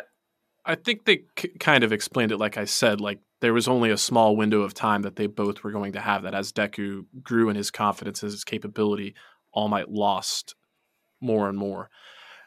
I 0.65 0.75
think 0.77 1.05
they 1.05 1.25
k- 1.37 1.49
kind 1.59 1.83
of 1.85 1.93
explained 1.93 2.31
it 2.33 2.39
like 2.39 2.57
I 2.57 2.65
said, 2.65 3.01
like 3.01 3.21
there 3.41 3.53
was 3.55 3.69
only 3.69 3.91
a 3.91 3.97
small 3.97 4.37
window 4.37 4.61
of 4.63 4.75
time 4.75 5.03
that 5.03 5.17
they 5.17 5.27
both 5.27 5.63
were 5.65 5.73
going 5.73 5.93
to 5.93 6.01
have 6.01 6.23
that 6.23 6.35
as 6.35 6.53
Deku 6.53 7.07
grew 7.23 7.49
in 7.49 7.57
his 7.57 7.71
confidence 7.71 8.23
and 8.23 8.31
his 8.33 8.45
capability, 8.45 9.15
All 9.53 9.69
Might 9.69 9.91
lost 9.91 10.55
more 11.21 11.49
and 11.49 11.57
more. 11.59 11.91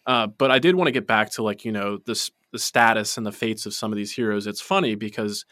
Uh, 0.07 0.27
but 0.27 0.49
I 0.49 0.57
did 0.59 0.75
want 0.75 0.87
to 0.87 0.93
get 0.93 1.05
back 1.05 1.31
to 1.31 1.43
like, 1.43 1.65
you 1.65 1.71
know, 1.71 1.99
this 2.05 2.31
the 2.53 2.59
status 2.59 3.17
and 3.17 3.25
the 3.25 3.31
fates 3.31 3.65
of 3.65 3.73
some 3.73 3.91
of 3.91 3.97
these 3.97 4.13
heroes. 4.13 4.47
It's 4.47 4.61
funny 4.61 4.95
because 4.95 5.45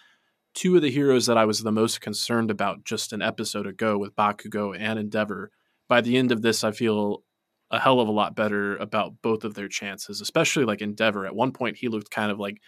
two 0.53 0.77
of 0.77 0.81
the 0.81 0.89
heroes 0.89 1.25
that 1.25 1.37
I 1.37 1.43
was 1.43 1.61
the 1.61 1.71
most 1.71 1.99
concerned 1.99 2.49
about 2.49 2.85
just 2.85 3.11
an 3.11 3.21
episode 3.21 3.67
ago 3.67 3.97
with 3.97 4.15
Bakugo 4.15 4.75
and 4.79 4.97
Endeavor, 4.97 5.51
by 5.89 5.99
the 6.01 6.17
end 6.17 6.31
of 6.31 6.41
this, 6.41 6.63
I 6.63 6.71
feel 6.71 7.23
a 7.69 7.79
hell 7.79 7.99
of 7.99 8.07
a 8.07 8.13
lot 8.13 8.35
better 8.35 8.77
about 8.77 9.21
both 9.21 9.43
of 9.43 9.55
their 9.55 9.67
chances, 9.67 10.21
especially 10.21 10.65
like 10.65 10.81
Endeavor. 10.81 11.25
At 11.25 11.35
one 11.35 11.51
point, 11.51 11.77
he 11.77 11.89
looked 11.89 12.09
kind 12.09 12.31
of 12.31 12.39
like 12.39 12.61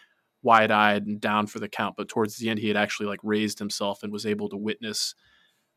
wide 0.44 0.72
eyed 0.72 1.06
and 1.06 1.22
down 1.22 1.48
for 1.48 1.60
the 1.60 1.70
count, 1.70 1.96
but 1.98 2.10
towards 2.10 2.38
the 2.38 2.50
end, 2.50 2.60
he 2.60 2.68
had 2.68 2.78
actually 2.78 3.08
like 3.08 3.20
raised 3.24 3.60
himself 3.60 4.04
and 4.04 4.12
was 4.12 4.26
able 4.26 4.50
to 4.50 4.58
witness. 4.58 5.16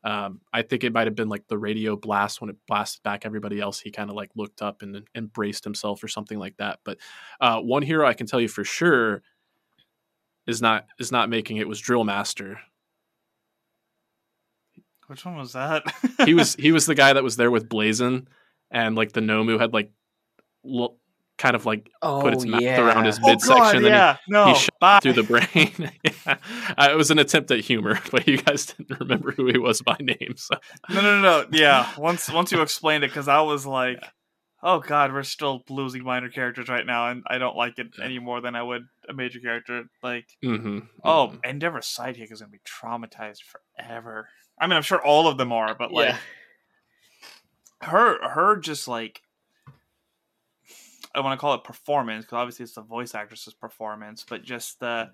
Um, 0.03 0.41
I 0.51 0.63
think 0.63 0.83
it 0.83 0.93
might 0.93 1.07
have 1.07 1.15
been 1.15 1.29
like 1.29 1.47
the 1.47 1.57
radio 1.57 1.95
blast 1.95 2.41
when 2.41 2.49
it 2.49 2.57
blasted 2.67 3.03
back 3.03 3.25
everybody 3.25 3.59
else. 3.59 3.79
He 3.79 3.91
kind 3.91 4.09
of 4.09 4.15
like 4.15 4.31
looked 4.35 4.61
up 4.61 4.81
and 4.81 5.07
embraced 5.15 5.63
himself 5.63 6.03
or 6.03 6.07
something 6.07 6.39
like 6.39 6.57
that. 6.57 6.79
But 6.83 6.97
uh, 7.39 7.59
one 7.59 7.83
hero 7.83 8.07
I 8.07 8.13
can 8.13 8.27
tell 8.27 8.41
you 8.41 8.47
for 8.47 8.63
sure 8.63 9.21
is 10.47 10.61
not 10.61 10.87
is 10.99 11.11
not 11.11 11.29
making 11.29 11.57
it 11.57 11.67
was 11.67 11.79
Drill 11.79 12.03
Master. 12.03 12.59
Which 15.07 15.25
one 15.25 15.35
was 15.35 15.53
that? 15.53 15.83
He 16.25 16.33
was 16.33 16.55
he 16.59 16.71
was 16.71 16.85
the 16.85 16.95
guy 16.95 17.13
that 17.13 17.23
was 17.23 17.35
there 17.35 17.51
with 17.51 17.69
Blazon, 17.69 18.27
and 18.71 18.95
like 18.95 19.11
the 19.11 19.21
Nomu 19.21 19.59
had 19.59 19.73
like 19.73 19.91
kind 21.37 21.55
of 21.55 21.65
like 21.65 21.89
Oh, 22.01 22.21
put 22.21 22.33
its 22.33 22.45
mouth 22.45 22.61
yeah. 22.61 22.79
around 22.79 23.05
his 23.05 23.19
Oh, 23.23 23.27
midsection. 23.27 23.55
God, 23.57 23.75
and 23.75 23.85
then 23.85 24.15
he- 24.25 24.31
no, 24.31 24.45
he 24.47 24.55
shot 24.55 24.69
bye. 24.79 24.99
through 24.99 25.13
the 25.13 25.23
brain. 25.23 25.91
yeah. 26.03 26.37
uh, 26.77 26.87
it 26.91 26.95
was 26.97 27.09
an 27.11 27.19
attempt 27.19 27.49
at 27.51 27.59
humor, 27.61 27.99
but 28.11 28.27
you 28.27 28.37
guys 28.37 28.67
didn't 28.67 28.99
remember 28.99 29.31
who 29.31 29.47
he 29.47 29.57
was 29.57 29.81
by 29.81 29.97
name. 29.99 30.33
So 30.35 30.55
No, 30.89 31.01
no, 31.01 31.19
no, 31.19 31.21
no. 31.21 31.47
Yeah, 31.51 31.89
once 31.97 32.31
once 32.31 32.51
you 32.51 32.61
explained 32.61 33.03
it, 33.03 33.07
because 33.09 33.27
I 33.27 33.41
was 33.41 33.65
like, 33.65 34.03
oh 34.61 34.79
god, 34.79 35.11
we're 35.11 35.23
still 35.23 35.63
losing 35.69 36.03
minor 36.03 36.29
characters 36.29 36.69
right 36.69 36.85
now, 36.85 37.09
and 37.09 37.23
I 37.27 37.39
don't 37.39 37.55
like 37.57 37.79
it 37.79 37.87
Yeah. 37.97 38.05
any 38.05 38.19
more 38.19 38.41
than 38.41 38.55
I 38.55 38.61
would 38.61 38.83
a 39.09 39.13
major 39.13 39.39
character. 39.39 39.85
Like, 40.03 40.27
mhm, 40.43 40.87
oh, 41.03 41.33
mhm. 41.33 41.43
Endeavor's 41.49 41.87
sidekick 41.87 42.31
is 42.31 42.41
gonna 42.41 42.51
be 42.51 42.59
traumatized 42.59 43.39
forever. 43.77 44.29
I 44.59 44.67
mean, 44.67 44.75
I'm 44.77 44.83
sure 44.83 45.03
all 45.03 45.27
of 45.27 45.37
them 45.39 45.51
are, 45.51 45.73
but 45.73 45.91
like 45.91 46.09
Yeah. 46.09 46.17
her, 47.81 48.29
her 48.29 48.57
just 48.57 48.87
like. 48.87 49.21
I 51.13 51.19
want 51.21 51.37
to 51.37 51.41
call 51.41 51.53
it 51.55 51.63
performance 51.63 52.25
because 52.25 52.37
obviously 52.37 52.63
it's 52.63 52.73
the 52.75 52.81
voice 52.81 53.13
actress's 53.15 53.53
performance, 53.53 54.25
but 54.27 54.43
just 54.43 54.79
the 54.79 55.11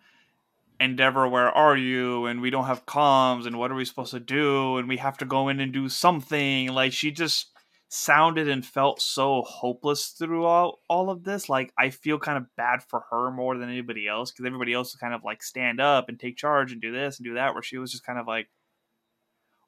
Endeavor, 0.79 1.27
where 1.27 1.49
are 1.49 1.75
you? 1.75 2.27
And 2.27 2.39
we 2.39 2.51
don't 2.51 2.65
have 2.65 2.85
comms, 2.85 3.47
and 3.47 3.57
what 3.57 3.71
are 3.71 3.75
we 3.75 3.83
supposed 3.85 4.11
to 4.11 4.19
do? 4.19 4.77
And 4.77 4.87
we 4.87 4.97
have 4.97 5.17
to 5.17 5.25
go 5.25 5.49
in 5.49 5.59
and 5.59 5.73
do 5.73 5.89
something. 5.89 6.67
Like 6.69 6.93
she 6.93 7.09
just 7.09 7.47
sounded 7.89 8.47
and 8.47 8.65
felt 8.65 9.01
so 9.01 9.41
hopeless 9.41 10.09
throughout 10.09 10.75
all 10.87 11.09
of 11.09 11.23
this. 11.23 11.49
Like 11.49 11.73
I 11.79 11.89
feel 11.89 12.19
kind 12.19 12.37
of 12.37 12.55
bad 12.57 12.83
for 12.83 13.05
her 13.09 13.31
more 13.31 13.57
than 13.57 13.69
anybody 13.69 14.07
else 14.07 14.31
because 14.31 14.45
everybody 14.45 14.73
else 14.73 14.95
kind 14.95 15.15
of 15.15 15.23
like 15.23 15.41
stand 15.41 15.81
up 15.81 16.09
and 16.09 16.19
take 16.19 16.37
charge 16.37 16.71
and 16.71 16.81
do 16.81 16.91
this 16.91 17.17
and 17.17 17.25
do 17.25 17.33
that, 17.35 17.53
where 17.55 17.63
she 17.63 17.79
was 17.79 17.91
just 17.91 18.05
kind 18.05 18.19
of 18.19 18.27
like, 18.27 18.47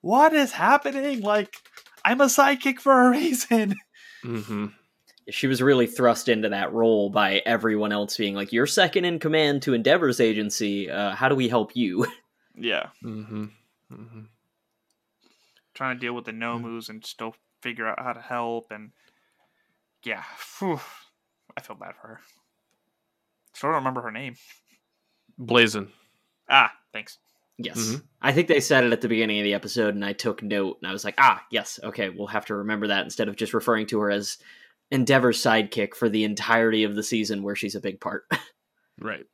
"What 0.02 0.34
is 0.34 0.52
happening? 0.52 1.22
Like 1.22 1.56
I'm 2.06 2.22
a 2.22 2.26
sidekick 2.26 2.80
for 2.80 3.08
a 3.08 3.10
reason." 3.18 3.76
Mhm. 4.24 4.74
She 5.32 5.48
was 5.48 5.62
really 5.62 5.88
thrust 5.88 6.28
into 6.30 6.50
that 6.50 6.74
role 6.74 7.10
by 7.10 7.42
everyone 7.46 7.92
else 7.92 8.18
being 8.18 8.36
like, 8.36 8.52
"You're 8.54 8.66
second 8.68 9.06
in 9.06 9.20
command 9.20 9.62
to 9.64 9.74
Endeavor's 9.74 10.20
agency. 10.20 10.90
Uh, 10.90 11.12
how 11.16 11.30
do 11.30 11.36
we 11.36 11.48
help 11.50 11.76
you?" 11.76 12.06
yeah, 12.56 12.90
Mhm. 13.04 13.52
Mhm. 13.92 14.28
trying 15.74 15.96
to 15.96 16.00
deal 16.00 16.14
with 16.14 16.26
the 16.26 16.32
nomus 16.32 16.90
and 16.90 17.06
still 17.06 17.36
figure 17.62 17.88
out 17.88 18.00
how 18.02 18.14
to 18.14 18.22
help 18.22 18.72
and 18.72 18.92
yeah, 20.04 20.24
phew, 20.38 20.80
I 21.58 21.62
feel 21.62 21.76
bad 21.76 21.96
for 21.96 22.08
her. 22.08 22.20
Still 23.54 23.70
don't 23.70 23.76
remember 23.80 24.02
her 24.02 24.12
name. 24.12 24.36
Blazon. 25.38 25.92
Ah, 26.50 26.74
thanks. 26.94 27.18
Yes. 27.58 27.78
Mhm. 27.78 28.04
I 28.22 28.32
think 28.32 28.48
they 28.48 28.62
said 28.62 28.84
it 28.86 28.94
at 28.94 29.02
the 29.02 29.10
beginning 29.10 29.40
of 29.40 29.44
the 29.44 29.54
episode, 29.54 29.94
and 29.96 30.06
I 30.06 30.14
took 30.14 30.42
note, 30.42 30.78
and 30.82 30.90
I 30.90 30.94
was 30.94 31.04
like, 31.04 31.16
ah, 31.18 31.44
yes, 31.52 31.80
okay, 31.84 32.10
we'll 32.10 32.28
have 32.28 32.46
to 32.46 32.56
remember 32.56 32.88
that 32.88 33.04
instead 33.04 33.28
of 33.28 33.36
just 33.36 33.54
referring 33.54 33.86
to 33.88 34.00
her 34.00 34.10
as 34.12 34.38
Endeavor's 34.92 35.42
sidekick 35.42 35.94
for 35.96 36.10
the 36.10 36.24
entirety 36.24 36.84
of 36.84 36.96
the 36.96 37.04
season 37.04 37.44
where 37.44 37.56
she's 37.56 37.76
a 37.76 37.82
big 37.82 38.00
part. 38.00 38.26
Right. 39.02 39.26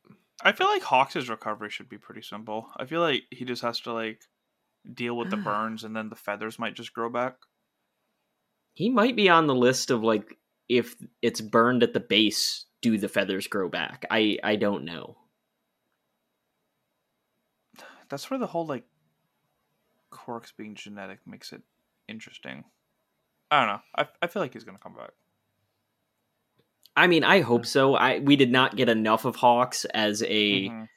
I 0.44 0.52
feel 0.52 0.68
like 0.68 0.82
Hawks' 0.82 1.28
recovery 1.28 1.70
should 1.70 1.88
be 1.88 1.98
pretty 1.98 2.22
simple. 2.22 2.68
I 2.76 2.84
feel 2.84 3.00
like 3.00 3.24
he 3.32 3.44
just 3.44 3.62
has 3.62 3.80
to 3.80 3.92
like 3.92 4.20
deal 4.94 5.16
with 5.16 5.28
the 5.30 5.36
burns 5.48 5.82
and 5.82 5.96
then 5.96 6.08
the 6.08 6.14
feathers 6.14 6.56
might 6.56 6.74
just 6.74 6.92
grow 6.92 7.10
back. 7.10 7.34
he 8.74 8.88
might 8.90 9.16
be 9.16 9.28
on 9.28 9.48
the 9.48 9.54
list 9.56 9.90
of 9.90 10.04
like, 10.04 10.36
if 10.68 10.94
it's 11.20 11.40
burned 11.40 11.82
at 11.82 11.94
the 11.94 12.00
base, 12.00 12.66
do 12.80 12.96
the 12.96 13.08
feathers 13.08 13.48
grow 13.48 13.68
back? 13.68 14.04
I, 14.08 14.38
I 14.44 14.54
don't 14.54 14.84
know. 14.84 15.16
That's 18.08 18.30
where 18.30 18.38
the 18.38 18.46
whole 18.46 18.66
like 18.66 18.84
quirks 20.10 20.52
being 20.52 20.74
genetic 20.76 21.18
makes 21.26 21.52
it 21.52 21.62
interesting. 22.08 22.64
I 23.50 23.58
don't 23.64 23.74
know. 23.74 23.80
I 23.96 24.08
I 24.22 24.26
feel 24.28 24.42
like 24.42 24.52
he's 24.52 24.64
gonna 24.64 24.78
come 24.78 24.94
back. 24.94 25.10
I 26.96 27.06
mean, 27.06 27.24
I 27.24 27.40
hope 27.40 27.66
so. 27.66 27.94
I 27.94 28.20
we 28.20 28.36
did 28.36 28.50
not 28.50 28.76
get 28.76 28.88
enough 28.88 29.24
of 29.24 29.36
Hawks 29.36 29.84
as 29.86 30.22
a 30.22 30.68
Mhm. 30.68 30.88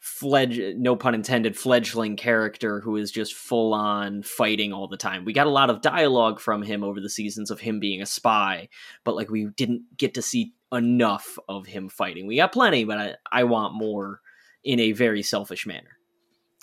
fledge 0.00 0.58
no 0.76 0.96
pun 0.96 1.14
intended 1.14 1.56
fledgling 1.56 2.16
character 2.16 2.80
who 2.80 2.96
is 2.96 3.10
just 3.12 3.34
full 3.34 3.72
on 3.74 4.22
fighting 4.22 4.72
all 4.72 4.88
the 4.88 4.96
time. 4.96 5.24
We 5.24 5.32
got 5.32 5.46
a 5.46 5.50
lot 5.50 5.70
of 5.70 5.80
dialogue 5.80 6.40
from 6.40 6.62
him 6.62 6.82
over 6.82 7.00
the 7.00 7.10
seasons 7.10 7.50
of 7.50 7.60
him 7.60 7.78
being 7.80 8.00
a 8.02 8.06
spy, 8.06 8.68
but 9.04 9.14
like 9.16 9.30
we 9.30 9.46
didn't 9.56 9.82
get 9.96 10.14
to 10.14 10.22
see 10.22 10.54
enough 10.72 11.38
of 11.48 11.66
him 11.66 11.88
fighting. 11.88 12.26
We 12.26 12.36
got 12.36 12.52
plenty, 12.52 12.84
but 12.84 12.98
I, 12.98 13.14
I 13.30 13.44
want 13.44 13.74
more 13.74 14.20
in 14.64 14.80
a 14.80 14.92
very 14.92 15.22
selfish 15.22 15.66
manner. 15.66 15.98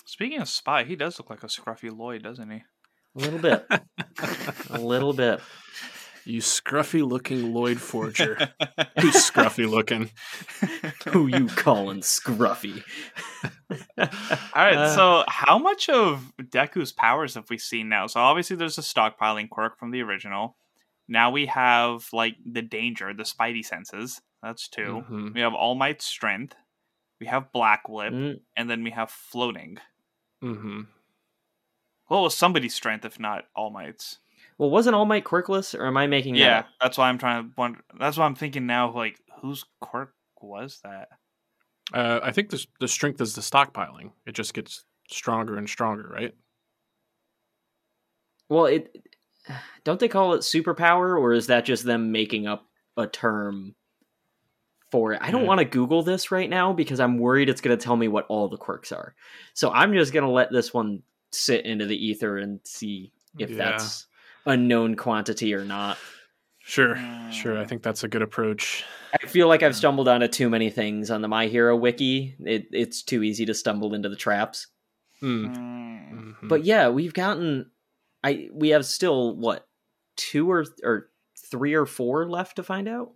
Speaking 0.04 0.40
of 0.40 0.48
spy, 0.48 0.84
he 0.84 0.94
does 0.96 1.18
look 1.18 1.30
like 1.30 1.42
a 1.42 1.46
scruffy 1.46 1.90
Lloyd, 1.96 2.22
doesn't 2.22 2.50
he? 2.50 2.62
A 3.16 3.18
little 3.18 3.38
bit. 3.38 3.66
a 4.70 4.78
little 4.78 5.12
bit. 5.12 5.40
You 6.26 6.40
scruffy 6.40 7.06
looking 7.08 7.54
Lloyd 7.54 7.80
Forger. 7.80 8.34
Who's 9.00 9.14
scruffy 9.14 9.68
looking? 9.70 10.10
Who 11.08 11.28
you 11.28 11.46
calling 11.46 12.00
scruffy? 12.00 12.82
All 13.98 14.08
right, 14.54 14.76
Uh, 14.76 14.94
so 14.94 15.24
how 15.28 15.58
much 15.58 15.88
of 15.88 16.32
Deku's 16.42 16.92
powers 16.92 17.34
have 17.34 17.48
we 17.48 17.58
seen 17.58 17.88
now? 17.88 18.06
So 18.08 18.20
obviously 18.20 18.56
there's 18.56 18.78
a 18.78 18.82
stockpiling 18.82 19.48
quirk 19.48 19.78
from 19.78 19.90
the 19.92 20.02
original. 20.02 20.56
Now 21.08 21.30
we 21.30 21.46
have 21.46 22.08
like 22.12 22.36
the 22.44 22.62
danger, 22.62 23.14
the 23.14 23.22
spidey 23.22 23.64
senses. 23.64 24.20
That's 24.42 24.68
2 24.68 25.04
Mhm. 25.08 25.34
We 25.34 25.40
have 25.40 25.54
All 25.54 25.74
Might's 25.76 26.04
strength. 26.04 26.56
We 27.20 27.26
have 27.28 27.52
Black 27.52 27.88
Whip, 27.88 28.12
Mm, 28.12 28.40
and 28.56 28.68
then 28.68 28.82
we 28.84 28.90
have 28.90 29.10
floating. 29.10 29.78
Mm-hmm. 30.44 30.82
What 32.08 32.20
was 32.22 32.36
somebody's 32.36 32.74
strength 32.74 33.04
if 33.04 33.18
not 33.18 33.44
All 33.54 33.70
Might's? 33.70 34.18
Well, 34.58 34.70
wasn't 34.70 34.94
All 34.96 35.04
Might 35.04 35.24
quirkless, 35.24 35.78
or 35.78 35.86
am 35.86 35.96
I 35.96 36.06
making 36.06 36.34
that 36.36 36.40
Yeah, 36.40 36.58
up? 36.60 36.68
that's 36.80 36.98
why 36.98 37.08
I'm 37.08 37.18
trying 37.18 37.44
to 37.44 37.50
wonder. 37.56 37.80
That's 37.98 38.16
why 38.16 38.24
I'm 38.26 38.34
thinking 38.34 38.66
now. 38.66 38.90
Like, 38.92 39.20
whose 39.40 39.64
quirk 39.80 40.14
was 40.40 40.80
that? 40.84 41.08
Uh, 41.92 42.20
I 42.22 42.32
think 42.32 42.50
the 42.50 42.64
the 42.80 42.88
strength 42.88 43.20
is 43.20 43.34
the 43.34 43.40
stockpiling. 43.40 44.10
It 44.26 44.32
just 44.32 44.54
gets 44.54 44.84
stronger 45.08 45.56
and 45.56 45.68
stronger, 45.68 46.08
right? 46.08 46.34
Well, 48.48 48.66
it 48.66 48.96
don't 49.84 50.00
they 50.00 50.08
call 50.08 50.34
it 50.34 50.40
superpower, 50.40 51.18
or 51.18 51.32
is 51.32 51.46
that 51.48 51.64
just 51.64 51.84
them 51.84 52.10
making 52.10 52.46
up 52.46 52.66
a 52.96 53.06
term 53.06 53.74
for 54.90 55.12
it? 55.12 55.20
I 55.22 55.30
don't 55.30 55.42
Yeah. 55.42 55.48
want 55.48 55.58
to 55.60 55.64
Google 55.64 56.02
this 56.02 56.30
right 56.32 56.50
now 56.50 56.72
because 56.72 56.98
I'm 56.98 57.18
worried 57.18 57.48
it's 57.48 57.60
going 57.60 57.76
to 57.76 57.82
tell 57.82 57.96
me 57.96 58.08
what 58.08 58.26
all 58.28 58.48
the 58.48 58.56
quirks 58.56 58.90
are. 58.90 59.14
So 59.54 59.70
I'm 59.70 59.92
just 59.92 60.12
going 60.12 60.24
to 60.24 60.30
let 60.30 60.50
this 60.50 60.74
one 60.74 61.02
sit 61.32 61.64
into 61.66 61.86
the 61.86 61.96
ether 62.06 62.38
and 62.38 62.60
see 62.64 63.12
if 63.38 63.50
Yeah. 63.50 63.56
that's 63.56 64.06
a 64.46 64.56
known 64.56 64.94
quantity 64.96 65.54
or 65.54 65.64
not. 65.64 65.98
Sure, 66.60 66.96
sure. 67.30 67.58
I 67.58 67.64
Mm. 67.64 67.68
think 67.68 67.82
that's 67.82 68.02
a 68.02 68.08
good 68.08 68.22
approach. 68.22 68.84
I 69.12 69.26
feel 69.26 69.46
like 69.48 69.62
I've 69.62 69.76
stumbled 69.76 70.08
onto 70.08 70.26
too 70.28 70.48
many 70.50 70.68
things 70.70 71.10
on 71.10 71.20
the 71.22 71.28
My 71.28 71.46
Hero 71.46 71.76
wiki. 71.76 72.34
It, 72.40 72.66
it's 72.72 73.02
too 73.02 73.22
easy 73.22 73.44
to 73.46 73.54
stumble 73.54 73.94
into 73.94 74.08
the 74.08 74.16
traps. 74.16 74.66
Mm. 75.22 75.54
Mm. 75.56 76.34
Mhm. 76.40 76.48
But 76.48 76.64
yeah, 76.64 76.88
we've 76.88 77.14
gotten 77.14 77.70
I 78.24 78.48
we 78.52 78.70
have 78.70 78.84
still 78.84 79.36
what 79.36 79.68
two 80.16 80.50
or 80.50 80.64
or 80.82 81.10
three 81.50 81.74
or 81.74 81.86
four 81.86 82.28
left 82.28 82.56
to 82.56 82.62
find 82.64 82.88
out. 82.88 83.12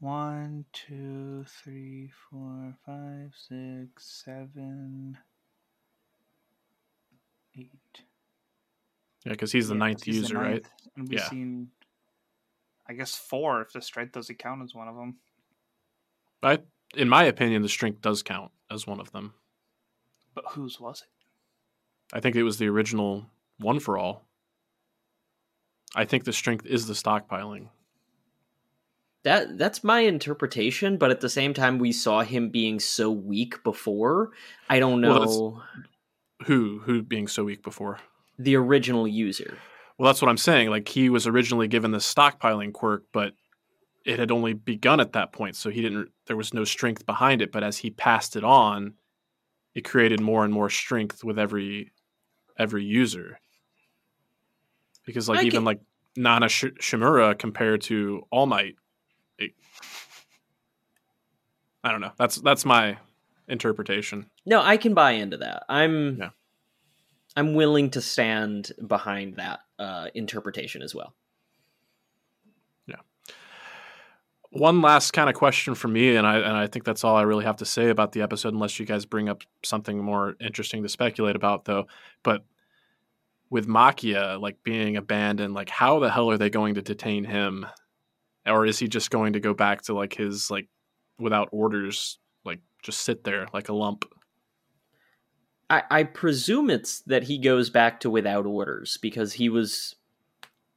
One, 0.00 0.64
two, 0.72 1.44
three, 1.46 2.10
four, 2.30 2.74
five, 2.84 3.32
six, 3.36 4.22
seven, 4.24 5.16
eight. 7.56 8.02
Yeah, 9.24 9.32
because 9.32 9.52
he's 9.52 9.68
the 9.68 9.74
Yeah, 9.74 9.80
ninth 9.80 10.04
he's 10.04 10.20
the 10.20 10.22
user, 10.28 10.38
right? 10.38 10.64
And 10.96 11.08
we've 11.08 11.18
Yeah. 11.18 11.28
seen, 11.28 11.70
I 12.86 12.92
guess, 12.94 13.14
four 13.16 13.62
if 13.62 13.72
the 13.72 13.80
strength 13.82 14.12
doesn't 14.12 14.38
count 14.38 14.62
as 14.62 14.74
one 14.74 14.88
of 14.88 14.96
them. 14.96 15.18
I, 16.42 16.58
in 16.94 17.08
my 17.08 17.24
opinion, 17.24 17.62
the 17.62 17.68
strength 17.68 18.00
does 18.00 18.22
count 18.22 18.52
as 18.70 18.86
one 18.86 19.00
of 19.00 19.12
them. 19.12 19.34
But 20.34 20.44
whose 20.48 20.80
was 20.80 21.02
it? 21.02 21.08
I 22.12 22.20
think 22.20 22.34
it 22.36 22.42
was 22.42 22.58
the 22.58 22.68
original 22.68 23.26
one 23.58 23.78
for 23.78 23.96
all. 23.98 24.26
I 25.94 26.04
think 26.04 26.24
the 26.24 26.32
strength 26.32 26.66
is 26.66 26.86
the 26.86 26.94
stockpiling. 26.94 27.68
That 29.22 29.58
that's 29.58 29.84
my 29.84 30.00
interpretation, 30.00 30.96
but 30.96 31.10
at 31.10 31.20
the 31.20 31.28
same 31.28 31.52
time 31.52 31.78
we 31.78 31.92
saw 31.92 32.22
him 32.22 32.48
being 32.48 32.80
so 32.80 33.10
weak 33.10 33.62
before. 33.62 34.32
I 34.68 34.78
don't 34.78 35.00
know 35.02 35.10
Well, 35.10 35.62
Who 36.46 36.80
who 36.80 37.02
being 37.02 37.28
so 37.28 37.44
weak 37.44 37.62
before? 37.62 38.00
The 38.40 38.56
original 38.56 39.06
user. 39.06 39.58
Well, 39.98 40.06
that's 40.06 40.22
what 40.22 40.30
I'm 40.30 40.38
saying. 40.38 40.70
Like 40.70 40.88
he 40.88 41.10
was 41.10 41.26
originally 41.26 41.68
given 41.68 41.90
the 41.90 41.98
stockpiling 41.98 42.72
quirk, 42.72 43.04
but 43.12 43.34
it 44.06 44.18
had 44.18 44.30
only 44.30 44.54
begun 44.54 44.98
at 44.98 45.12
that 45.12 45.32
point, 45.32 45.56
so 45.56 45.68
he 45.68 45.82
didn't. 45.82 46.08
There 46.26 46.36
was 46.36 46.54
no 46.54 46.64
strength 46.64 47.04
behind 47.04 47.42
it. 47.42 47.52
But 47.52 47.62
as 47.62 47.76
he 47.78 47.90
passed 47.90 48.34
it 48.36 48.44
on, 48.44 48.94
it 49.74 49.84
created 49.84 50.20
more 50.20 50.44
and 50.44 50.54
more 50.54 50.70
strength 50.70 51.22
with 51.22 51.38
every 51.38 51.92
every 52.58 52.82
user. 52.82 53.38
Because 55.04 55.28
like 55.28 55.44
even 55.44 55.64
like 55.64 55.80
Nana 56.16 56.48
Sh- 56.48 56.76
Shimura 56.80 57.38
compared 57.38 57.82
to 57.82 58.22
All 58.30 58.46
Might, 58.46 58.76
it, 59.38 59.52
I 61.84 61.92
don't 61.92 62.00
know. 62.00 62.12
That's 62.16 62.36
that's 62.36 62.64
my 62.64 62.96
interpretation. 63.48 64.30
No, 64.46 64.62
I 64.62 64.78
can 64.78 64.94
buy 64.94 65.12
into 65.12 65.36
that. 65.38 65.64
I'm 65.68 66.16
Yeah. 66.16 66.30
I'm 67.36 67.54
willing 67.54 67.90
to 67.90 68.00
stand 68.00 68.72
behind 68.86 69.36
that 69.36 69.60
uh, 69.78 70.08
interpretation 70.14 70.82
as 70.82 70.94
well. 70.94 71.14
Yeah. 72.86 72.96
One 74.50 74.82
last 74.82 75.12
kind 75.12 75.30
of 75.30 75.36
question 75.36 75.74
for 75.74 75.88
me, 75.88 76.16
and 76.16 76.26
I 76.26 76.38
and 76.38 76.56
I 76.56 76.66
think 76.66 76.84
that's 76.84 77.04
all 77.04 77.16
I 77.16 77.22
really 77.22 77.44
have 77.44 77.56
to 77.56 77.64
say 77.64 77.88
about 77.88 78.12
the 78.12 78.22
episode, 78.22 78.52
unless 78.52 78.80
you 78.80 78.86
guys 78.86 79.06
bring 79.06 79.28
up 79.28 79.42
something 79.62 80.02
more 80.02 80.34
interesting 80.40 80.82
to 80.82 80.88
speculate 80.88 81.36
about, 81.36 81.64
though. 81.64 81.86
But 82.24 82.44
with 83.48 83.66
Machia 83.66 84.40
like 84.40 84.62
being 84.64 84.96
abandoned, 84.96 85.54
like 85.54 85.68
how 85.68 86.00
the 86.00 86.10
hell 86.10 86.30
are 86.30 86.38
they 86.38 86.50
going 86.50 86.74
to 86.74 86.82
detain 86.82 87.24
him, 87.24 87.66
or 88.44 88.66
is 88.66 88.78
he 88.78 88.88
just 88.88 89.10
going 89.10 89.34
to 89.34 89.40
go 89.40 89.54
back 89.54 89.82
to 89.82 89.94
like 89.94 90.14
his 90.14 90.50
like 90.50 90.68
without 91.18 91.48
orders, 91.52 92.18
like 92.44 92.60
just 92.82 93.02
sit 93.02 93.22
there 93.22 93.46
like 93.52 93.68
a 93.68 93.74
lump? 93.74 94.04
I, 95.70 95.82
I 95.90 96.02
presume 96.02 96.68
it's 96.68 97.00
that 97.02 97.22
he 97.22 97.38
goes 97.38 97.70
back 97.70 98.00
to 98.00 98.10
without 98.10 98.44
orders 98.44 98.98
because 99.00 99.32
he 99.34 99.48
was, 99.48 99.94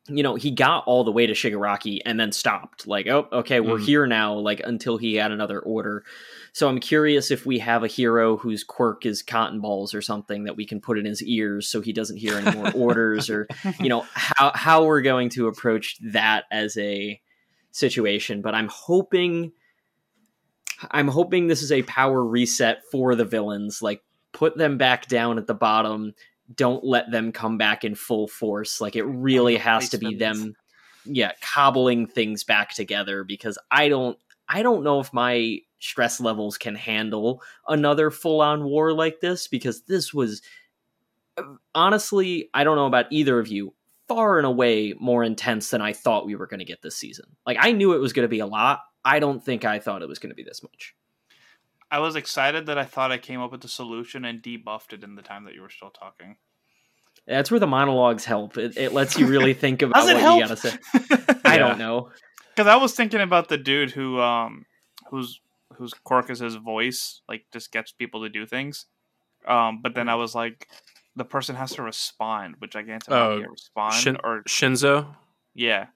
you 0.07 0.21
know, 0.21 0.35
he 0.35 0.51
got 0.51 0.83
all 0.85 1.03
the 1.03 1.11
way 1.11 1.25
to 1.25 1.33
Shigaraki 1.33 1.99
and 2.05 2.19
then 2.19 2.31
stopped. 2.31 2.85
Like, 2.85 3.07
oh, 3.07 3.27
okay, 3.31 3.59
we're 3.59 3.79
Mhm. 3.79 3.85
here 3.85 4.05
now. 4.07 4.35
Like 4.35 4.61
until 4.63 4.97
he 4.97 5.15
had 5.15 5.31
another 5.31 5.59
order. 5.59 6.03
So 6.51 6.69
I'm 6.69 6.79
curious 6.79 7.31
if 7.31 7.45
we 7.45 7.57
have 7.59 7.83
a 7.83 7.87
hero 7.87 8.37
whose 8.37 8.63
quirk 8.63 9.05
is 9.07 9.23
cotton 9.23 9.59
balls 9.61 9.95
or 9.95 10.01
something 10.03 10.43
that 10.43 10.55
we 10.55 10.65
can 10.67 10.79
put 10.79 10.99
in 10.99 11.05
his 11.05 11.23
ears 11.23 11.67
so 11.67 11.81
he 11.81 11.91
doesn't 11.91 12.17
hear 12.17 12.37
any 12.37 12.55
more 12.55 12.71
orders, 12.75 13.29
or 13.31 13.47
you 13.79 13.89
know 13.89 14.05
how 14.13 14.51
how 14.53 14.85
we're 14.85 15.01
going 15.01 15.29
to 15.29 15.47
approach 15.47 15.97
that 16.11 16.43
as 16.51 16.77
a 16.77 17.19
situation. 17.71 18.43
But 18.43 18.53
I'm 18.53 18.67
hoping. 18.67 19.53
I'm 20.91 21.07
hoping 21.07 21.47
this 21.47 21.61
is 21.61 21.71
a 21.71 21.81
power 21.83 22.23
reset 22.23 22.81
for 22.91 23.15
the 23.15 23.25
villains. 23.25 23.81
Like 23.81 24.03
put 24.33 24.57
them 24.57 24.77
back 24.77 25.07
down 25.07 25.37
at 25.37 25.47
the 25.47 25.53
bottom. 25.53 26.13
Don't 26.53 26.83
let 26.83 27.09
them 27.11 27.31
come 27.31 27.57
back 27.57 27.83
in 27.83 27.95
full 27.95 28.27
force. 28.27 28.81
Like 28.81 28.95
it 28.95 29.03
really 29.03 29.55
has 29.55 29.89
to 29.89 29.97
be 29.97 30.15
them, 30.15 30.55
yeah, 31.05 31.31
cobbling 31.41 32.07
things 32.07 32.43
back 32.43 32.73
together. 32.73 33.23
Because 33.23 33.57
I 33.71 33.87
don't, 33.87 34.17
I 34.49 34.61
don't 34.61 34.83
know 34.83 34.99
if 34.99 35.13
my 35.13 35.59
stress 35.79 36.19
levels 36.19 36.57
can 36.57 36.75
handle 36.75 37.41
another 37.67 38.11
full 38.11 38.41
on 38.41 38.65
war 38.65 38.91
like 38.91 39.21
this. 39.21 39.47
Because 39.47 39.83
this 39.83 40.13
was, 40.13 40.41
honestly, 41.73 42.49
I 42.53 42.63
don't 42.63 42.75
know 42.75 42.87
about 42.87 43.05
either 43.11 43.39
of 43.39 43.47
you. 43.47 43.73
Far 44.09 44.37
and 44.37 44.45
away 44.45 44.93
more 44.99 45.23
intense 45.23 45.69
than 45.69 45.81
I 45.81 45.93
thought 45.93 46.25
we 46.25 46.35
were 46.35 46.45
going 46.45 46.59
to 46.59 46.65
get 46.65 46.81
this 46.81 46.97
season. 46.97 47.25
Like 47.45 47.55
I 47.59 47.71
knew 47.71 47.93
it 47.93 47.99
was 47.99 48.11
going 48.11 48.25
to 48.25 48.29
be 48.29 48.41
a 48.41 48.45
lot. 48.45 48.81
I 49.05 49.19
don't 49.19 49.43
think 49.43 49.63
I 49.63 49.79
thought 49.79 50.01
it 50.01 50.09
was 50.09 50.19
going 50.19 50.29
to 50.29 50.35
be 50.35 50.43
this 50.43 50.61
much. 50.61 50.93
I 51.93 51.99
was 51.99 52.15
excited 52.15 52.65
that 52.65 52.77
I 52.79 52.85
thought 52.85 53.11
I 53.11 53.19
came 53.19 53.39
up 53.39 53.51
with 53.51 53.61
the 53.61 53.67
solution 53.67 54.25
and 54.25 54.41
debuffed 54.41 54.93
it 54.93 55.03
in 55.03 55.13
the 55.13 55.21
time 55.21 55.43
that 55.45 55.53
you 55.53 55.61
were 55.61 55.69
still 55.69 55.91
talking. 55.91 56.37
That's 57.27 57.51
where 57.51 57.59
the 57.59 57.67
monologues 57.67 58.25
help. 58.25 58.57
It, 58.57 58.75
it 58.77 58.93
lets 58.93 59.15
you 59.15 59.27
really 59.27 59.53
think 59.53 59.81
about 59.83 59.93
Does 59.93 60.09
it 60.09 60.13
what 60.15 60.21
help? 60.23 60.39
you 60.41 60.47
gotta 60.47 60.57
say. 60.57 61.37
I 61.45 61.59
don't 61.59 61.77
know. 61.77 62.09
Because 62.49 62.67
I 62.67 62.77
was 62.77 62.93
thinking 62.95 63.21
about 63.21 63.47
the 63.47 63.59
dude 63.59 63.91
who, 63.91 64.19
um, 64.19 64.65
whose 65.11 65.39
whose 65.77 65.93
quirk 65.93 66.31
is 66.31 66.39
his 66.39 66.55
voice, 66.55 67.21
like 67.29 67.45
just 67.53 67.71
gets 67.71 67.91
people 67.91 68.23
to 68.23 68.29
do 68.29 68.47
things. 68.47 68.87
Um, 69.47 69.79
but 69.83 69.93
then 69.93 70.09
I 70.09 70.15
was 70.15 70.33
like, 70.33 70.67
the 71.15 71.25
person 71.25 71.55
has 71.55 71.73
to 71.73 71.83
respond, 71.83 72.55
which 72.57 72.75
I 72.75 72.81
can't 72.81 73.03
tell 73.03 73.15
Oh, 73.15 73.43
oh, 73.45 73.49
respond 73.51 73.93
Shin- 73.93 74.17
or 74.23 74.41
Shinzo, 74.47 75.15
yeah. 75.53 75.87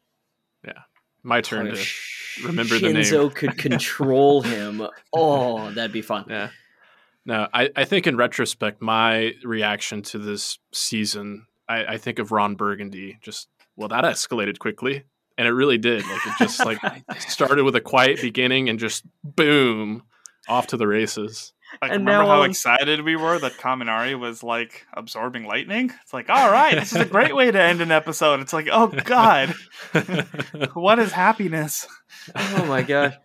My 1.27 1.41
turn 1.41 1.67
Oh, 1.67 1.71
to 1.71 1.75
Sh- 1.77 2.43
remember 2.45 2.79
the 2.79 2.93
name. 2.93 3.03
Shinzo 3.03 3.33
could 3.33 3.57
control 3.57 4.41
him. 4.41 4.81
Oh, 5.13 5.69
that'd 5.71 5.91
be 5.91 6.01
fun. 6.01 6.25
Yeah. 6.29 6.49
No, 7.25 7.47
I, 7.53 7.69
I 7.75 7.83
think 7.85 8.07
in 8.07 8.15
retrospect, 8.15 8.81
my 8.81 9.33
reaction 9.43 10.01
to 10.03 10.17
this 10.17 10.59
season, 10.73 11.45
I, 11.67 11.85
I 11.85 11.97
think 11.97 12.19
of 12.19 12.31
Ron 12.31 12.55
Burgundy. 12.55 13.17
Just 13.21 13.49
well, 13.75 13.89
that 13.89 14.03
escalated 14.05 14.59
quickly. 14.59 15.03
and 15.37 15.47
it 15.47 15.51
really 15.51 15.77
did. 15.77 16.05
Like 16.07 16.25
it 16.27 16.33
just 16.39 16.63
like 16.65 16.79
started 17.19 17.63
with 17.63 17.75
a 17.75 17.81
quiet 17.81 18.21
beginning 18.21 18.69
and 18.69 18.79
just 18.79 19.03
boom 19.23 20.03
off 20.47 20.67
to 20.67 20.77
the 20.77 20.87
races. 20.87 21.51
Like, 21.81 21.91
And 21.91 22.05
remember 22.05 22.23
now 22.23 22.27
how 22.27 22.41
on- 22.43 22.49
excited 22.49 23.01
we 23.01 23.15
were 23.15 23.37
that 23.39 23.53
Kaminari 23.57 24.17
was 24.17 24.41
like 24.41 24.87
absorbing 24.93 25.43
lightning? 25.43 25.91
It's 26.01 26.13
like, 26.13 26.29
all 26.29 26.49
right, 26.51 26.73
this 26.73 26.93
is 26.93 27.01
a 27.01 27.05
great 27.05 27.35
way 27.35 27.51
to 27.51 27.61
end 27.61 27.81
an 27.81 27.91
episode. 27.91 28.39
It's 28.39 28.53
like, 28.53 28.67
oh 28.71 28.87
god, 28.87 29.53
what 30.73 30.97
is 30.97 31.11
happiness? 31.11 31.85
Oh 32.35 32.65
my 32.65 32.81
gosh. 32.81 33.13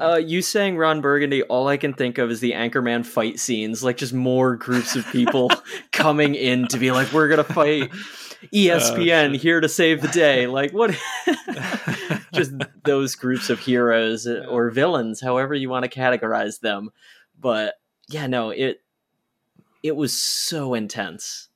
Uh, 0.00 0.16
you 0.16 0.40
saying 0.40 0.78
Ron 0.78 1.02
Burgundy, 1.02 1.42
all 1.42 1.68
I 1.68 1.76
can 1.76 1.92
think 1.92 2.16
of 2.16 2.30
is 2.30 2.40
the 2.40 2.52
Anchorman 2.52 3.04
fight 3.04 3.38
scenes, 3.38 3.84
like 3.84 3.98
just 3.98 4.14
more 4.14 4.56
groups 4.56 4.96
of 4.96 5.06
people 5.08 5.50
coming 5.92 6.34
in 6.34 6.66
to 6.68 6.78
be 6.78 6.90
like, 6.90 7.12
we're 7.12 7.28
gonna 7.28 7.44
fight 7.44 7.90
ESPN 8.54 9.32
shit. 9.32 9.40
here 9.42 9.60
to 9.60 9.68
save 9.68 10.00
the 10.00 10.08
day. 10.08 10.46
Like 10.46 10.72
what? 10.72 10.98
just 12.32 12.52
those 12.84 13.14
groups 13.14 13.50
of 13.50 13.58
heroes 13.58 14.26
uh, 14.26 14.46
or 14.48 14.70
villains, 14.70 15.20
however 15.20 15.52
you 15.54 15.68
want 15.68 15.84
to 15.84 15.90
categorize 16.00 16.60
them. 16.60 16.88
But 17.44 17.74
yeah, 18.08 18.26
no, 18.26 18.48
it 18.48 18.80
it 19.82 19.94
was 19.94 20.18
so 20.18 20.72
intense. 20.72 21.50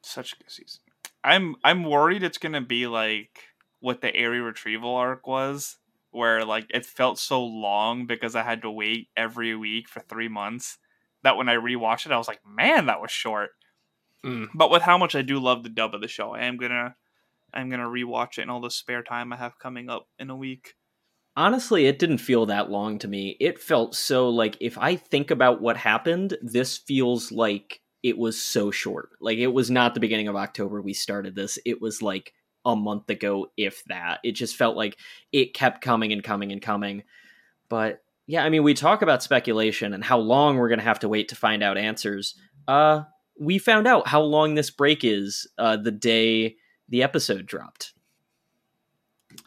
Such 0.00 0.32
a 0.32 0.36
good 0.36 0.50
season. 0.50 0.80
I'm 1.22 1.56
I'm 1.62 1.84
worried 1.84 2.22
it's 2.22 2.38
gonna 2.38 2.62
be 2.62 2.86
like 2.86 3.38
what 3.80 4.00
the 4.00 4.16
Eri 4.16 4.40
retrieval 4.40 4.94
arc 4.94 5.26
was, 5.26 5.76
where 6.10 6.42
like 6.46 6.68
it 6.70 6.86
felt 6.86 7.18
so 7.18 7.44
long 7.44 8.06
because 8.06 8.34
I 8.34 8.44
had 8.44 8.62
to 8.62 8.70
wait 8.70 9.08
every 9.14 9.54
week 9.54 9.90
for 9.90 10.00
three 10.00 10.28
months. 10.28 10.78
That 11.22 11.36
when 11.36 11.50
I 11.50 11.56
rewatched 11.56 12.06
it, 12.06 12.12
I 12.12 12.16
was 12.18 12.28
like, 12.28 12.40
man, 12.46 12.86
that 12.86 13.02
was 13.02 13.10
short. 13.10 13.50
Mm. 14.24 14.48
But 14.54 14.70
with 14.70 14.82
how 14.82 14.96
much 14.96 15.14
I 15.14 15.20
do 15.20 15.38
love 15.38 15.64
the 15.64 15.68
dub 15.68 15.94
of 15.94 16.00
the 16.00 16.08
show, 16.08 16.30
I 16.30 16.46
am 16.46 16.56
gonna 16.56 16.96
I'm 17.52 17.68
gonna 17.68 17.90
rewatch 17.90 18.38
it 18.38 18.42
in 18.42 18.48
all 18.48 18.62
the 18.62 18.70
spare 18.70 19.02
time 19.02 19.34
I 19.34 19.36
have 19.36 19.58
coming 19.58 19.90
up 19.90 20.08
in 20.18 20.30
a 20.30 20.36
week. 20.36 20.76
Honestly, 21.36 21.86
it 21.86 21.98
didn't 21.98 22.18
feel 22.18 22.46
that 22.46 22.70
long 22.70 22.98
to 22.98 23.08
me. 23.08 23.36
It 23.40 23.60
felt 23.60 23.94
so 23.94 24.30
like 24.30 24.56
if 24.60 24.78
I 24.78 24.96
think 24.96 25.30
about 25.30 25.60
what 25.60 25.76
happened, 25.76 26.38
this 26.40 26.78
feels 26.78 27.30
like 27.30 27.80
it 28.02 28.16
was 28.16 28.40
so 28.40 28.70
short. 28.70 29.10
Like 29.20 29.38
it 29.38 29.48
was 29.48 29.70
not 29.70 29.94
the 29.94 30.00
beginning 30.00 30.28
of 30.28 30.36
October 30.36 30.80
we 30.80 30.94
started 30.94 31.34
this. 31.34 31.58
It 31.66 31.82
was 31.82 32.00
like 32.00 32.32
a 32.64 32.74
month 32.74 33.10
ago, 33.10 33.48
if 33.56 33.84
that. 33.84 34.20
It 34.24 34.32
just 34.32 34.56
felt 34.56 34.76
like 34.76 34.96
it 35.32 35.54
kept 35.54 35.82
coming 35.82 36.12
and 36.12 36.24
coming 36.24 36.52
and 36.52 36.62
coming. 36.62 37.02
But 37.68 38.02
yeah, 38.26 38.44
I 38.44 38.48
mean, 38.48 38.62
we 38.62 38.74
talk 38.74 39.02
about 39.02 39.22
speculation 39.22 39.92
and 39.92 40.02
how 40.02 40.18
long 40.18 40.56
we're 40.56 40.68
going 40.68 40.78
to 40.78 40.84
have 40.84 41.00
to 41.00 41.08
wait 41.08 41.28
to 41.28 41.36
find 41.36 41.62
out 41.62 41.78
answers. 41.78 42.34
Uh, 42.66 43.02
we 43.38 43.58
found 43.58 43.86
out 43.86 44.08
how 44.08 44.22
long 44.22 44.54
this 44.54 44.70
break 44.70 45.04
is 45.04 45.46
uh, 45.58 45.76
the 45.76 45.92
day 45.92 46.56
the 46.88 47.02
episode 47.02 47.46
dropped. 47.46 47.92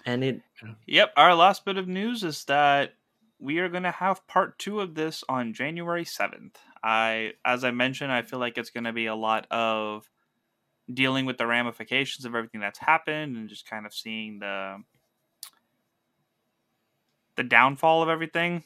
And 0.06 0.24
it 0.24 0.42
Yep, 0.88 1.14
our 1.18 1.36
last 1.36 1.66
bit 1.66 1.78
of 1.78 1.88
news 1.88 2.24
is 2.24 2.44
that 2.46 2.94
we 3.40 3.60
are 3.60 3.70
going 3.70 3.84
to 3.84 3.92
have 3.92 4.28
part 4.28 4.60
2 4.60 4.82
of 4.82 4.96
this 4.96 5.24
on 5.30 5.54
January 5.54 6.06
7th. 6.06 6.56
I 6.84 7.34
as 7.44 7.64
I 7.64 7.72
mentioned, 7.72 8.12
I 8.12 8.22
feel 8.22 8.40
like 8.40 8.58
it's 8.58 8.70
going 8.70 8.84
to 8.86 8.94
be 8.94 9.06
a 9.06 9.16
lot 9.16 9.48
of 9.52 10.10
dealing 10.92 11.26
with 11.26 11.38
the 11.38 11.48
ramifications 11.48 12.26
of 12.26 12.36
everything 12.36 12.62
that's 12.62 12.80
happened 12.80 13.38
and 13.38 13.48
just 13.50 13.70
kind 13.70 13.86
of 13.86 13.94
seeing 13.94 14.40
the 14.40 14.78
the 17.36 17.44
downfall 17.44 18.02
of 18.04 18.10
everything. 18.10 18.64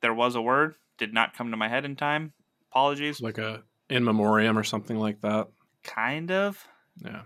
There 0.00 0.14
was 0.14 0.34
a 0.34 0.42
word, 0.42 0.76
did 0.98 1.12
not 1.12 1.34
come 1.34 1.50
to 1.50 1.56
my 1.56 1.68
head 1.68 1.84
in 1.84 1.96
time. 1.96 2.32
Apologies. 2.70 3.20
like 3.20 3.38
a 3.38 3.64
in 3.88 4.04
memoriam 4.04 4.56
or 4.56 4.64
something 4.64 4.96
like 4.96 5.20
that. 5.22 5.48
Kind 5.82 6.30
of. 6.30 6.64
Yeah. 7.04 7.22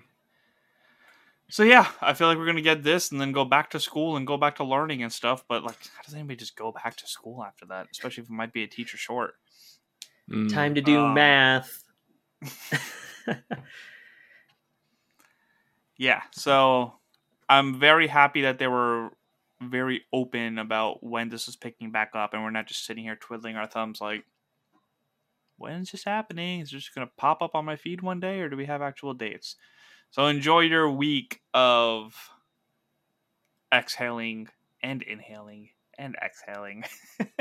So 1.54 1.62
yeah, 1.62 1.86
I 2.00 2.14
feel 2.14 2.26
like 2.26 2.36
we're 2.36 2.46
gonna 2.46 2.62
get 2.62 2.82
this 2.82 3.12
and 3.12 3.20
then 3.20 3.30
go 3.30 3.44
back 3.44 3.70
to 3.70 3.78
school 3.78 4.16
and 4.16 4.26
go 4.26 4.36
back 4.36 4.56
to 4.56 4.64
learning 4.64 5.04
and 5.04 5.12
stuff. 5.12 5.44
But 5.48 5.62
like, 5.62 5.76
how 5.94 6.02
does 6.02 6.12
anybody 6.12 6.34
just 6.34 6.56
go 6.56 6.72
back 6.72 6.96
to 6.96 7.06
school 7.06 7.44
after 7.44 7.64
that? 7.66 7.86
Especially 7.92 8.24
if 8.24 8.28
it 8.28 8.32
might 8.32 8.52
be 8.52 8.64
a 8.64 8.66
teacher 8.66 8.96
short. 8.96 9.34
Mm. 10.28 10.52
time 10.52 10.74
to 10.74 10.80
do 10.80 10.98
Um, 10.98 11.14
math. 11.14 11.84
Yeah, 15.96 16.22
so 16.32 16.94
I'm 17.48 17.78
very 17.78 18.08
happy 18.08 18.42
that 18.42 18.58
they 18.58 18.66
were 18.66 19.10
very 19.62 20.02
open 20.12 20.58
about 20.58 21.04
when 21.04 21.28
this 21.28 21.46
is 21.46 21.54
picking 21.54 21.92
back 21.92 22.16
up, 22.16 22.34
and 22.34 22.42
we're 22.42 22.50
not 22.50 22.66
just 22.66 22.84
sitting 22.84 23.04
here 23.04 23.14
twiddling 23.14 23.54
our 23.54 23.68
thumbs 23.68 24.00
like, 24.00 24.24
when's 25.56 25.92
this 25.92 26.02
happening? 26.02 26.58
Is 26.58 26.70
it 26.70 26.78
just 26.78 26.96
gonna 26.96 27.10
pop 27.16 27.42
up 27.42 27.54
on 27.54 27.64
my 27.64 27.76
feed 27.76 28.02
one 28.02 28.18
day, 28.18 28.40
or 28.40 28.48
do 28.48 28.56
we 28.56 28.66
have 28.66 28.82
actual 28.82 29.14
dates? 29.14 29.54
So 30.14 30.26
enjoy 30.26 30.60
your 30.60 30.88
week 30.88 31.40
of 31.52 32.14
exhaling 33.74 34.46
and 34.80 35.02
inhaling 35.02 35.70
and 35.98 36.14
exhaling 36.24 36.84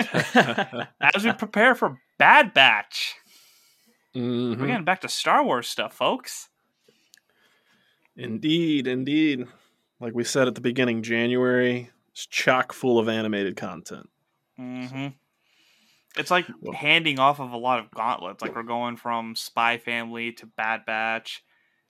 as 0.99 1.24
we 1.24 1.32
prepare 1.38 1.76
for 1.76 2.01
Bad 2.17 2.51
Batch. 2.55 3.13
Mhm. 4.15 4.57
We're 4.59 4.65
getting 4.65 4.86
back 4.86 5.01
to 5.01 5.07
Star 5.07 5.43
Wars 5.45 5.67
stuff, 5.67 5.93
folks. 5.93 6.49
Indeed, 8.15 8.88
indeed. 8.88 9.45
Like 9.99 10.15
we 10.15 10.24
said 10.24 10.47
at 10.47 10.55
the 10.55 10.61
beginning, 10.61 11.03
January 11.03 11.91
is 12.15 12.26
chock 12.26 12.74
full 12.74 12.97
of 12.97 13.07
animated 13.07 13.55
content. 13.55 14.09
hmm 14.57 15.09
It's 16.17 16.32
like 16.32 16.47
Well- 16.59 16.74
handing 16.74 17.19
off 17.19 17.39
of 17.39 17.51
a 17.51 17.57
lot 17.57 17.78
of 17.82 17.91
gauntlets. 17.91 18.41
Like 18.41 18.55
we're 18.55 18.63
going 18.63 18.97
from 18.97 19.36
Spy 19.36 19.78
Family 19.78 20.32
to 20.32 20.47
Bad 20.47 20.88
Batch. 20.88 21.43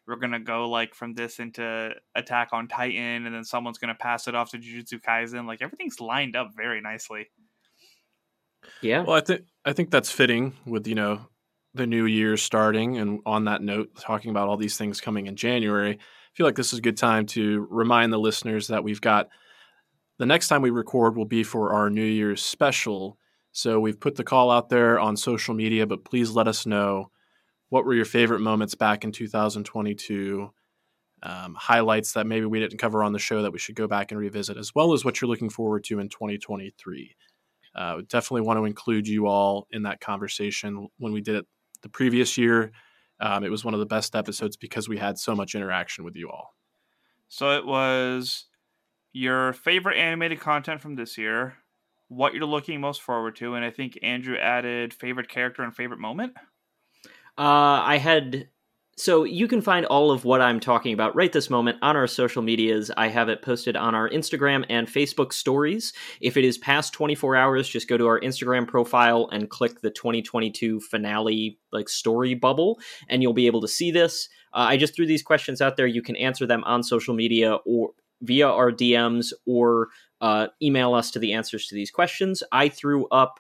We're 0.08 0.18
gonna 0.18 0.40
go 0.40 0.70
like 0.70 0.96
from 0.96 1.14
this 1.14 1.40
into 1.40 1.92
Attack 2.16 2.50
on 2.52 2.68
Titan, 2.68 3.26
and 3.26 3.34
then 3.34 3.44
someone's 3.44 3.78
gonna 3.78 3.96
pass 3.96 4.28
it 4.28 4.36
off 4.36 4.52
to 4.52 4.58
Jujutsu 4.58 5.02
Kaisen. 5.02 5.46
Like 5.46 5.62
everything's 5.62 6.00
lined 6.00 6.36
up 6.36 6.52
very 6.56 6.82
nicely. 6.82 7.30
yeah. 8.82 9.02
Well, 9.02 9.16
I 9.16 9.22
think 9.22 9.42
I 9.66 9.74
think 9.74 9.92
that's 9.92 10.12
fitting 10.12 10.54
with 10.66 10.88
you 10.88 10.96
know 10.96 11.28
the 11.74 11.88
new 11.88 12.06
year 12.06 12.38
starting, 12.38 12.98
and 12.98 13.20
on 13.26 13.46
that 13.46 13.62
note, 13.62 13.96
talking 14.00 14.32
about 14.32 14.50
all 14.50 14.58
these 14.58 14.78
things 14.78 15.02
coming 15.02 15.28
in 15.28 15.36
January. 15.36 15.92
I 15.94 16.36
feel 16.36 16.46
like 16.46 16.56
this 16.56 16.74
is 16.74 16.80
a 16.80 16.84
good 16.84 16.98
time 16.98 17.26
to 17.28 17.68
remind 17.70 18.12
the 18.12 18.18
listeners 18.18 18.68
that 18.68 18.84
we've 18.84 19.02
got 19.02 19.30
the 20.20 20.26
next 20.26 20.48
time 20.48 20.62
we 20.62 20.70
record 20.70 21.16
will 21.16 21.26
be 21.26 21.44
for 21.44 21.74
our 21.74 21.90
New 21.90 22.04
Year's 22.04 22.42
special. 22.42 23.18
So 23.52 23.80
we've 23.80 24.00
put 24.00 24.16
the 24.16 24.24
call 24.24 24.52
out 24.52 24.70
there 24.70 25.00
on 25.00 25.18
social 25.18 25.54
media, 25.54 25.86
but 25.86 26.06
please 26.06 26.32
let 26.32 26.48
us 26.48 26.66
know 26.66 27.12
what 27.74 27.86
were 27.86 27.96
your 27.96 28.06
favorite 28.06 28.40
moments 28.40 28.76
back 28.76 29.04
in 29.04 29.12
2022. 29.12 30.52
Um, 31.26 31.56
highlights 31.56 32.14
that 32.14 32.28
maybe 32.28 32.46
we 32.46 32.60
didn't 32.60 32.80
cover 32.80 33.02
on 33.02 33.14
the 33.14 33.20
show 33.20 33.42
that 33.44 33.54
we 33.54 33.58
should 33.58 33.76
go 33.76 33.88
back 33.88 34.12
and 34.12 34.20
revisit, 34.20 34.58
as 34.58 34.76
well 34.76 34.92
as 34.92 35.06
what 35.06 35.22
you're 35.22 35.30
looking 35.30 35.50
forward 35.50 35.86
to 35.86 36.00
in 36.00 36.10
2023 36.10 37.16
uh, 37.76 38.02
definitely 38.08 38.42
want 38.42 38.60
to 38.60 38.66
include 38.66 39.08
you 39.08 39.28
all 39.28 39.68
in 39.72 39.84
that 39.84 40.00
conversation. 40.00 40.88
When 40.98 41.14
we 41.14 41.22
did 41.22 41.36
it 41.36 41.46
the 41.82 41.90
previous 41.90 42.38
year, 42.38 42.72
um, 43.20 43.44
it 43.44 43.50
was 43.50 43.66
one 43.66 43.74
of 43.74 43.80
the 43.80 43.86
best 43.86 44.16
episodes 44.16 44.58
because 44.58 44.88
we 44.88 44.98
had 44.98 45.18
so 45.18 45.36
much 45.36 45.56
interaction 45.56 46.04
with 46.04 46.16
you 46.16 46.30
all. 46.30 46.54
So 47.28 47.58
it 47.58 47.66
was 47.66 48.46
your 49.12 49.54
favorite 49.54 49.98
animated 49.98 50.40
content 50.40 50.82
from 50.82 50.96
this 50.96 51.18
year, 51.18 51.56
what 52.08 52.34
you're 52.34 52.46
looking 52.46 52.80
most 52.80 53.02
forward 53.02 53.36
to, 53.38 53.56
and 53.56 53.66
I 53.66 53.72
think 53.72 53.98
Andrew 54.04 54.38
added 54.38 54.94
favorite 54.94 55.30
character 55.30 55.64
and 55.64 55.76
favorite 55.76 56.00
moment. 56.00 56.34
Uh, 57.38 57.82
I 57.84 57.98
had. 57.98 58.48
So 58.96 59.24
you 59.24 59.48
can 59.48 59.60
find 59.60 59.88
all 59.88 60.12
of 60.12 60.24
what 60.24 60.40
I'm 60.40 60.60
talking 60.60 60.94
about 60.94 61.16
right 61.16 61.34
this 61.34 61.50
moment 61.50 61.80
on 61.82 61.96
our 61.96 62.06
social 62.06 62.44
medias. 62.44 62.92
I 62.96 63.08
have 63.08 63.28
it 63.28 63.42
posted 63.42 63.76
on 63.76 63.96
our 63.96 64.08
Instagram 64.08 64.66
and 64.70 64.88
Facebook 64.88 65.34
stories. 65.34 65.94
If 66.22 66.38
it 66.38 66.46
is 66.46 66.60
past 66.60 66.94
24 66.94 67.36
hours, 67.36 67.68
just 67.68 67.90
go 67.90 67.98
to 67.98 68.06
our 68.06 68.20
Instagram 68.20 68.68
profile 68.68 69.30
and 69.32 69.50
click 69.50 69.82
the 69.82 69.90
2022 69.90 70.80
finale 70.80 71.58
like 71.72 71.90
story 71.90 72.36
bubble, 72.36 72.80
and 73.10 73.24
you'll 73.24 73.34
be 73.34 73.48
able 73.48 73.62
to 73.62 73.68
see 73.68 73.90
this. 73.90 74.30
Uh, 74.54 74.68
I 74.70 74.78
just 74.78 74.96
threw 74.96 75.08
these 75.08 75.24
questions 75.24 75.60
out 75.60 75.76
there. 75.76 75.88
You 75.88 76.04
can 76.04 76.16
answer 76.16 76.46
them 76.46 76.64
on 76.64 76.84
social 76.84 77.16
media 77.16 77.56
or 77.66 77.94
via 78.22 78.48
our 78.48 78.72
DMs 78.72 79.34
or 79.46 79.90
uh, 80.22 80.48
email 80.62 80.94
us 80.94 81.12
to 81.12 81.20
the 81.20 81.34
answers 81.34 81.68
to 81.68 81.76
these 81.76 81.92
questions. 81.92 82.42
I 82.52 82.70
threw 82.70 83.08
up 83.08 83.40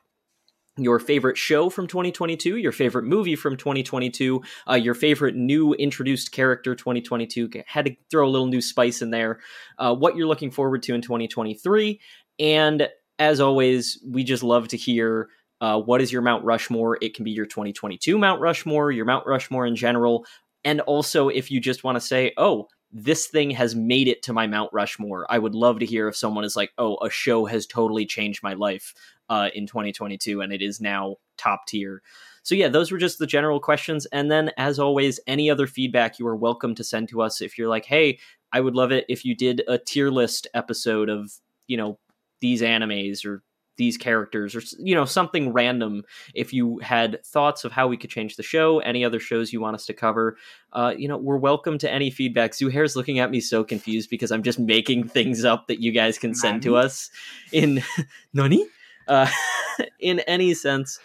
your 0.77 0.99
favorite 0.99 1.37
show 1.37 1.69
from 1.69 1.87
2022, 1.87 2.57
your 2.57 2.71
favorite 2.71 3.03
movie 3.03 3.35
from 3.35 3.55
2022, 3.55 4.41
uh, 4.69 4.73
your 4.73 4.95
favorite 4.95 5.35
new 5.35 5.73
introduced 5.75 6.31
character 6.31 6.75
2022. 6.75 7.49
Had 7.67 7.85
to 7.85 7.95
throw 8.09 8.27
a 8.27 8.29
little 8.29 8.47
new 8.47 8.61
spice 8.61 9.01
in 9.01 9.11
there. 9.11 9.39
Uh, 9.77 9.93
what 9.93 10.15
you're 10.15 10.27
looking 10.27 10.51
forward 10.51 10.81
to 10.83 10.95
in 10.95 11.01
2023. 11.01 11.99
And 12.39 12.89
as 13.19 13.39
always, 13.39 14.01
we 14.07 14.23
just 14.23 14.41
love 14.41 14.67
to 14.69 14.77
hear 14.77 15.29
uh, 15.61 15.79
what 15.79 16.01
is 16.01 16.11
your 16.11 16.23
Mount 16.23 16.43
Rushmore. 16.43 16.97
It 17.01 17.13
can 17.13 17.23
be 17.23 17.31
your 17.31 17.45
2022 17.45 18.17
Mount 18.17 18.41
Rushmore, 18.41 18.91
your 18.91 19.05
Mount 19.05 19.27
Rushmore 19.27 19.67
in 19.67 19.75
general. 19.75 20.25
And 20.65 20.81
also, 20.81 21.29
if 21.29 21.51
you 21.51 21.59
just 21.59 21.83
want 21.83 21.97
to 21.97 22.01
say, 22.01 22.33
oh, 22.37 22.67
this 22.93 23.25
thing 23.25 23.49
has 23.51 23.75
made 23.75 24.07
it 24.07 24.21
to 24.21 24.33
my 24.33 24.45
Mount 24.45 24.71
Rushmore. 24.71 25.25
I 25.27 25.39
would 25.39 25.55
love 25.55 25.79
to 25.79 25.85
hear 25.85 26.07
if 26.07 26.15
someone 26.15 26.43
is 26.43 26.55
like, 26.55 26.71
oh, 26.77 26.97
a 26.97 27.09
show 27.09 27.45
has 27.45 27.65
totally 27.65 28.05
changed 28.05 28.43
my 28.43 28.53
life 28.53 28.93
uh, 29.29 29.49
in 29.55 29.65
2022 29.65 30.41
and 30.41 30.53
it 30.53 30.61
is 30.61 30.79
now 30.79 31.15
top 31.35 31.65
tier. 31.67 32.03
So, 32.43 32.53
yeah, 32.53 32.67
those 32.67 32.91
were 32.91 32.99
just 32.99 33.17
the 33.17 33.25
general 33.25 33.59
questions. 33.59 34.05
And 34.07 34.29
then, 34.29 34.51
as 34.57 34.77
always, 34.77 35.19
any 35.25 35.49
other 35.49 35.65
feedback 35.65 36.19
you 36.19 36.27
are 36.27 36.35
welcome 36.35 36.75
to 36.75 36.83
send 36.83 37.09
to 37.09 37.21
us. 37.21 37.41
If 37.41 37.57
you're 37.57 37.69
like, 37.69 37.85
hey, 37.85 38.19
I 38.51 38.59
would 38.59 38.75
love 38.75 38.91
it 38.91 39.05
if 39.09 39.25
you 39.25 39.33
did 39.33 39.63
a 39.67 39.79
tier 39.79 40.11
list 40.11 40.45
episode 40.53 41.09
of, 41.09 41.31
you 41.65 41.77
know, 41.77 41.97
these 42.41 42.61
animes 42.61 43.25
or 43.25 43.41
these 43.77 43.97
characters 43.97 44.55
or 44.55 44.61
you 44.79 44.93
know 44.95 45.05
something 45.05 45.51
random 45.51 46.03
if 46.33 46.53
you 46.53 46.79
had 46.79 47.23
thoughts 47.25 47.63
of 47.63 47.71
how 47.71 47.87
we 47.87 47.97
could 47.97 48.09
change 48.09 48.35
the 48.35 48.43
show 48.43 48.79
any 48.79 49.03
other 49.03 49.19
shows 49.19 49.51
you 49.51 49.59
want 49.59 49.75
us 49.75 49.85
to 49.85 49.93
cover 49.93 50.37
uh, 50.73 50.93
you 50.97 51.07
know 51.07 51.17
we're 51.17 51.37
welcome 51.37 51.77
to 51.77 51.91
any 51.91 52.09
feedback. 52.09 52.51
Zuhair's 52.51 52.95
looking 52.95 53.19
at 53.19 53.31
me 53.31 53.39
so 53.39 53.63
confused 53.63 54.09
because 54.09 54.31
i'm 54.31 54.43
just 54.43 54.59
making 54.59 55.07
things 55.07 55.43
up 55.43 55.67
that 55.67 55.81
you 55.81 55.91
guys 55.91 56.17
can 56.17 56.33
send 56.33 56.61
to 56.61 56.75
us 56.75 57.09
in 57.51 57.83
nani? 58.33 58.65
Uh, 59.07 59.29
in 59.99 60.19
any 60.21 60.53
sense 60.53 60.99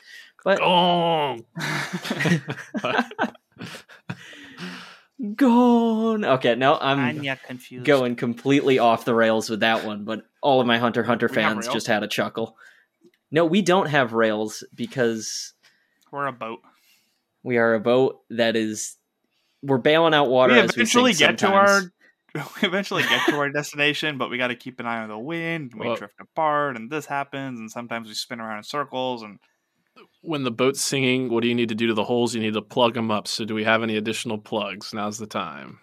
but 0.44 0.60
oh. 0.62 1.38
gone. 5.34 6.24
Okay, 6.24 6.54
no, 6.54 6.78
I'm 6.80 6.98
Anya 6.98 7.38
confused. 7.46 7.84
going 7.86 8.16
completely 8.16 8.78
off 8.78 9.04
the 9.04 9.14
rails 9.14 9.50
with 9.50 9.60
that 9.60 9.84
one, 9.84 10.04
but 10.04 10.22
all 10.42 10.60
of 10.60 10.66
my 10.66 10.78
Hunter 10.78 11.02
Hunter 11.02 11.28
fans 11.28 11.68
just 11.68 11.86
had 11.86 12.02
a 12.02 12.08
chuckle. 12.08 12.56
No, 13.30 13.44
we 13.44 13.62
don't 13.62 13.88
have 13.88 14.12
rails 14.12 14.64
because 14.74 15.52
We're 16.10 16.26
a 16.26 16.32
boat. 16.32 16.60
we 17.42 17.58
are 17.58 17.74
a 17.74 17.80
boat 17.80 18.20
that 18.30 18.56
is 18.56 18.96
we're 19.62 19.78
bailing 19.78 20.14
out 20.14 20.28
water 20.28 20.54
we 20.54 20.60
as 20.60 20.68
we 20.76 20.82
eventually 20.82 21.12
sink 21.12 21.30
get 21.30 21.38
to 21.40 21.52
our 21.52 21.82
we 22.34 22.68
eventually 22.68 23.02
get 23.02 23.26
to 23.28 23.36
our 23.36 23.50
destination, 23.50 24.18
but 24.18 24.30
we 24.30 24.38
got 24.38 24.48
to 24.48 24.54
keep 24.54 24.78
an 24.80 24.86
eye 24.86 25.02
on 25.02 25.08
the 25.08 25.18
wind. 25.18 25.72
And 25.72 25.80
we 25.80 25.86
Well- 25.88 25.96
drift 25.96 26.20
apart, 26.20 26.76
and 26.76 26.90
this 26.90 27.06
happens, 27.06 27.58
and 27.58 27.70
sometimes 27.70 28.06
we 28.08 28.14
spin 28.14 28.40
around 28.40 28.58
in 28.58 28.62
circles. 28.64 29.22
And 29.22 29.38
when 30.22 30.44
the 30.44 30.50
boat's 30.50 30.80
singing, 30.82 31.28
what 31.30 31.42
do 31.42 31.48
you 31.48 31.54
need 31.54 31.68
to 31.70 31.74
do 31.74 31.86
to 31.88 31.94
the 31.94 32.04
holes? 32.04 32.34
You 32.34 32.40
need 32.40 32.54
to 32.54 32.62
plug 32.62 32.94
them 32.94 33.10
up. 33.10 33.28
So, 33.28 33.44
do 33.44 33.54
we 33.54 33.64
have 33.64 33.82
any 33.82 33.96
additional 33.96 34.38
plugs? 34.38 34.92
Now's 34.92 35.18
the 35.18 35.26
time. 35.26 35.78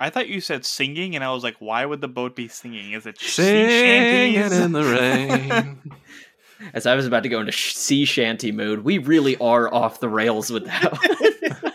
I 0.00 0.10
thought 0.10 0.28
you 0.28 0.40
said 0.40 0.66
singing, 0.66 1.14
and 1.14 1.24
I 1.24 1.30
was 1.32 1.42
like, 1.44 1.56
why 1.60 1.84
would 1.86 2.00
the 2.00 2.08
boat 2.08 2.34
be 2.34 2.48
singing? 2.48 2.92
Is 2.92 3.06
it 3.06 3.18
Singing 3.20 4.34
shanties? 4.34 4.58
in 4.58 4.72
the 4.72 4.82
rain. 4.84 5.92
As 6.72 6.86
I 6.86 6.94
was 6.94 7.06
about 7.06 7.22
to 7.24 7.28
go 7.28 7.40
into 7.40 7.52
sea 7.52 8.04
shanty 8.04 8.50
mode, 8.52 8.80
we 8.80 8.98
really 8.98 9.36
are 9.36 9.72
off 9.72 10.00
the 10.00 10.08
rails 10.08 10.50
with 10.50 10.64
that. 10.66 11.72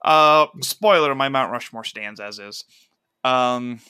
Uh, 0.00 0.46
spoiler: 0.62 1.14
my 1.14 1.28
Mount 1.28 1.52
Rushmore 1.52 1.84
stands 1.84 2.18
as 2.20 2.38
is. 2.38 2.64
Um, 3.24 3.80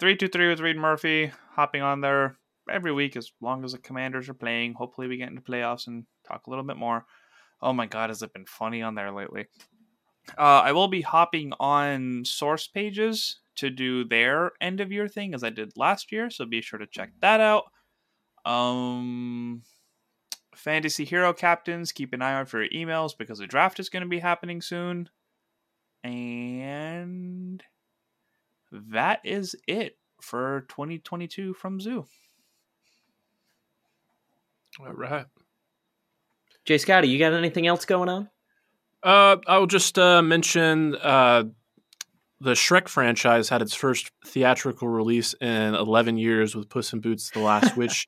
three 0.00 0.16
two 0.16 0.26
three 0.26 0.48
with 0.48 0.58
Reed 0.58 0.76
Murphy 0.76 1.30
hopping 1.52 1.82
on 1.82 2.00
there 2.00 2.36
every 2.70 2.92
week 2.92 3.16
as 3.16 3.30
long 3.40 3.64
as 3.64 3.72
the 3.72 3.78
Commanders 3.78 4.28
are 4.28 4.34
playing. 4.34 4.74
Hopefully, 4.74 5.08
we 5.08 5.16
get 5.16 5.30
into 5.30 5.42
playoffs 5.42 5.86
and 5.86 6.04
talk 6.26 6.46
a 6.46 6.50
little 6.50 6.64
bit 6.64 6.76
more. 6.76 7.04
Oh 7.62 7.72
my 7.72 7.86
God, 7.86 8.10
has 8.10 8.22
it 8.22 8.32
been 8.32 8.46
funny 8.46 8.82
on 8.82 8.94
there 8.94 9.12
lately? 9.12 9.46
Uh, 10.38 10.62
I 10.64 10.72
will 10.72 10.88
be 10.88 11.02
hopping 11.02 11.52
on 11.60 12.24
source 12.24 12.66
pages 12.66 13.40
to 13.56 13.70
do 13.70 14.04
their 14.04 14.52
end 14.60 14.80
of 14.80 14.90
year 14.90 15.08
thing 15.08 15.34
as 15.34 15.44
I 15.44 15.50
did 15.50 15.76
last 15.76 16.10
year, 16.10 16.30
so 16.30 16.44
be 16.44 16.60
sure 16.60 16.78
to 16.78 16.86
check 16.86 17.12
that 17.20 17.40
out. 17.40 17.64
Um, 18.44 19.62
fantasy 20.54 21.04
hero 21.04 21.32
captains, 21.32 21.92
keep 21.92 22.12
an 22.12 22.22
eye 22.22 22.34
out 22.34 22.48
for 22.48 22.62
your 22.62 22.70
emails 22.70 23.16
because 23.16 23.38
the 23.38 23.46
draft 23.46 23.78
is 23.78 23.88
going 23.88 24.02
to 24.02 24.08
be 24.08 24.18
happening 24.18 24.60
soon. 24.60 25.08
And 26.02 27.62
that 28.72 29.20
is 29.24 29.54
it 29.66 29.98
for 30.20 30.66
2022 30.68 31.54
from 31.54 31.80
Zoo. 31.80 32.06
All 34.80 34.92
right. 34.92 35.26
Jay 36.64 36.78
Scotty, 36.78 37.08
you 37.08 37.18
got 37.18 37.32
anything 37.32 37.66
else 37.66 37.84
going 37.84 38.08
on? 38.08 38.28
Uh, 39.02 39.36
I'll 39.46 39.66
just 39.66 39.98
uh, 39.98 40.22
mention 40.22 40.96
uh, 40.96 41.44
the 42.40 42.52
Shrek 42.52 42.88
franchise 42.88 43.48
had 43.50 43.60
its 43.62 43.74
first 43.74 44.10
theatrical 44.26 44.88
release 44.88 45.34
in 45.40 45.74
11 45.74 46.16
years 46.16 46.56
with 46.56 46.70
Puss 46.70 46.92
in 46.92 47.00
Boots: 47.00 47.30
The 47.30 47.40
Last 47.40 47.76
Witch, 47.76 48.06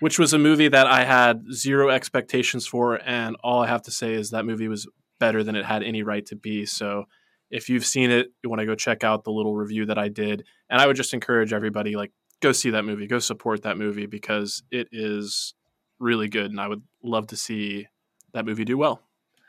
which 0.00 0.18
was 0.18 0.32
a 0.32 0.38
movie 0.38 0.68
that 0.68 0.86
I 0.86 1.04
had 1.04 1.42
zero 1.52 1.90
expectations 1.90 2.66
for, 2.66 3.00
and 3.04 3.36
all 3.42 3.62
I 3.62 3.66
have 3.66 3.82
to 3.82 3.90
say 3.90 4.14
is 4.14 4.30
that 4.30 4.46
movie 4.46 4.68
was 4.68 4.86
better 5.18 5.42
than 5.42 5.56
it 5.56 5.64
had 5.64 5.82
any 5.82 6.04
right 6.04 6.24
to 6.26 6.36
be. 6.36 6.66
So, 6.66 7.04
if 7.50 7.68
you've 7.68 7.86
seen 7.86 8.12
it, 8.12 8.28
you 8.44 8.48
want 8.48 8.60
to 8.60 8.66
go 8.66 8.76
check 8.76 9.02
out 9.02 9.24
the 9.24 9.32
little 9.32 9.56
review 9.56 9.86
that 9.86 9.98
I 9.98 10.08
did, 10.08 10.44
and 10.70 10.80
I 10.80 10.86
would 10.86 10.96
just 10.96 11.14
encourage 11.14 11.52
everybody 11.52 11.96
like 11.96 12.12
go 12.40 12.52
see 12.52 12.70
that 12.70 12.84
movie, 12.84 13.08
go 13.08 13.18
support 13.18 13.62
that 13.62 13.76
movie 13.76 14.06
because 14.06 14.62
it 14.70 14.88
is 14.92 15.54
really 15.98 16.28
good, 16.28 16.50
and 16.50 16.60
I 16.60 16.68
would 16.68 16.82
love 17.02 17.28
to 17.28 17.36
see 17.36 17.86
that 18.32 18.46
movie 18.46 18.64
do 18.64 18.78
well. 18.78 19.02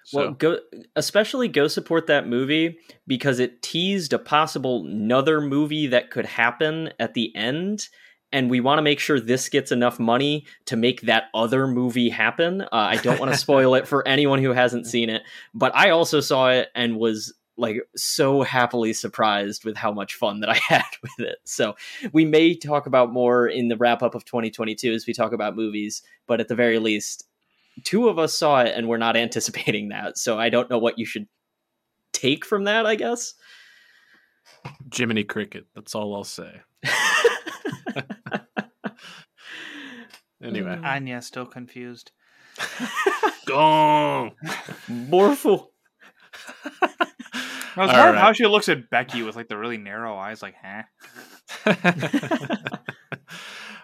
So. 0.06 0.20
Well, 0.20 0.32
go 0.32 0.58
especially 0.96 1.48
go 1.48 1.68
support 1.68 2.08
that 2.08 2.28
movie 2.28 2.80
because 3.06 3.40
it 3.40 3.62
teased 3.62 4.14
a 4.14 4.20
possible 4.20 4.86
another 4.86 5.40
movie 5.40 5.88
that 5.88 6.10
could 6.10 6.26
happen 6.26 6.92
at 7.00 7.14
the 7.14 7.36
end, 7.36 7.88
and 8.32 8.50
we 8.50 8.60
want 8.60 8.80
to 8.80 8.84
make 8.84 9.00
sure 9.00 9.20
this 9.20 9.50
gets 9.50 9.72
enough 9.72 10.00
money 10.00 10.46
to 10.66 10.76
make 10.76 11.02
that 11.02 11.26
other 11.34 11.68
movie 11.68 12.10
happen. 12.10 12.62
Uh, 12.62 12.68
I 12.72 12.96
don't 12.98 13.20
want 13.20 13.32
to 13.32 13.38
spoil 13.46 13.76
it 13.76 13.88
for 13.88 14.08
anyone 14.08 14.42
who 14.42 14.52
hasn't 14.52 14.88
seen 14.88 15.10
it, 15.10 15.22
but 15.54 15.76
I 15.76 15.92
also 15.92 16.22
saw 16.22 16.50
it 16.50 16.70
and 16.74 16.98
was 16.98 17.34
like 17.60 17.78
so 17.96 18.42
happily 18.42 18.94
surprised 18.94 19.66
with 19.66 19.76
how 19.76 19.92
much 19.92 20.16
fun 20.16 20.40
that 20.40 20.50
I 20.50 20.56
had 20.68 20.86
with 21.02 21.28
it. 21.28 21.38
So 21.44 21.76
we 22.12 22.26
may 22.26 22.56
talk 22.56 22.88
about 22.88 23.12
more 23.12 23.48
in 23.48 23.68
the 23.68 23.78
wrap 23.78 24.02
up 24.02 24.16
of 24.16 24.26
2022 24.26 24.94
as 24.94 25.06
we 25.06 25.14
talk 25.14 25.34
about 25.34 25.56
movies, 25.56 26.02
but 26.28 26.40
at 26.40 26.48
the 26.48 26.56
very 26.56 26.80
least, 26.80 27.26
two 27.84 28.10
of 28.10 28.18
us 28.18 28.34
saw 28.34 28.62
it 28.62 28.74
and 28.76 28.88
we're 28.88 28.98
not 28.98 29.18
anticipating 29.18 29.90
that. 29.90 30.18
So 30.18 30.40
I 30.40 30.50
don't 30.50 30.70
know 30.70 30.80
what 30.80 30.98
you 30.98 31.06
should 31.06 31.28
take 32.14 32.46
from 32.46 32.64
that, 32.66 32.86
I 32.86 32.96
guess. 32.96 33.36
Jiminy 34.94 35.24
Cricket. 35.24 35.66
That's 35.76 35.96
all 35.96 36.16
I'll 36.16 36.24
say. 36.24 36.62
Anyway, 40.42 40.76
mm. 40.76 40.86
Anya 40.86 41.22
still 41.22 41.46
confused. 41.46 42.12
gone. 43.46 44.32
Morphle. 44.88 45.72
I 47.76 47.82
was 47.82 47.90
All 47.90 47.96
more 47.98 48.08
of 48.10 48.16
right. 48.16 48.22
how 48.22 48.34
she 48.34 48.46
looks 48.48 48.70
at 48.70 48.90
Becky 48.90 49.24
with 49.24 49.36
like 49.36 49.48
the 49.48 49.58
really 49.58 49.78
narrow 49.78 50.18
eyes, 50.18 50.42
like, 50.42 50.56
huh? 50.62 50.84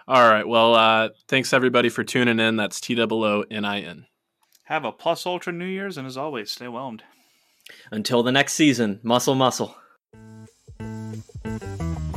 all 0.08 0.28
right. 0.28 0.46
Well, 0.46 0.74
uh, 0.74 1.08
thanks 1.28 1.52
everybody 1.52 1.88
for 1.88 2.04
tuning 2.04 2.40
in. 2.40 2.56
That's 2.56 2.80
T 2.80 3.00
O 3.00 3.06
O 3.10 3.44
N 3.50 3.64
I 3.64 3.80
N. 3.80 4.06
Have 4.64 4.84
a 4.84 4.92
plus 4.92 5.26
ultra 5.26 5.52
New 5.52 5.66
Year's, 5.66 5.96
and 5.96 6.06
as 6.06 6.16
always, 6.16 6.50
stay 6.50 6.66
whelmed. 6.68 7.04
Until 7.90 8.22
the 8.22 8.32
next 8.32 8.54
season, 8.54 9.00
muscle, 9.02 9.34
muscle. 9.34 9.76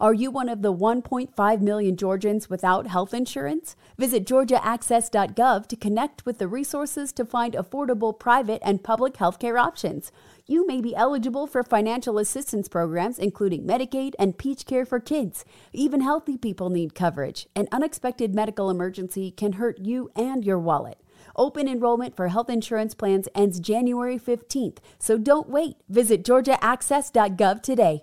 Are 0.00 0.12
you 0.12 0.32
one 0.32 0.48
of 0.48 0.62
the 0.62 0.74
1.5 0.74 1.60
million 1.60 1.96
Georgians 1.96 2.50
without 2.50 2.88
health 2.88 3.14
insurance? 3.14 3.76
Visit 3.96 4.26
georgiaaccess.gov 4.26 5.68
to 5.68 5.76
connect 5.76 6.26
with 6.26 6.38
the 6.38 6.48
resources 6.48 7.12
to 7.12 7.24
find 7.24 7.54
affordable 7.54 8.18
private 8.18 8.60
and 8.64 8.82
public 8.82 9.14
healthcare 9.14 9.56
options. 9.56 10.10
You 10.46 10.66
may 10.66 10.80
be 10.80 10.96
eligible 10.96 11.46
for 11.46 11.62
financial 11.62 12.18
assistance 12.18 12.66
programs 12.66 13.20
including 13.20 13.62
Medicaid 13.64 14.14
and 14.18 14.36
Peach 14.36 14.66
Care 14.66 14.84
for 14.84 14.98
Kids. 14.98 15.44
Even 15.72 16.00
healthy 16.00 16.36
people 16.36 16.70
need 16.70 16.96
coverage. 16.96 17.46
An 17.54 17.68
unexpected 17.70 18.34
medical 18.34 18.70
emergency 18.70 19.30
can 19.30 19.52
hurt 19.52 19.78
you 19.78 20.10
and 20.16 20.44
your 20.44 20.58
wallet. 20.58 20.98
Open 21.36 21.68
enrollment 21.68 22.16
for 22.16 22.28
health 22.28 22.50
insurance 22.50 22.96
plans 22.96 23.28
ends 23.32 23.60
January 23.60 24.18
15th, 24.18 24.78
so 24.98 25.18
don't 25.18 25.48
wait. 25.48 25.76
Visit 25.88 26.24
georgiaaccess.gov 26.24 27.62
today. 27.62 28.02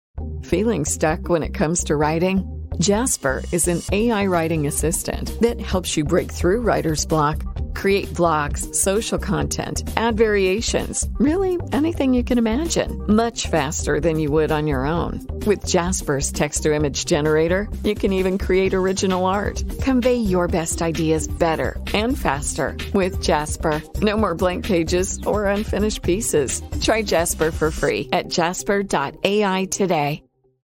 Feeling 0.43 0.85
stuck 0.85 1.29
when 1.29 1.43
it 1.43 1.53
comes 1.53 1.83
to 1.85 1.95
writing? 1.95 2.67
Jasper 2.79 3.43
is 3.51 3.67
an 3.67 3.81
AI 3.91 4.25
writing 4.25 4.67
assistant 4.67 5.39
that 5.41 5.61
helps 5.61 5.95
you 5.95 6.03
break 6.03 6.31
through 6.31 6.61
writer's 6.61 7.05
block. 7.05 7.43
Create 7.73 8.07
blogs, 8.09 8.73
social 8.75 9.17
content, 9.17 9.83
add 9.97 10.17
variations, 10.17 11.07
really 11.13 11.57
anything 11.71 12.13
you 12.13 12.23
can 12.23 12.37
imagine, 12.37 13.03
much 13.07 13.47
faster 13.47 13.99
than 13.99 14.19
you 14.19 14.31
would 14.31 14.51
on 14.51 14.67
your 14.67 14.85
own. 14.85 15.25
With 15.45 15.65
Jasper's 15.65 16.31
text 16.31 16.63
to 16.63 16.73
image 16.73 17.05
generator, 17.05 17.67
you 17.83 17.95
can 17.95 18.13
even 18.13 18.37
create 18.37 18.73
original 18.73 19.25
art. 19.25 19.63
Convey 19.81 20.15
your 20.15 20.47
best 20.47 20.81
ideas 20.81 21.27
better 21.27 21.77
and 21.93 22.17
faster 22.17 22.75
with 22.93 23.21
Jasper. 23.21 23.81
No 24.01 24.17
more 24.17 24.35
blank 24.35 24.65
pages 24.65 25.19
or 25.25 25.45
unfinished 25.45 26.01
pieces. 26.03 26.61
Try 26.81 27.01
Jasper 27.01 27.51
for 27.51 27.71
free 27.71 28.09
at 28.11 28.29
jasper.ai 28.29 29.65
today. 29.65 30.23